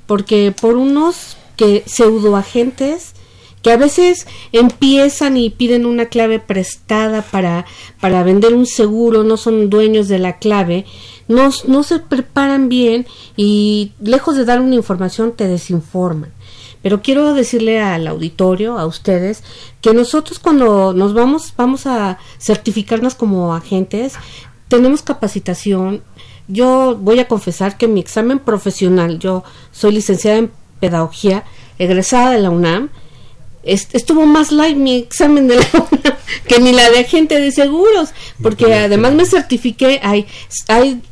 porque 0.06 0.54
por 0.58 0.76
unos 0.76 1.36
que 1.56 1.82
pseudoagentes 1.86 3.14
que 3.62 3.72
a 3.72 3.76
veces 3.76 4.26
empiezan 4.52 5.36
y 5.36 5.50
piden 5.50 5.84
una 5.84 6.06
clave 6.06 6.38
prestada 6.38 7.22
para, 7.22 7.66
para 8.00 8.22
vender 8.22 8.54
un 8.54 8.66
seguro, 8.66 9.24
no 9.24 9.36
son 9.36 9.68
dueños 9.68 10.08
de 10.08 10.18
la 10.18 10.38
clave, 10.38 10.86
no, 11.26 11.50
no 11.66 11.82
se 11.82 11.98
preparan 11.98 12.68
bien 12.68 13.06
y 13.36 13.92
lejos 14.00 14.36
de 14.36 14.44
dar 14.44 14.60
una 14.60 14.76
información 14.76 15.32
te 15.32 15.48
desinforman. 15.48 16.32
Pero 16.82 17.02
quiero 17.02 17.34
decirle 17.34 17.80
al 17.80 18.06
auditorio, 18.06 18.78
a 18.78 18.86
ustedes, 18.86 19.42
que 19.80 19.92
nosotros 19.92 20.38
cuando 20.38 20.92
nos 20.92 21.12
vamos, 21.12 21.52
vamos 21.56 21.86
a 21.86 22.18
certificarnos 22.38 23.16
como 23.16 23.54
agentes, 23.54 24.14
tenemos 24.68 25.02
capacitación, 25.02 26.02
yo 26.48 26.96
voy 27.00 27.20
a 27.20 27.28
confesar 27.28 27.76
que 27.76 27.88
mi 27.88 28.00
examen 28.00 28.38
profesional, 28.38 29.18
yo 29.18 29.44
soy 29.70 29.92
licenciada 29.92 30.38
en 30.38 30.50
pedagogía, 30.80 31.44
egresada 31.78 32.32
de 32.32 32.40
la 32.40 32.50
UNAM, 32.50 32.88
estuvo 33.62 34.24
más 34.24 34.50
light 34.50 34.76
mi 34.76 34.96
examen 34.96 35.46
de 35.46 35.56
la 35.56 35.66
UNAM 35.72 36.14
que 36.46 36.58
ni 36.58 36.72
la 36.72 36.90
de 36.90 37.00
agente 37.00 37.40
de 37.40 37.52
seguros, 37.52 38.10
porque 38.42 38.74
además 38.74 39.12
me 39.12 39.26
certifiqué, 39.26 40.00
hay, 40.02 40.26
hay 40.68 41.02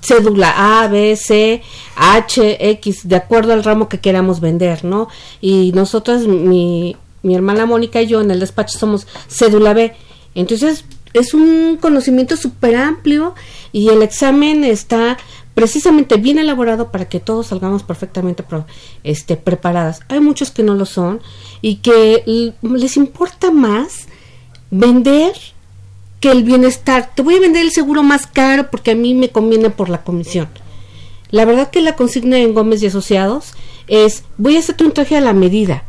cédula 0.00 0.82
A, 0.82 0.88
B, 0.88 1.16
C, 1.16 1.62
H, 1.96 2.70
X, 2.70 3.08
de 3.08 3.16
acuerdo 3.16 3.52
al 3.52 3.64
ramo 3.64 3.88
que 3.88 4.00
queramos 4.00 4.40
vender, 4.40 4.84
¿no? 4.84 5.08
Y 5.40 5.72
nosotras, 5.72 6.26
mi, 6.26 6.96
mi 7.22 7.34
hermana 7.34 7.66
Mónica 7.66 8.02
y 8.02 8.06
yo 8.08 8.20
en 8.20 8.30
el 8.30 8.40
despacho 8.40 8.78
somos 8.78 9.06
cédula 9.28 9.72
B. 9.72 9.94
Entonces, 10.34 10.84
es 11.14 11.34
un 11.34 11.76
conocimiento 11.80 12.36
súper 12.36 12.76
amplio 12.76 13.34
y 13.72 13.88
el 13.88 14.02
examen 14.02 14.64
está 14.64 15.18
precisamente 15.54 16.16
bien 16.16 16.38
elaborado 16.38 16.90
para 16.90 17.08
que 17.08 17.20
todos 17.20 17.48
salgamos 17.48 17.82
perfectamente 17.82 18.44
este, 19.04 19.36
preparadas. 19.36 20.00
Hay 20.08 20.20
muchos 20.20 20.50
que 20.50 20.62
no 20.62 20.74
lo 20.74 20.86
son 20.86 21.20
y 21.60 21.76
que 21.76 22.54
les 22.62 22.96
importa 22.96 23.50
más 23.50 24.06
vender 24.70 25.32
que 26.20 26.30
el 26.30 26.44
bienestar. 26.44 27.10
Te 27.14 27.22
voy 27.22 27.36
a 27.36 27.40
vender 27.40 27.62
el 27.62 27.72
seguro 27.72 28.02
más 28.02 28.26
caro 28.26 28.70
porque 28.70 28.92
a 28.92 28.94
mí 28.94 29.14
me 29.14 29.30
conviene 29.30 29.70
por 29.70 29.88
la 29.88 30.02
comisión. 30.04 30.48
La 31.30 31.44
verdad 31.44 31.70
que 31.70 31.80
la 31.80 31.96
consigna 31.96 32.38
en 32.38 32.54
Gómez 32.54 32.82
y 32.82 32.86
Asociados 32.86 33.54
es 33.88 34.24
voy 34.38 34.56
a 34.56 34.60
hacerte 34.60 34.84
un 34.84 34.92
traje 34.92 35.16
a 35.16 35.20
la 35.20 35.32
medida. 35.32 35.84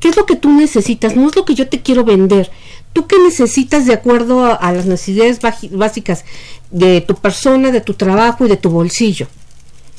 ¿Qué 0.00 0.08
es 0.08 0.16
lo 0.16 0.26
que 0.26 0.36
tú 0.36 0.50
necesitas? 0.52 1.16
No 1.16 1.28
es 1.28 1.34
lo 1.34 1.44
que 1.44 1.54
yo 1.54 1.68
te 1.68 1.82
quiero 1.82 2.04
vender. 2.04 2.50
¿Tú 2.92 3.06
qué 3.06 3.16
necesitas 3.18 3.86
de 3.86 3.94
acuerdo 3.94 4.44
a, 4.44 4.72
las 4.72 4.86
necesidades 4.86 5.40
básicas 5.70 6.24
de 6.70 7.00
tu 7.00 7.14
persona, 7.14 7.70
de 7.70 7.80
tu 7.80 7.94
trabajo 7.94 8.46
y 8.46 8.48
de 8.48 8.56
tu 8.56 8.70
bolsillo? 8.70 9.26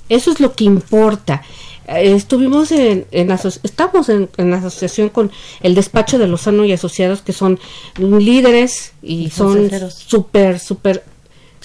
Eso 0.10 0.32
es 0.32 0.40
lo 0.40 0.54
que 0.54 0.66
importa. 0.66 1.44
Eh, 1.88 2.14
estuvimos 2.16 2.72
en, 2.72 3.06
estamos 3.12 4.10
en, 4.10 4.54
asociación 4.54 5.10
con 5.10 5.32
el 5.62 5.76
despacho 5.76 6.20
de 6.20 6.28
Lozano 6.28 6.66
y 6.66 6.72
Asociados 6.72 7.22
que 7.22 7.34
son 7.34 7.60
líderes 7.98 8.94
y, 9.02 9.30
son 9.30 9.70
súper 9.90 10.60
súper 10.60 11.04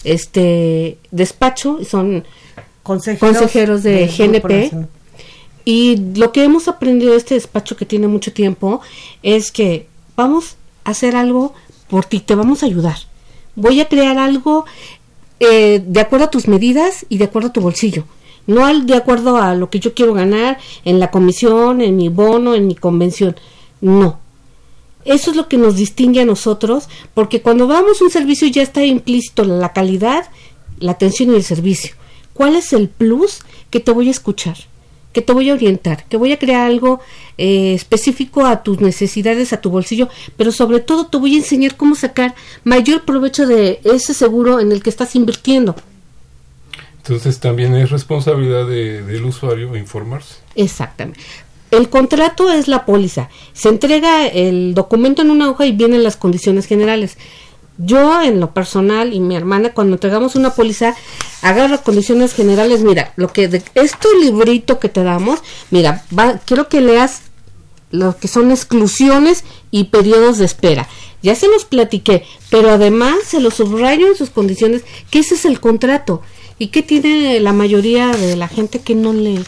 este 0.03 0.99
despacho 1.11 1.79
y 1.81 1.85
son 1.85 2.25
consejeros, 2.83 3.83
de 3.83 4.07
GNP 4.07 4.87
y 5.64 5.97
lo 6.14 6.33
que 6.33 6.45
hemos 6.45 6.68
aprendido 6.68 7.12
de 7.12 7.18
este 7.18 7.35
despacho 7.35 7.77
que 7.77 7.87
tiene 7.87 8.07
mucho 8.07 8.33
tiempo 8.33 8.81
es 9.22 9.51
que 9.51 9.89
vamos 10.16 10.57
hacer 10.85 11.16
algo 11.16 11.55
por 11.89 12.05
ti, 12.05 12.20
te 12.20 12.35
vamos 12.35 12.62
a 12.62 12.66
ayudar. 12.66 12.97
Voy 13.57 13.80
a 13.80 13.89
crear 13.89 14.18
algo 14.18 14.64
eh, 15.41 15.82
de 15.85 16.01
acuerdo 16.01 16.26
a 16.26 16.30
tus 16.30 16.49
medidas 16.49 17.07
y 17.09 17.18
de 17.18 17.24
acuerdo 17.24 17.49
a 17.49 17.53
tu 17.53 17.61
bolsillo. 17.61 18.05
No 18.47 18.66
al, 18.66 18.87
de 18.87 18.95
acuerdo 18.95 19.37
a 19.37 19.55
lo 19.55 19.70
que 19.70 19.80
yo 19.80 19.95
quiero 19.95 20.12
ganar 20.12 20.59
en 20.85 21.01
la 21.01 21.11
comisión, 21.11 21.80
en 21.80 21.97
mi 21.97 22.09
bono, 22.09 22.55
en 22.55 22.66
mi 22.66 22.74
convención. 22.74 23.37
No. 23.80 24.18
Eso 25.05 25.30
es 25.30 25.37
lo 25.37 25.49
que 25.49 25.59
nos 25.59 25.76
distingue 25.76 26.20
a 26.20 26.24
nosotros, 26.24 26.89
porque 27.12 27.43
cuando 27.43 27.66
damos 27.66 28.01
un 28.01 28.11
servicio 28.11 28.49
ya 28.49 28.62
está 28.62 28.85
implícito 28.85 29.45
la 29.45 29.72
calidad, 29.72 30.28
la 30.78 30.93
atención 30.93 31.32
y 31.32 31.37
el 31.37 31.45
servicio. 31.45 31.95
¿Cuál 32.32 32.57
es 32.57 32.72
el 32.72 32.89
plus 32.89 33.41
que 33.70 33.80
te 33.80 33.93
voy 33.93 34.09
a 34.09 34.12
escuchar? 34.12 34.57
Que 35.15 35.23
te 35.23 35.33
voy 35.33 35.49
a 35.49 35.55
orientar, 35.55 36.05
que 36.05 36.19
voy 36.19 36.33
a 36.33 36.39
crear 36.39 36.67
algo 36.67 37.01
eh, 37.39 37.73
específico 37.73 38.45
a 38.45 38.62
tus 38.62 38.81
necesidades, 38.81 39.55
a 39.55 39.61
tu 39.61 39.71
bolsillo, 39.71 40.09
pero 40.37 40.53
sobre 40.53 40.81
todo 40.81 41.07
te 41.07 41.17
voy 41.17 41.35
a 41.35 41.39
enseñar 41.39 41.77
cómo 41.77 41.95
sacar 41.95 42.35
mayor 42.65 43.05
provecho 43.05 43.47
de 43.47 43.81
ese 43.85 44.12
seguro 44.12 44.61
en 44.61 44.73
el 44.73 44.83
que 44.83 44.91
estás 44.91 45.15
invirtiendo. 45.15 45.77
Entonces 46.99 47.39
también 47.39 47.75
es 47.77 47.91
responsabilidad 47.91 48.67
del 48.67 49.25
usuario 49.25 49.77
informarse. 49.77 50.37
Exactamente. 50.55 51.21
El 51.71 51.89
contrato 51.89 52.51
es 52.51 52.67
la 52.67 52.85
póliza. 52.85 53.29
Se 53.53 53.69
entrega 53.69 54.27
el 54.27 54.75
documento 54.75 55.23
en 55.23 55.31
una 55.31 55.51
hoja 55.51 55.67
y 55.67 55.73
vienen 55.73 56.03
las 56.03 56.17
condiciones 56.17 56.67
generales. 56.67 57.19
Yo, 57.77 58.22
en 58.22 58.39
lo 58.39 58.55
personal, 58.55 59.12
y 59.12 59.20
mi 59.20 59.35
hermana, 59.35 59.72
cuando 59.72 59.95
entregamos 59.95 60.37
una 60.37 60.51
póliza, 60.51 60.95
agarra 61.43 61.79
condiciones 61.79 62.33
generales. 62.33 62.83
Mira, 62.83 63.12
lo 63.16 63.33
que 63.33 63.49
de, 63.49 63.62
este 63.75 64.09
librito 64.20 64.79
que 64.79 64.89
te 64.89 65.03
damos, 65.03 65.41
mira, 65.70 66.05
quiero 66.47 66.68
que 66.68 66.81
leas 66.81 67.22
lo 67.91 68.16
que 68.16 68.29
son 68.29 68.51
exclusiones 68.51 69.45
y 69.70 69.85
periodos 69.85 70.39
de 70.39 70.45
espera. 70.45 70.89
Ya 71.22 71.35
se 71.35 71.49
los 71.49 71.64
platiqué, 71.64 72.25
pero 72.51 72.70
además 72.70 73.16
se 73.27 73.41
los 73.41 73.55
subrayo 73.55 74.09
en 74.09 74.16
sus 74.16 74.31
condiciones 74.31 74.83
que 75.11 75.20
ese 75.20 75.35
es 75.35 75.45
el 75.45 75.59
contrato. 75.59 76.22
¿Y 76.59 76.68
qué 76.68 76.83
tiene 76.83 77.41
la 77.41 77.53
mayoría 77.53 78.09
de 78.09 78.37
la 78.37 78.47
gente 78.47 78.81
que 78.81 78.95
no 78.95 79.12
le 79.12 79.43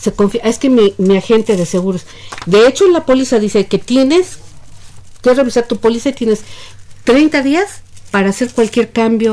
se 0.00 0.12
confía? 0.12 0.42
Es 0.42 0.58
que 0.58 0.70
mi, 0.70 0.94
mi 0.98 1.16
agente 1.16 1.56
de 1.56 1.66
seguros. 1.66 2.06
De 2.46 2.68
hecho, 2.68 2.88
la 2.88 3.06
póliza 3.06 3.38
dice 3.38 3.66
que 3.66 3.78
tienes 3.78 4.38
que 5.22 5.34
revisar 5.34 5.66
tu 5.66 5.78
póliza 5.78 6.10
y 6.10 6.12
tienes 6.12 6.42
30 7.04 7.42
días 7.42 7.82
para 8.10 8.30
hacer 8.30 8.52
cualquier 8.52 8.92
cambio 8.92 9.32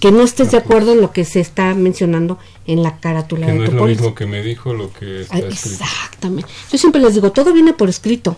que 0.00 0.12
no 0.12 0.22
estés 0.22 0.52
de 0.52 0.58
acuerdo 0.58 0.92
en 0.92 1.00
lo 1.00 1.12
que 1.12 1.24
se 1.24 1.40
está 1.40 1.74
mencionando 1.74 2.38
en 2.66 2.82
la 2.82 2.98
carátula 3.00 3.46
que 3.46 3.52
no 3.52 3.64
es 3.64 3.72
lo 3.72 3.84
mismo 3.86 4.14
que 4.14 4.26
me 4.26 4.42
dijo 4.42 4.74
lo 4.74 4.92
que 4.92 5.22
está 5.22 5.38
escrito. 5.38 5.84
Exactamente. 5.84 6.50
Yo 6.70 6.78
siempre 6.78 7.00
les 7.00 7.14
digo, 7.14 7.32
todo 7.32 7.52
viene 7.52 7.72
por 7.72 7.88
escrito. 7.88 8.36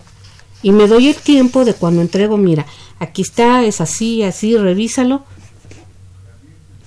Y 0.63 0.71
me 0.71 0.87
doy 0.87 1.09
el 1.09 1.15
tiempo 1.15 1.65
de 1.65 1.73
cuando 1.73 2.01
entrego, 2.01 2.37
mira, 2.37 2.65
aquí 2.99 3.21
está, 3.21 3.63
es 3.63 3.81
así, 3.81 4.23
así, 4.23 4.57
revísalo. 4.57 5.23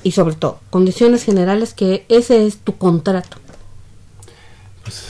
Y 0.03 0.13
sobre 0.13 0.35
todo, 0.35 0.61
condiciones 0.71 1.25
generales 1.25 1.75
que 1.75 2.05
ese 2.09 2.47
es 2.47 2.59
tu 2.59 2.77
contrato. 2.77 3.39
Pues, 4.83 5.07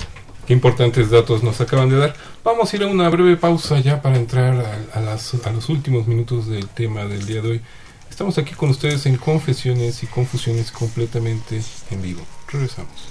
qué 0.47 0.53
importantes 0.53 1.11
datos 1.11 1.43
nos 1.43 1.61
acaban 1.61 1.89
de 1.91 1.97
dar. 1.97 2.17
Vamos 2.45 2.71
a 2.71 2.77
ir 2.77 2.83
a 2.83 2.89
una 2.89 3.09
breve 3.09 3.39
pausa 3.39 3.81
ya 3.81 4.03
para 4.03 4.17
entrar 4.17 4.87
a, 4.93 5.51
los 5.51 5.69
últimos 5.71 6.07
minutos 6.07 6.47
del 6.47 6.69
tema 6.69 7.07
del 7.07 7.25
día 7.25 7.41
de 7.41 7.49
hoy. 7.53 7.63
Estamos 8.11 8.37
aquí 8.37 8.53
con 8.55 8.69
ustedes 8.69 9.07
en 9.07 9.17
Confesiones 9.17 10.03
y 10.03 10.07
Confusiones 10.07 10.71
completamente 10.71 11.63
en 11.91 12.03
vivo. 12.03 12.21
Regresamos. 12.53 13.09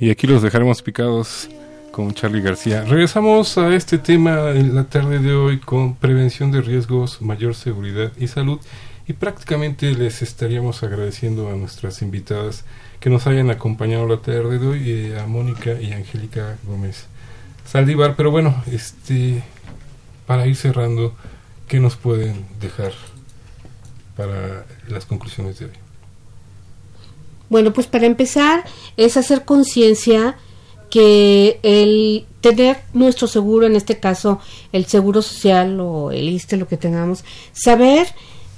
Y 0.00 0.08
aquí 0.08 0.26
los 0.26 0.40
dejaremos 0.40 0.80
picados 0.80 1.50
con 1.92 2.14
Charlie 2.14 2.40
García. 2.40 2.86
Regresamos 2.86 3.58
a 3.58 3.74
este 3.74 3.98
tema 3.98 4.52
en 4.52 4.74
la 4.74 4.84
tarde 4.84 5.18
de 5.18 5.34
hoy 5.34 5.58
con 5.58 5.94
prevención 5.94 6.50
de 6.50 6.62
riesgos, 6.62 7.20
mayor 7.20 7.54
seguridad 7.54 8.10
y 8.18 8.26
salud. 8.26 8.58
Y 9.06 9.12
prácticamente 9.12 9.92
les 9.92 10.22
estaríamos 10.22 10.82
agradeciendo 10.82 11.50
a 11.50 11.52
nuestras 11.52 12.00
invitadas 12.00 12.64
que 12.98 13.10
nos 13.10 13.26
hayan 13.26 13.50
acompañado 13.50 14.08
la 14.08 14.16
tarde 14.16 14.58
de 14.58 14.66
hoy, 14.66 14.90
eh, 14.90 15.20
a 15.20 15.26
Mónica 15.26 15.78
y 15.78 15.92
Angélica 15.92 16.56
Gómez 16.64 17.04
Saldívar. 17.66 18.16
Pero 18.16 18.30
bueno, 18.30 18.64
este 18.72 19.42
para 20.26 20.46
ir 20.46 20.56
cerrando, 20.56 21.14
¿qué 21.68 21.78
nos 21.78 21.96
pueden 21.96 22.46
dejar 22.58 22.92
para 24.16 24.64
las 24.88 25.04
conclusiones 25.04 25.58
de 25.58 25.66
hoy? 25.66 25.89
Bueno, 27.50 27.74
pues 27.74 27.86
para 27.86 28.06
empezar 28.06 28.64
es 28.96 29.18
hacer 29.18 29.44
conciencia 29.44 30.38
que 30.88 31.60
el 31.62 32.26
tener 32.40 32.78
nuestro 32.94 33.26
seguro, 33.26 33.66
en 33.66 33.76
este 33.76 34.00
caso 34.00 34.40
el 34.72 34.86
seguro 34.86 35.20
social 35.20 35.78
o 35.80 36.10
el 36.10 36.28
ISTE, 36.28 36.56
lo 36.56 36.66
que 36.66 36.78
tengamos, 36.78 37.24
saber 37.52 38.08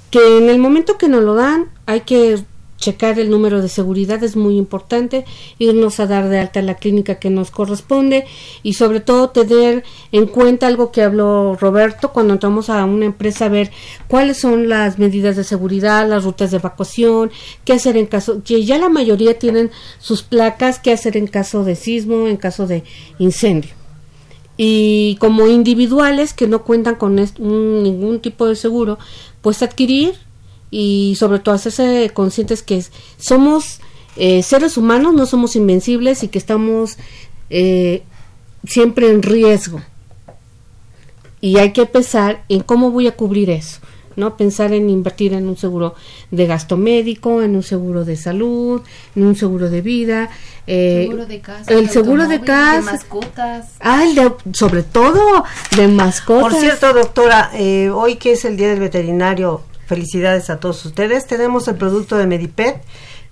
que 0.09 0.37
en 0.37 0.49
el 0.49 0.59
momento 0.59 0.97
que 0.97 1.09
nos 1.09 1.23
lo 1.23 1.35
dan 1.35 1.69
hay 1.85 2.01
que 2.01 2.43
checar 2.83 3.17
el 3.17 3.29
número 3.29 3.61
de 3.61 3.69
seguridad 3.69 4.21
es 4.23 4.35
muy 4.35 4.57
importante, 4.57 5.23
irnos 5.57 6.01
a 6.01 6.05
dar 6.05 6.27
de 6.27 6.39
alta 6.39 6.61
la 6.61 6.75
clínica 6.75 7.15
que 7.15 7.29
nos 7.29 7.49
corresponde 7.49 8.25
y 8.61 8.73
sobre 8.73 8.99
todo 8.99 9.29
tener 9.29 9.85
en 10.11 10.25
cuenta 10.27 10.67
algo 10.67 10.91
que 10.91 11.01
habló 11.01 11.55
Roberto 11.55 12.11
cuando 12.11 12.33
entramos 12.33 12.69
a 12.69 12.83
una 12.83 13.05
empresa 13.05 13.45
a 13.45 13.49
ver 13.49 13.71
cuáles 14.09 14.37
son 14.41 14.67
las 14.67 14.99
medidas 14.99 15.37
de 15.37 15.45
seguridad, 15.45 16.07
las 16.09 16.25
rutas 16.25 16.51
de 16.51 16.57
evacuación, 16.57 17.31
qué 17.63 17.71
hacer 17.71 17.95
en 17.95 18.05
caso, 18.05 18.43
que 18.43 18.65
ya 18.65 18.77
la 18.77 18.89
mayoría 18.89 19.39
tienen 19.39 19.71
sus 19.99 20.21
placas, 20.21 20.79
qué 20.79 20.91
hacer 20.91 21.15
en 21.15 21.27
caso 21.27 21.63
de 21.63 21.77
sismo, 21.77 22.27
en 22.27 22.35
caso 22.35 22.67
de 22.67 22.83
incendio. 23.17 23.71
Y 24.57 25.15
como 25.21 25.47
individuales 25.47 26.33
que 26.33 26.47
no 26.47 26.63
cuentan 26.63 26.95
con 26.95 27.15
ningún 27.15 28.19
tipo 28.19 28.45
de 28.45 28.57
seguro, 28.57 28.99
pues 29.41 29.63
adquirir 29.63 30.15
y 30.75 31.13
sobre 31.19 31.37
todo 31.37 31.53
hacerse 31.53 32.09
conscientes 32.15 32.63
que 32.63 32.83
somos 33.17 33.79
eh, 34.15 34.41
seres 34.41 34.75
humanos, 34.75 35.13
no 35.13 35.27
somos 35.27 35.55
invencibles 35.55 36.23
y 36.23 36.29
que 36.29 36.39
estamos 36.39 36.97
eh, 37.51 38.01
siempre 38.65 39.11
en 39.11 39.21
riesgo. 39.21 39.83
Y 41.41 41.59
hay 41.59 41.73
que 41.73 41.85
pensar 41.85 42.43
en 42.49 42.61
cómo 42.61 42.89
voy 42.89 43.05
a 43.05 43.15
cubrir 43.15 43.51
eso. 43.51 43.81
¿no? 44.15 44.35
Pensar 44.35 44.73
en 44.73 44.89
invertir 44.89 45.33
en 45.33 45.47
un 45.47 45.57
seguro 45.57 45.93
de 46.31 46.47
gasto 46.47 46.75
médico, 46.75 47.43
en 47.43 47.55
un 47.55 47.63
seguro 47.63 48.03
de 48.03 48.15
salud, 48.15 48.81
en 49.15 49.25
un 49.27 49.35
seguro 49.35 49.69
de 49.69 49.81
vida, 49.81 50.29
eh, 50.65 51.05
seguro 51.07 51.25
de 51.27 51.39
casa, 51.39 51.71
el 51.71 51.89
seguro 51.89 52.27
de 52.27 52.41
casa, 52.41 52.77
de 52.77 52.81
mascotas. 52.81 53.65
Ah, 53.79 54.03
el 54.03 54.15
de, 54.15 54.31
sobre 54.53 54.81
todo 54.81 55.43
de 55.75 55.87
mascotas. 55.87 56.51
Por 56.51 56.59
cierto, 56.59 56.93
doctora, 56.93 57.51
eh, 57.53 57.91
hoy 57.91 58.15
que 58.15 58.31
es 58.31 58.43
el 58.45 58.57
Día 58.57 58.69
del 58.69 58.79
Veterinario, 58.79 59.61
Felicidades 59.85 60.49
a 60.49 60.59
todos 60.59 60.85
ustedes. 60.85 61.27
Tenemos 61.27 61.67
el 61.67 61.75
producto 61.75 62.17
de 62.17 62.27
Medipet, 62.27 62.81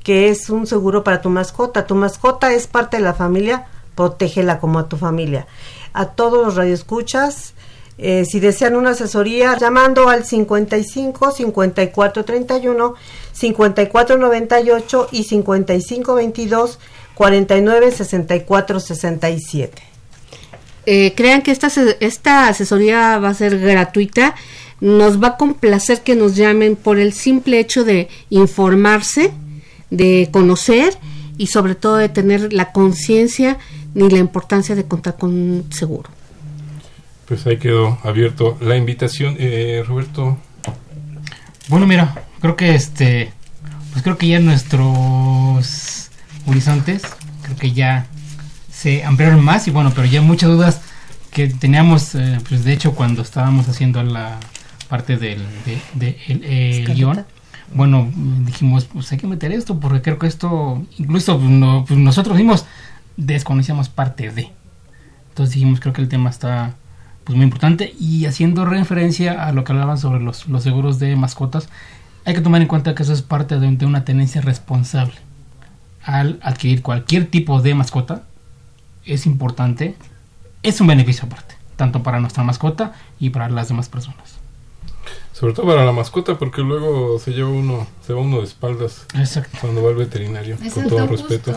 que 0.03 0.29
es 0.29 0.49
un 0.49 0.67
seguro 0.67 1.03
para 1.03 1.21
tu 1.21 1.29
mascota. 1.29 1.87
Tu 1.87 1.95
mascota 1.95 2.53
es 2.53 2.67
parte 2.67 2.97
de 2.97 3.03
la 3.03 3.13
familia, 3.13 3.67
protégela 3.95 4.59
como 4.59 4.79
a 4.79 4.89
tu 4.89 4.97
familia. 4.97 5.47
A 5.93 6.07
todos 6.07 6.45
los 6.45 6.55
radioescuchas, 6.55 7.53
eh, 7.97 8.25
si 8.25 8.39
desean 8.39 8.75
una 8.75 8.91
asesoría, 8.91 9.57
llamando 9.57 10.09
al 10.09 10.25
55 10.25 11.31
54 11.31 12.25
31 12.25 12.95
54 13.31 14.17
98 14.17 15.07
y 15.11 15.23
55 15.23 16.15
22 16.15 16.79
49 17.13 17.91
64 17.91 18.79
67. 18.79 19.83
crean 21.15 21.41
que 21.43 21.51
esta, 21.51 21.67
esta 21.99 22.47
asesoría 22.47 23.19
va 23.19 23.29
a 23.29 23.33
ser 23.33 23.59
gratuita 23.59 24.35
nos 24.81 25.21
va 25.21 25.29
a 25.29 25.37
complacer 25.37 26.01
que 26.01 26.15
nos 26.15 26.35
llamen 26.35 26.75
por 26.75 26.99
el 26.99 27.13
simple 27.13 27.59
hecho 27.59 27.83
de 27.83 28.09
informarse, 28.29 29.31
de 29.91 30.27
conocer 30.31 30.97
y 31.37 31.47
sobre 31.47 31.75
todo 31.75 31.97
de 31.97 32.09
tener 32.09 32.51
la 32.51 32.71
conciencia 32.71 33.57
ni 33.93 34.09
la 34.09 34.17
importancia 34.17 34.75
de 34.75 34.85
contar 34.85 35.17
con 35.17 35.29
un 35.29 35.71
seguro. 35.71 36.09
Pues 37.27 37.45
ahí 37.45 37.57
quedó 37.57 37.99
abierto 38.03 38.57
la 38.59 38.75
invitación, 38.75 39.35
eh, 39.39 39.83
Roberto. 39.87 40.37
Bueno, 41.69 41.85
mira, 41.85 42.25
creo 42.41 42.55
que 42.55 42.75
este, 42.75 43.31
pues 43.91 44.03
creo 44.03 44.17
que 44.17 44.27
ya 44.27 44.39
nuestros 44.39 46.09
horizontes, 46.47 47.03
creo 47.43 47.55
que 47.55 47.71
ya 47.71 48.07
se 48.71 49.03
ampliaron 49.03 49.43
más 49.43 49.67
y 49.67 49.71
bueno, 49.71 49.91
pero 49.95 50.07
ya 50.07 50.21
muchas 50.21 50.49
dudas 50.49 50.81
que 51.31 51.47
teníamos, 51.47 52.15
eh, 52.15 52.39
pues 52.49 52.65
de 52.65 52.73
hecho 52.73 52.93
cuando 52.93 53.21
estábamos 53.21 53.69
haciendo 53.69 54.01
la 54.03 54.39
parte 54.91 55.15
del 55.15 55.41
de, 55.95 56.17
el, 56.27 56.93
guion, 56.93 57.25
bueno, 57.73 58.11
dijimos, 58.45 58.83
pues 58.83 59.09
hay 59.13 59.17
que 59.17 59.25
meter 59.25 59.53
esto, 59.53 59.79
porque 59.79 60.01
creo 60.01 60.19
que 60.19 60.27
esto, 60.27 60.85
incluso 60.97 61.39
no, 61.39 61.85
pues 61.87 61.97
nosotros 61.97 62.35
mismos 62.35 62.65
desconocíamos 63.15 63.87
parte 63.87 64.31
de. 64.31 64.51
Entonces 65.29 65.55
dijimos, 65.55 65.79
creo 65.79 65.93
que 65.93 66.01
el 66.01 66.09
tema 66.09 66.29
está 66.29 66.75
pues 67.23 67.37
muy 67.37 67.45
importante 67.45 67.95
y 67.97 68.25
haciendo 68.25 68.65
referencia 68.65 69.45
a 69.45 69.53
lo 69.53 69.63
que 69.63 69.71
hablaban 69.71 69.97
sobre 69.97 70.19
los, 70.19 70.49
los 70.49 70.61
seguros 70.61 70.99
de 70.99 71.15
mascotas, 71.15 71.69
hay 72.25 72.33
que 72.33 72.41
tomar 72.41 72.61
en 72.61 72.67
cuenta 72.67 72.93
que 72.93 73.03
eso 73.03 73.13
es 73.13 73.21
parte 73.21 73.61
de, 73.61 73.71
de 73.71 73.85
una 73.85 74.03
tenencia 74.03 74.41
responsable. 74.41 75.15
Al 76.03 76.37
adquirir 76.43 76.81
cualquier 76.81 77.27
tipo 77.27 77.61
de 77.61 77.75
mascota, 77.75 78.23
es 79.05 79.25
importante, 79.25 79.95
es 80.63 80.81
un 80.81 80.87
beneficio 80.87 81.27
aparte, 81.27 81.55
tanto 81.77 82.03
para 82.03 82.19
nuestra 82.19 82.43
mascota 82.43 82.91
y 83.21 83.29
para 83.29 83.47
las 83.47 83.69
demás 83.69 83.87
personas. 83.87 84.40
Sobre 85.41 85.55
todo 85.55 85.65
para 85.65 85.83
la 85.83 85.91
mascota, 85.91 86.37
porque 86.37 86.61
luego 86.61 87.17
se 87.17 87.31
lleva 87.31 87.49
uno, 87.49 87.87
se 88.05 88.13
va 88.13 88.21
uno 88.21 88.37
de 88.37 88.43
espaldas 88.43 89.07
Exacto. 89.15 89.57
cuando 89.59 89.81
va 89.81 89.89
al 89.89 89.95
veterinario, 89.95 90.55
con 90.71 90.87
todo 90.87 91.07
respeto. 91.07 91.51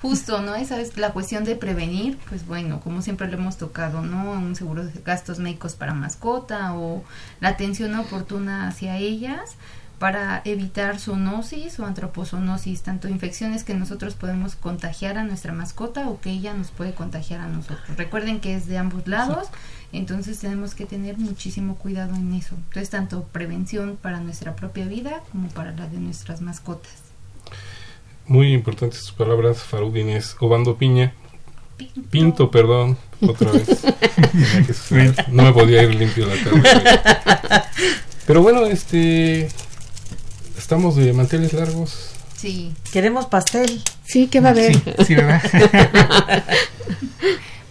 Justo, 0.00 0.40
¿no? 0.40 0.54
Esa 0.54 0.80
es 0.80 0.96
la 0.96 1.12
cuestión 1.12 1.44
de 1.44 1.54
prevenir, 1.54 2.16
pues 2.30 2.46
bueno, 2.46 2.80
como 2.80 3.02
siempre 3.02 3.28
lo 3.28 3.36
hemos 3.36 3.58
tocado, 3.58 4.00
¿no? 4.00 4.32
Un 4.32 4.56
seguro 4.56 4.86
de 4.86 4.92
gastos 5.04 5.38
médicos 5.38 5.74
para 5.74 5.92
mascota 5.92 6.72
o 6.72 7.04
la 7.40 7.50
atención 7.50 7.94
oportuna 7.94 8.68
hacia 8.68 8.96
ellas 8.96 9.56
para 9.98 10.40
evitar 10.46 10.98
zoonosis 10.98 11.78
o 11.80 11.84
antropozonosis, 11.84 12.82
tanto 12.82 13.08
infecciones 13.08 13.64
que 13.64 13.74
nosotros 13.74 14.14
podemos 14.14 14.56
contagiar 14.56 15.18
a 15.18 15.24
nuestra 15.24 15.52
mascota 15.52 16.08
o 16.08 16.22
que 16.22 16.30
ella 16.30 16.54
nos 16.54 16.70
puede 16.70 16.94
contagiar 16.94 17.40
a 17.40 17.48
nosotros. 17.48 17.98
Recuerden 17.98 18.40
que 18.40 18.54
es 18.54 18.66
de 18.66 18.78
ambos 18.78 19.06
lados. 19.06 19.48
Entonces 19.94 20.40
tenemos 20.40 20.74
que 20.74 20.86
tener 20.86 21.18
muchísimo 21.18 21.76
cuidado 21.76 22.16
en 22.16 22.34
eso. 22.34 22.56
Entonces, 22.56 22.90
tanto 22.90 23.22
prevención 23.24 23.96
para 24.00 24.18
nuestra 24.18 24.56
propia 24.56 24.86
vida 24.86 25.22
como 25.30 25.48
para 25.48 25.70
la 25.70 25.86
de 25.86 25.98
nuestras 25.98 26.40
mascotas. 26.40 26.92
Muy 28.26 28.52
importantes 28.52 29.00
sus 29.00 29.12
palabras, 29.12 29.58
Farudines. 29.58 30.36
Obando 30.40 30.76
Piña. 30.76 31.14
Pinto. 32.10 32.50
perdón, 32.50 32.96
otra 33.20 33.52
vez. 33.52 33.68
no 35.28 35.42
me 35.44 35.52
podía 35.52 35.82
ir 35.82 35.94
limpio 35.94 36.26
la 36.26 36.42
tarde. 36.42 37.62
Pero 38.26 38.42
bueno, 38.42 38.66
este. 38.66 39.48
Estamos 40.58 40.96
de 40.96 41.12
manteles 41.12 41.52
largos. 41.52 42.10
Sí. 42.36 42.72
Queremos 42.92 43.26
pastel. 43.26 43.82
Sí, 44.04 44.26
¿qué 44.26 44.40
va 44.40 44.48
a 44.48 44.52
haber? 44.52 44.74
sí 45.04 45.14
¿verdad? 45.14 45.42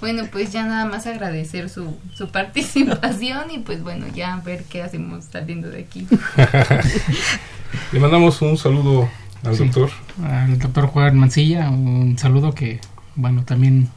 Bueno, 0.03 0.23
pues 0.29 0.51
ya 0.51 0.65
nada 0.65 0.83
más 0.83 1.07
agradecer 1.07 1.69
su, 1.69 1.95
su 2.13 2.27
participación 2.27 3.51
y 3.51 3.59
pues 3.59 3.81
bueno, 3.81 4.05
ya 4.13 4.35
ver 4.43 4.65
qué 4.65 4.83
hacemos 4.83 5.23
saliendo 5.31 5.69
de 5.69 5.79
aquí. 5.79 6.05
Le 7.93 8.01
mandamos 8.01 8.41
un 8.41 8.57
saludo 8.57 9.07
al 9.45 9.57
doctor. 9.57 9.91
Al 10.21 10.59
doctor 10.59 10.87
Juan 10.87 11.17
Mancilla, 11.17 11.69
un 11.69 12.17
saludo 12.17 12.53
que, 12.53 12.81
bueno, 13.15 13.45
también 13.45 13.87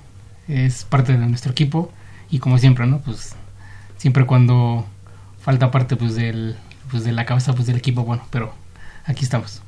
es 0.46 0.84
parte 0.84 1.18
de 1.18 1.26
nuestro 1.26 1.50
equipo 1.50 1.90
y 2.30 2.38
como 2.38 2.59
siempre, 2.59 2.86
¿no? 2.86 3.00
Pues 3.00 3.34
siempre 3.96 4.26
cuando 4.26 4.86
falta 5.40 5.72
parte 5.72 5.96
pues 5.96 6.14
del 6.14 6.54
pues 6.88 7.02
de 7.02 7.11
la 7.11 7.26
cabeza 7.26 7.52
pues 7.52 7.66
del 7.66 7.78
equipo, 7.78 8.04
bueno, 8.04 8.22
pero 8.30 8.54
aquí 9.07 9.24
estamos. 9.24 9.61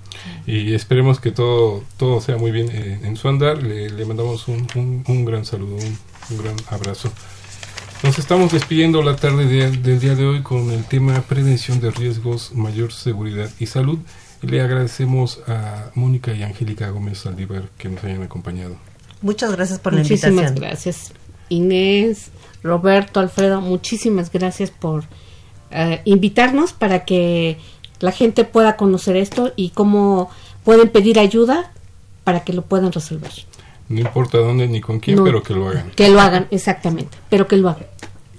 Y 0.46 0.72
esperemos 0.72 1.18
que 1.18 1.32
todo 1.32 1.82
todo 1.96 2.20
sea 2.20 2.36
muy 2.36 2.52
bien 2.52 2.68
eh, 2.70 3.00
en 3.02 3.16
su 3.16 3.28
andar. 3.28 3.60
Le, 3.60 3.90
le 3.90 4.04
mandamos 4.04 4.46
un, 4.46 4.68
un, 4.76 5.02
un 5.04 5.24
gran 5.24 5.44
saludo, 5.44 5.74
un, 5.74 5.98
un 6.30 6.38
gran 6.38 6.56
abrazo. 6.68 7.10
Nos 8.02 8.18
estamos 8.18 8.52
despidiendo 8.52 9.02
la 9.02 9.16
tarde 9.16 9.46
del 9.46 10.00
día 10.00 10.14
de 10.14 10.24
hoy 10.24 10.42
con 10.42 10.70
el 10.70 10.84
tema 10.84 11.20
prevención 11.22 11.80
de 11.80 11.90
riesgos, 11.90 12.52
mayor 12.54 12.92
seguridad 12.92 13.50
y 13.58 13.66
salud. 13.66 13.98
Y 14.40 14.46
le 14.46 14.60
agradecemos 14.60 15.40
a 15.48 15.90
Mónica 15.94 16.32
y 16.32 16.44
Angélica 16.44 16.88
Gómez 16.90 17.26
Aldívar 17.26 17.70
que 17.76 17.88
nos 17.88 18.04
hayan 18.04 18.22
acompañado. 18.22 18.76
Muchas 19.20 19.50
gracias 19.50 19.80
por 19.80 19.92
la 19.94 20.02
Muchísimas 20.02 20.30
invitación. 20.30 20.60
gracias. 20.60 21.12
Inés, 21.48 22.28
Roberto, 22.62 23.18
Alfredo, 23.18 23.60
muchísimas 23.60 24.30
gracias 24.30 24.70
por 24.70 25.04
eh, 25.72 26.02
invitarnos 26.04 26.72
para 26.72 27.04
que 27.04 27.58
la 27.98 28.12
gente 28.12 28.44
pueda 28.44 28.76
conocer 28.76 29.16
esto 29.16 29.52
y 29.56 29.70
cómo 29.70 30.30
pueden 30.62 30.88
pedir 30.88 31.18
ayuda 31.18 31.72
para 32.22 32.44
que 32.44 32.52
lo 32.52 32.62
puedan 32.62 32.92
resolver. 32.92 33.32
No 33.88 34.00
importa 34.00 34.38
dónde 34.38 34.68
ni 34.68 34.80
con 34.80 35.00
quién, 35.00 35.16
No. 35.16 35.24
pero 35.24 35.42
que 35.42 35.54
lo 35.54 35.68
hagan. 35.68 35.90
Que 35.92 36.08
lo 36.10 36.20
hagan, 36.20 36.46
exactamente, 36.50 37.16
pero 37.30 37.46
que 37.48 37.56
lo 37.56 37.70
hagan. 37.70 37.86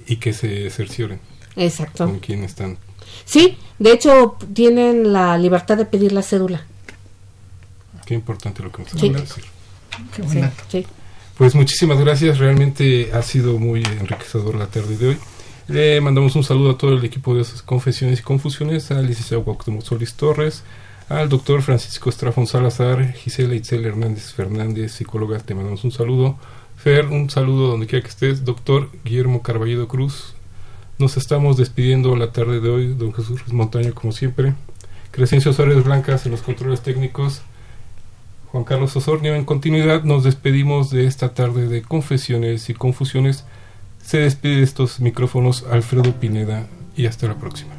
Y 0.07 0.17
que 0.17 0.33
se 0.33 0.69
cercioren 0.69 1.19
Exacto. 1.55 2.05
con 2.05 2.19
quién 2.19 2.43
están. 2.43 2.77
Sí, 3.25 3.57
de 3.79 3.91
hecho 3.93 4.37
tienen 4.53 5.11
la 5.13 5.37
libertad 5.37 5.77
de 5.77 5.85
pedir 5.85 6.11
la 6.11 6.21
cédula. 6.21 6.65
Qué 8.05 8.13
importante 8.15 8.63
lo 8.63 8.71
que 8.71 8.83
nos 8.83 8.91
Sí. 8.91 9.09
decir. 9.09 9.43
Qué 10.15 10.23
Sí, 10.27 10.41
sí. 10.69 10.87
Pues 11.37 11.55
muchísimas 11.55 11.99
gracias, 11.99 12.37
realmente 12.37 13.11
ha 13.13 13.21
sido 13.21 13.57
muy 13.59 13.83
enriquecedor 13.83 14.55
la 14.55 14.67
tarde 14.67 14.97
de 14.97 15.07
hoy. 15.09 15.17
Le 15.67 16.01
mandamos 16.01 16.35
un 16.35 16.43
saludo 16.43 16.71
a 16.71 16.77
todo 16.77 16.93
el 16.93 17.03
equipo 17.05 17.35
de 17.35 17.41
esas 17.43 17.61
confesiones 17.61 18.19
y 18.19 18.23
confusiones, 18.23 18.89
al 18.91 19.05
licenciado 19.05 19.43
Cuauhtémoc 19.43 19.83
Solís 19.83 20.15
Torres, 20.15 20.63
al 21.09 21.27
doctor 21.27 21.63
Francisco 21.63 22.09
Estrafón 22.09 22.45
Salazar, 22.45 23.13
Gisela 23.13 23.55
Itzel 23.55 23.85
Hernández 23.85 24.31
Fernández, 24.31 24.91
psicóloga, 24.91 25.39
te 25.39 25.55
mandamos 25.55 25.83
un 25.83 25.91
saludo. 25.91 26.37
Fer, 26.77 27.07
un 27.07 27.29
saludo 27.29 27.67
donde 27.67 27.87
quiera 27.87 28.03
que 28.03 28.09
estés. 28.09 28.45
Doctor 28.45 28.89
Guillermo 29.03 29.41
Carballedo 29.41 29.87
Cruz, 29.87 30.35
nos 30.99 31.17
estamos 31.17 31.57
despidiendo 31.57 32.15
la 32.15 32.31
tarde 32.31 32.59
de 32.61 32.69
hoy, 32.69 32.93
don 32.93 33.11
Jesús 33.13 33.41
Montaño, 33.51 33.93
como 33.95 34.13
siempre. 34.13 34.53
Crescencio 35.11 35.51
Suárez 35.51 35.83
Blancas 35.83 36.25
en 36.27 36.31
los 36.31 36.43
controles 36.43 36.81
técnicos. 36.81 37.41
Juan 38.51 38.63
Carlos 38.63 38.95
Osornio, 38.95 39.33
en 39.33 39.45
continuidad 39.45 40.03
nos 40.03 40.23
despedimos 40.23 40.91
de 40.91 41.07
esta 41.07 41.33
tarde 41.33 41.67
de 41.67 41.81
confesiones 41.81 42.69
y 42.69 42.75
confusiones. 42.75 43.45
Se 44.01 44.19
despide 44.19 44.57
de 44.57 44.63
estos 44.63 44.99
micrófonos 44.99 45.65
Alfredo 45.71 46.13
Pineda 46.19 46.67
y 46.95 47.07
hasta 47.07 47.27
la 47.27 47.35
próxima. 47.35 47.78